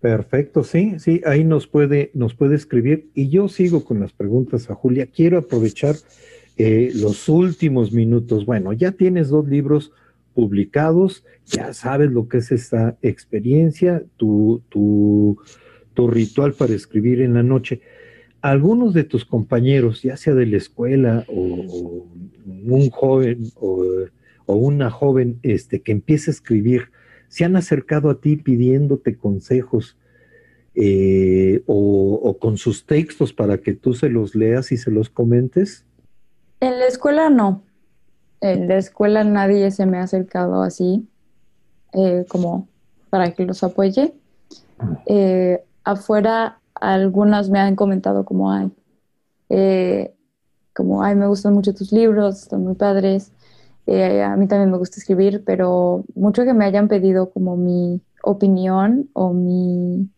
Perfecto, 0.00 0.62
sí, 0.62 0.94
sí, 1.00 1.22
ahí 1.26 1.42
nos 1.42 1.66
puede, 1.66 2.12
nos 2.14 2.34
puede 2.36 2.54
escribir. 2.54 3.08
Y 3.12 3.28
yo 3.28 3.48
sigo 3.48 3.84
con 3.84 3.98
las 3.98 4.12
preguntas 4.12 4.70
a 4.70 4.76
Julia. 4.76 5.08
Quiero 5.12 5.38
aprovechar 5.38 5.96
eh, 6.56 6.92
los 6.94 7.28
últimos 7.28 7.90
minutos. 7.90 8.46
Bueno, 8.46 8.72
ya 8.74 8.92
tienes 8.92 9.28
dos 9.28 9.48
libros 9.48 9.90
publicados, 10.34 11.24
ya 11.46 11.74
sabes 11.74 12.12
lo 12.12 12.28
que 12.28 12.38
es 12.38 12.52
esta 12.52 12.96
experiencia, 13.02 14.04
tu, 14.16 14.62
tu, 14.68 15.36
tu 15.94 16.06
ritual 16.06 16.52
para 16.52 16.74
escribir 16.74 17.22
en 17.22 17.34
la 17.34 17.42
noche. 17.42 17.80
Algunos 18.40 18.94
de 18.94 19.02
tus 19.02 19.24
compañeros, 19.24 20.02
ya 20.02 20.16
sea 20.16 20.34
de 20.34 20.46
la 20.46 20.58
escuela 20.58 21.24
o, 21.26 22.06
un 22.68 22.90
joven 22.90 23.50
o, 23.56 23.84
o, 24.46 24.56
una 24.56 24.90
joven 24.90 25.38
este, 25.42 25.82
que 25.82 25.92
empiece 25.92 26.30
a 26.30 26.34
escribir, 26.34 26.90
se 27.28 27.44
han 27.44 27.56
acercado 27.56 28.10
a 28.10 28.20
ti 28.20 28.36
pidiéndote 28.36 29.16
consejos 29.16 29.96
eh, 30.74 31.62
o, 31.66 32.36
con 32.38 32.58
sus 32.58 32.84
textos 32.84 33.32
para 33.32 33.58
que 33.58 33.72
tú 33.72 33.94
se 33.94 34.08
los 34.08 34.34
leas 34.34 34.72
y 34.72 34.76
se 34.76 34.90
los 34.90 35.08
comentes? 35.08 35.84
En 36.60 36.78
la 36.78 36.86
escuela 36.86 37.30
no. 37.30 37.62
En 38.40 38.68
la 38.68 38.76
escuela 38.76 39.24
nadie 39.24 39.70
se 39.70 39.86
me 39.86 39.98
ha 39.98 40.02
acercado 40.02 40.62
así 40.62 41.08
eh, 41.94 42.26
como 42.28 42.68
para 43.10 43.32
que 43.32 43.44
los 43.46 43.62
apoye. 43.64 44.12
Eh, 45.06 45.62
afuera 45.82 46.60
algunas 46.74 47.48
me 47.48 47.58
han 47.58 47.74
comentado 47.74 48.26
como, 48.26 48.52
ay, 48.52 48.70
como, 50.74 51.02
ay, 51.02 51.14
me 51.16 51.26
gustan 51.26 51.54
mucho 51.54 51.72
tus 51.74 51.90
libros, 51.90 52.42
están 52.42 52.62
muy 52.62 52.74
padres. 52.74 53.32
Eh, 53.86 54.22
a 54.22 54.36
mí 54.36 54.48
también 54.48 54.70
me 54.70 54.78
gusta 54.78 54.98
escribir, 54.98 55.42
pero 55.44 56.04
mucho 56.14 56.44
que 56.44 56.54
me 56.54 56.64
hayan 56.64 56.88
pedido 56.88 57.30
como 57.30 57.56
mi 57.56 58.00
opinión 58.22 59.08
o 59.12 59.32
mi, 59.32 60.08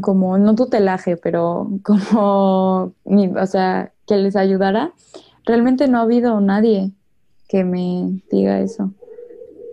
como 0.00 0.38
no 0.38 0.54
tutelaje, 0.54 1.16
pero 1.16 1.70
como, 1.82 2.94
mi, 3.04 3.28
o 3.28 3.46
sea, 3.46 3.92
que 4.06 4.16
les 4.16 4.36
ayudara, 4.36 4.92
realmente 5.44 5.86
no 5.88 5.98
ha 5.98 6.02
habido 6.02 6.40
nadie 6.40 6.92
que 7.48 7.64
me 7.64 8.20
diga 8.30 8.60
eso. 8.60 8.92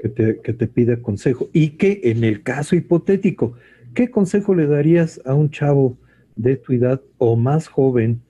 Que 0.01 0.09
te, 0.09 0.41
que 0.41 0.53
te 0.53 0.67
pida 0.67 1.01
consejo. 1.01 1.47
Y 1.53 1.71
que 1.71 2.01
en 2.03 2.23
el 2.23 2.43
caso 2.43 2.75
hipotético, 2.75 3.53
¿qué 3.93 4.11
consejo 4.11 4.55
le 4.55 4.67
darías 4.67 5.21
a 5.25 5.33
un 5.33 5.49
chavo 5.49 5.97
de 6.35 6.57
tu 6.57 6.73
edad 6.73 7.01
o 7.17 7.35
más 7.35 7.67
joven 7.67 8.21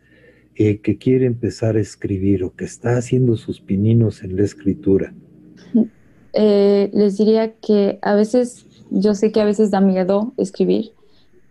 eh, 0.58 0.80
que 0.80 0.98
quiere 0.98 1.26
empezar 1.26 1.76
a 1.76 1.82
escribir 1.82 2.46
o 2.46 2.56
que 2.56 2.64
está 2.64 2.96
haciendo 2.96 3.36
sus 3.36 3.60
pininos 3.60 4.24
en 4.24 4.38
la 4.38 4.44
escritura? 4.46 5.14
Eh, 6.32 6.90
les 6.94 7.18
diría 7.18 7.52
que 7.56 8.00
a 8.02 8.16
veces, 8.16 8.66
yo 8.90 9.16
sé 9.16 9.34
que 9.34 9.42
a 9.42 9.46
veces 9.46 9.70
da 9.70 9.82
miedo 9.82 10.32
escribir, 10.38 10.94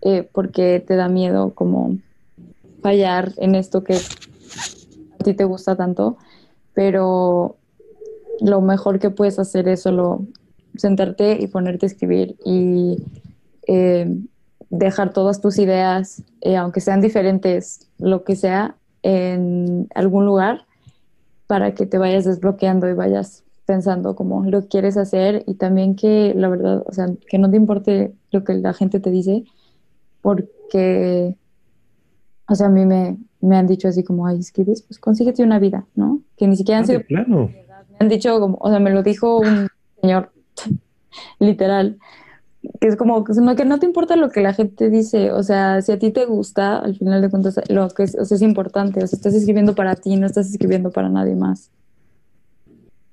eh, 0.01 0.27
porque 0.33 0.83
te 0.87 0.97
da 0.97 1.11
miedo 1.11 1.53
como 1.55 1.99
fallar 2.81 3.33
en 3.37 3.55
esto 3.55 3.85
que 3.85 3.93
a 3.95 5.23
ti 5.23 5.35
te 5.35 5.45
gusta 5.45 5.77
tanto, 5.77 6.17
pero 6.73 7.57
lo 8.41 8.63
mejor 8.63 8.99
que 8.99 9.11
puedes 9.11 9.39
hacer 9.39 9.69
es 9.69 9.83
solo 9.83 10.27
sentarte 10.77 11.37
y 11.43 11.47
ponerte 11.47 11.85
a 11.85 11.89
escribir 11.89 12.37
y 12.43 12.97
dejar 14.71 15.13
todas 15.13 15.43
tus 15.43 15.59
ideas, 15.59 16.23
aunque 16.57 16.81
sean 16.81 17.03
diferentes, 17.03 17.87
lo 17.99 18.25
que 18.25 18.35
sea, 18.35 18.77
en 19.05 19.87
algún 19.95 20.25
lugar 20.25 20.65
para 21.47 21.75
que 21.75 21.85
te 21.85 21.99
vayas 21.99 22.25
desbloqueando 22.25 22.89
y 22.89 22.95
vayas 22.95 23.45
pensando 23.67 24.17
como 24.17 24.45
lo 24.45 24.67
quieres 24.67 24.97
hacer 24.97 25.45
y 25.47 25.55
también 25.55 25.95
que 25.95 26.33
la 26.35 26.49
verdad, 26.49 26.83
o 26.87 26.93
sea, 26.93 27.07
que 27.29 27.39
no 27.39 27.51
te 27.51 27.57
importe 27.57 28.15
lo 28.31 28.45
que 28.45 28.55
la 28.55 28.73
gente 28.73 29.01
te 29.01 29.11
dice, 29.11 29.45
porque, 30.23 31.37
o 32.49 32.55
sea, 32.55 32.67
a 32.67 32.71
mí 32.71 32.87
me, 32.87 33.19
me 33.41 33.57
han 33.57 33.67
dicho 33.67 33.89
así 33.89 34.03
como, 34.03 34.27
ay, 34.27 34.39
escribes, 34.39 34.83
pues 34.83 34.99
consíguete 34.99 35.43
una 35.43 35.59
vida, 35.59 35.87
¿no? 35.95 36.21
Que 36.37 36.47
ni 36.47 36.57
siquiera 36.57 36.81
han 36.81 36.87
sido... 36.87 37.03
Claro. 37.03 37.51
Me 37.91 37.97
han 38.01 38.09
dicho 38.09 38.41
como, 38.41 38.57
o 38.61 38.71
sea, 38.71 38.81
me 38.81 38.91
lo 38.91 39.03
dijo 39.03 39.39
un 39.39 39.69
señor 40.01 40.33
literal, 41.39 41.99
que 42.81 42.89
es 42.89 42.97
como 42.97 43.25
que 43.25 43.65
no 43.65 43.79
te 43.79 43.87
importa 43.87 44.17
lo 44.17 44.31
que 44.31 44.41
la 44.41 44.53
gente 44.53 44.91
dice, 44.91 45.33
o 45.33 45.43
sea, 45.43 45.81
si 45.83 45.93
a 45.93 45.99
ti 45.99 46.11
te 46.11 46.27
gusta, 46.27 46.79
al 46.79 46.97
final 46.97 47.23
de 47.23 47.31
cuentas, 47.31 47.61
lo 47.69 47.89
que 47.91 48.05
es, 48.05 48.43
importante, 48.43 49.03
o 49.03 49.07
sea, 49.07 49.17
estás 49.17 49.35
escribiendo 49.35 49.75
para 49.75 49.97
ti, 49.97 50.17
no 50.17 50.27
estás 50.27 50.51
escribiendo 50.51 50.91
para 50.91 51.09
nadie 51.09 51.35
más. 51.35 51.71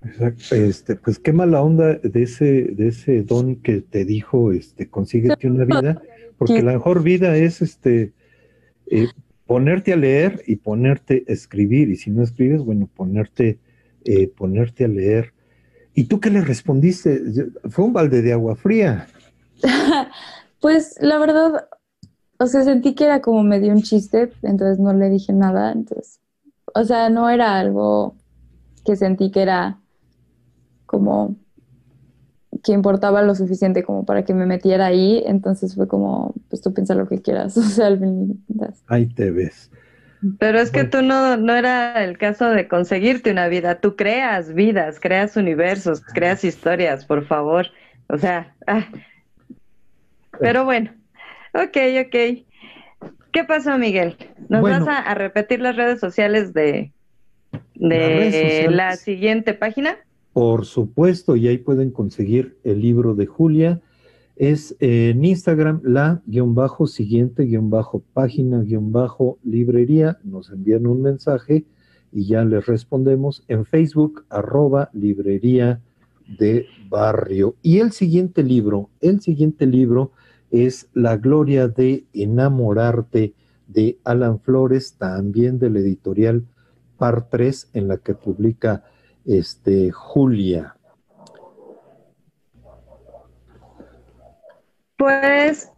Exacto, 0.03 0.55
este, 0.55 0.95
pues 0.95 1.19
qué 1.19 1.31
mala 1.31 1.61
onda 1.61 1.95
de 1.95 2.23
ese, 2.23 2.69
de 2.73 2.87
ese 2.87 3.21
don 3.23 3.57
que 3.57 3.81
te 3.81 4.03
dijo, 4.03 4.51
este, 4.51 4.89
consíguete 4.89 5.47
una 5.47 5.65
vida, 5.65 6.01
porque 6.37 6.63
la 6.63 6.73
mejor 6.73 7.03
vida 7.03 7.35
es, 7.37 7.61
este, 7.61 8.13
eh, 8.87 9.07
ponerte 9.45 9.93
a 9.93 9.97
leer 9.97 10.41
y 10.47 10.55
ponerte 10.55 11.23
a 11.27 11.31
escribir, 11.33 11.89
y 11.89 11.97
si 11.97 12.09
no 12.09 12.23
escribes, 12.23 12.63
bueno, 12.63 12.89
ponerte, 12.93 13.59
eh, 14.05 14.27
ponerte 14.27 14.85
a 14.85 14.87
leer. 14.87 15.33
¿Y 15.93 16.05
tú 16.05 16.19
qué 16.19 16.29
le 16.29 16.41
respondiste? 16.41 17.21
Fue 17.69 17.85
un 17.85 17.93
balde 17.93 18.21
de 18.21 18.33
agua 18.33 18.55
fría. 18.55 19.07
pues 20.59 20.95
la 21.01 21.17
verdad, 21.17 21.67
o 22.37 22.47
sea, 22.47 22.63
sentí 22.63 22.95
que 22.95 23.05
era 23.05 23.21
como 23.21 23.43
medio 23.43 23.71
un 23.71 23.81
chiste, 23.81 24.31
entonces 24.41 24.79
no 24.79 24.93
le 24.93 25.09
dije 25.09 25.33
nada, 25.33 25.71
entonces, 25.71 26.19
o 26.73 26.83
sea, 26.83 27.09
no 27.09 27.29
era 27.29 27.59
algo 27.59 28.15
que 28.85 28.95
sentí 28.95 29.31
que 29.31 29.41
era 29.41 29.79
como 30.85 31.35
que 32.63 32.73
importaba 32.73 33.21
lo 33.21 33.33
suficiente 33.33 33.83
como 33.83 34.05
para 34.05 34.23
que 34.23 34.33
me 34.33 34.45
metiera 34.45 34.87
ahí, 34.87 35.23
entonces 35.25 35.75
fue 35.75 35.87
como, 35.87 36.33
pues 36.49 36.61
tú 36.61 36.73
piensa 36.73 36.95
lo 36.95 37.07
que 37.07 37.21
quieras, 37.21 37.57
o 37.57 37.61
sea, 37.61 37.87
al 37.87 37.99
fin. 37.99 38.43
Ahí 38.87 39.07
te 39.07 39.31
ves. 39.31 39.71
Pero 40.37 40.59
es 40.59 40.69
que 40.69 40.83
tú 40.83 41.01
no, 41.01 41.35
no 41.37 41.53
era 41.55 42.03
el 42.03 42.17
caso 42.19 42.49
de 42.49 42.67
conseguirte 42.67 43.31
una 43.31 43.47
vida, 43.47 43.79
tú 43.79 43.95
creas 43.95 44.53
vidas, 44.53 44.99
creas 44.99 45.35
universos, 45.35 46.01
creas 46.01 46.43
historias, 46.43 47.05
por 47.05 47.25
favor. 47.25 47.67
O 48.07 48.19
sea, 48.19 48.53
ah, 48.67 48.87
pero 50.39 50.65
bueno, 50.65 50.91
ok, 51.53 51.77
ok. 52.05 52.45
¿Qué 53.31 53.43
pasó, 53.47 53.77
Miguel? 53.77 54.17
¿Nos 54.49 54.61
vas 54.61 54.87
a, 54.87 55.13
repetir 55.13 55.61
las 55.61 55.75
redes 55.75 55.99
sociales 55.99 56.53
de, 56.53 56.91
de 57.75 58.67
la 58.69 58.95
siguiente 58.97 59.53
página? 59.53 59.97
Por 60.33 60.65
supuesto, 60.65 61.35
y 61.35 61.47
ahí 61.47 61.57
pueden 61.57 61.91
conseguir 61.91 62.57
el 62.63 62.81
libro 62.81 63.15
de 63.15 63.25
Julia. 63.25 63.81
Es 64.35 64.75
en 64.79 65.23
Instagram 65.23 65.81
la 65.83 66.21
guion 66.25 66.55
bajo 66.55 66.87
siguiente 66.87 67.43
guion 67.43 67.69
bajo 67.69 68.01
página 68.13 68.61
guion 68.61 68.91
bajo 68.91 69.37
librería. 69.43 70.19
Nos 70.23 70.49
envían 70.51 70.87
un 70.87 71.01
mensaje 71.01 71.65
y 72.11 72.25
ya 72.27 72.43
les 72.43 72.65
respondemos. 72.65 73.43
En 73.47 73.65
Facebook, 73.65 74.25
arroba 74.29 74.89
librería 74.93 75.81
de 76.39 76.65
barrio. 76.89 77.55
Y 77.61 77.79
el 77.79 77.91
siguiente 77.91 78.43
libro, 78.43 78.89
el 78.99 79.21
siguiente 79.21 79.65
libro 79.65 80.11
es 80.51 80.89
La 80.93 81.17
Gloria 81.17 81.67
de 81.67 82.05
Enamorarte 82.13 83.33
de 83.67 83.97
Alan 84.03 84.39
Flores, 84.39 84.97
también 84.97 85.59
de 85.59 85.69
la 85.69 85.79
editorial 85.79 86.45
Par 86.97 87.29
3, 87.29 87.71
en 87.73 87.87
la 87.87 87.97
que 87.97 88.13
publica 88.13 88.83
este, 89.25 89.91
Julia. 89.91 90.75
Pues, 94.97 95.71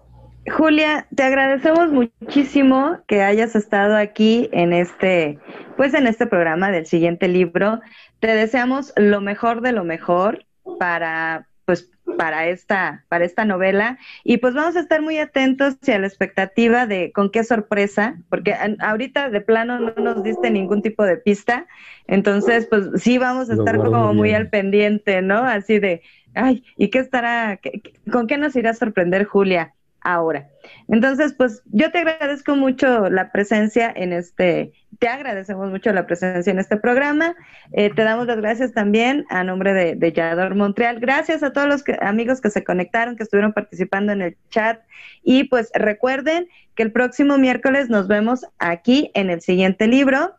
Julia, 0.51 1.07
te 1.15 1.23
agradecemos 1.23 1.91
muchísimo 1.91 2.99
que 3.07 3.21
hayas 3.21 3.55
estado 3.55 3.95
aquí 3.95 4.49
en 4.51 4.73
este, 4.73 5.39
pues 5.77 5.93
en 5.93 6.07
este 6.07 6.27
programa 6.27 6.71
del 6.71 6.85
siguiente 6.85 7.29
libro. 7.29 7.79
Te 8.19 8.35
deseamos 8.35 8.91
lo 8.97 9.21
mejor 9.21 9.61
de 9.61 9.71
lo 9.71 9.85
mejor 9.85 10.45
para 10.77 11.47
pues 11.65 11.89
para 12.17 12.47
esta, 12.47 13.05
para 13.09 13.25
esta 13.25 13.45
novela. 13.45 13.97
Y 14.23 14.37
pues 14.37 14.53
vamos 14.53 14.75
a 14.75 14.81
estar 14.81 15.01
muy 15.01 15.17
atentos 15.17 15.75
y 15.85 15.91
a 15.91 15.99
la 15.99 16.07
expectativa 16.07 16.85
de 16.85 17.11
con 17.11 17.31
qué 17.31 17.43
sorpresa, 17.43 18.17
porque 18.29 18.55
ahorita 18.79 19.29
de 19.29 19.41
plano 19.41 19.79
no 19.79 19.93
nos 19.95 20.23
diste 20.23 20.51
ningún 20.51 20.81
tipo 20.81 21.03
de 21.03 21.17
pista. 21.17 21.67
Entonces, 22.07 22.67
pues 22.67 23.01
sí 23.01 23.17
vamos 23.17 23.49
a 23.49 23.53
estar 23.53 23.77
como 23.77 24.13
muy 24.13 24.33
al 24.33 24.49
pendiente, 24.49 25.21
¿no? 25.21 25.37
Así 25.43 25.79
de, 25.79 26.01
ay, 26.33 26.63
¿y 26.77 26.89
qué 26.89 26.99
estará, 26.99 27.59
con 28.11 28.27
qué 28.27 28.37
nos 28.37 28.55
irá 28.55 28.71
a 28.71 28.75
sorprender 28.75 29.25
Julia? 29.25 29.73
Ahora. 30.03 30.47
Entonces, 30.87 31.33
pues 31.33 31.61
yo 31.65 31.91
te 31.91 31.99
agradezco 31.99 32.55
mucho 32.55 33.09
la 33.09 33.31
presencia 33.31 33.91
en 33.95 34.13
este, 34.13 34.73
te 34.99 35.07
agradecemos 35.07 35.69
mucho 35.69 35.91
la 35.91 36.05
presencia 36.05 36.51
en 36.51 36.59
este 36.59 36.77
programa. 36.77 37.35
Eh, 37.71 37.89
te 37.93 38.03
damos 38.03 38.27
las 38.27 38.37
gracias 38.37 38.73
también 38.73 39.25
a 39.29 39.43
nombre 39.43 39.73
de, 39.73 39.95
de 39.95 40.11
Yador 40.11 40.55
Montreal. 40.55 40.99
Gracias 40.99 41.43
a 41.43 41.51
todos 41.53 41.67
los 41.67 41.83
amigos 42.01 42.41
que 42.41 42.49
se 42.49 42.63
conectaron, 42.63 43.15
que 43.15 43.23
estuvieron 43.23 43.53
participando 43.53 44.11
en 44.11 44.21
el 44.21 44.37
chat. 44.49 44.81
Y 45.23 45.45
pues 45.45 45.71
recuerden 45.73 46.47
que 46.75 46.83
el 46.83 46.91
próximo 46.91 47.37
miércoles 47.37 47.89
nos 47.89 48.07
vemos 48.07 48.45
aquí 48.59 49.11
en 49.13 49.29
el 49.29 49.41
siguiente 49.41 49.87
libro. 49.87 50.35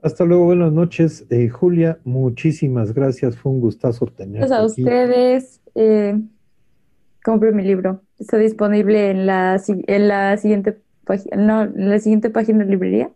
Hasta 0.02 0.24
luego, 0.24 0.44
buenas 0.44 0.72
noches. 0.72 1.26
Eh, 1.30 1.48
Julia, 1.48 1.98
muchísimas 2.04 2.94
gracias. 2.94 3.36
Fue 3.36 3.50
un 3.50 3.60
gustazo 3.60 4.06
tener. 4.06 4.38
Gracias 4.38 4.58
a 4.58 4.64
ustedes. 4.64 5.60
Eh, 5.74 6.20
compre 7.24 7.50
mi 7.50 7.64
libro. 7.64 8.02
Está 8.18 8.38
disponible 8.38 9.10
en 9.10 9.26
la, 9.26 9.60
en 9.66 10.08
la 10.08 10.36
siguiente 10.36 10.78
página, 11.04 11.36
no, 11.36 11.62
en 11.62 11.90
la 11.90 11.98
siguiente 11.98 12.30
página 12.30 12.64
de 12.64 12.70
librería. 12.70 13.10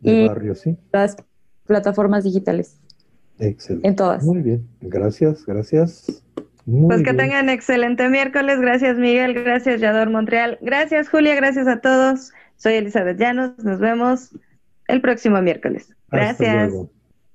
De 0.00 0.12
y 0.12 0.28
barrio, 0.28 0.54
sí. 0.54 0.76
Las 0.92 1.16
plataformas 1.64 2.24
digitales. 2.24 2.81
Excelente. 3.42 3.88
En 3.88 3.96
todas. 3.96 4.24
Muy 4.24 4.40
bien. 4.40 4.66
Gracias, 4.80 5.44
gracias. 5.44 6.22
pues 6.64 7.02
que 7.02 7.12
tengan 7.14 7.48
excelente 7.48 8.08
miércoles. 8.08 8.60
Gracias, 8.60 8.96
Miguel. 8.96 9.34
Gracias, 9.34 9.80
Yador 9.80 10.10
Montreal. 10.10 10.58
Gracias, 10.62 11.08
Julia. 11.08 11.34
Gracias 11.34 11.66
a 11.66 11.80
todos. 11.80 12.32
Soy 12.56 12.74
Elizabeth 12.74 13.18
Llanos. 13.18 13.58
Nos 13.64 13.80
vemos 13.80 14.30
el 14.86 15.00
próximo 15.00 15.42
miércoles. 15.42 15.94
Gracias. 16.10 16.72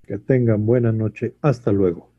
Que 0.05 0.17
tengan 0.17 0.65
buena 0.65 0.93
noche. 0.93 1.33
Hasta 1.41 1.71
luego. 1.71 2.09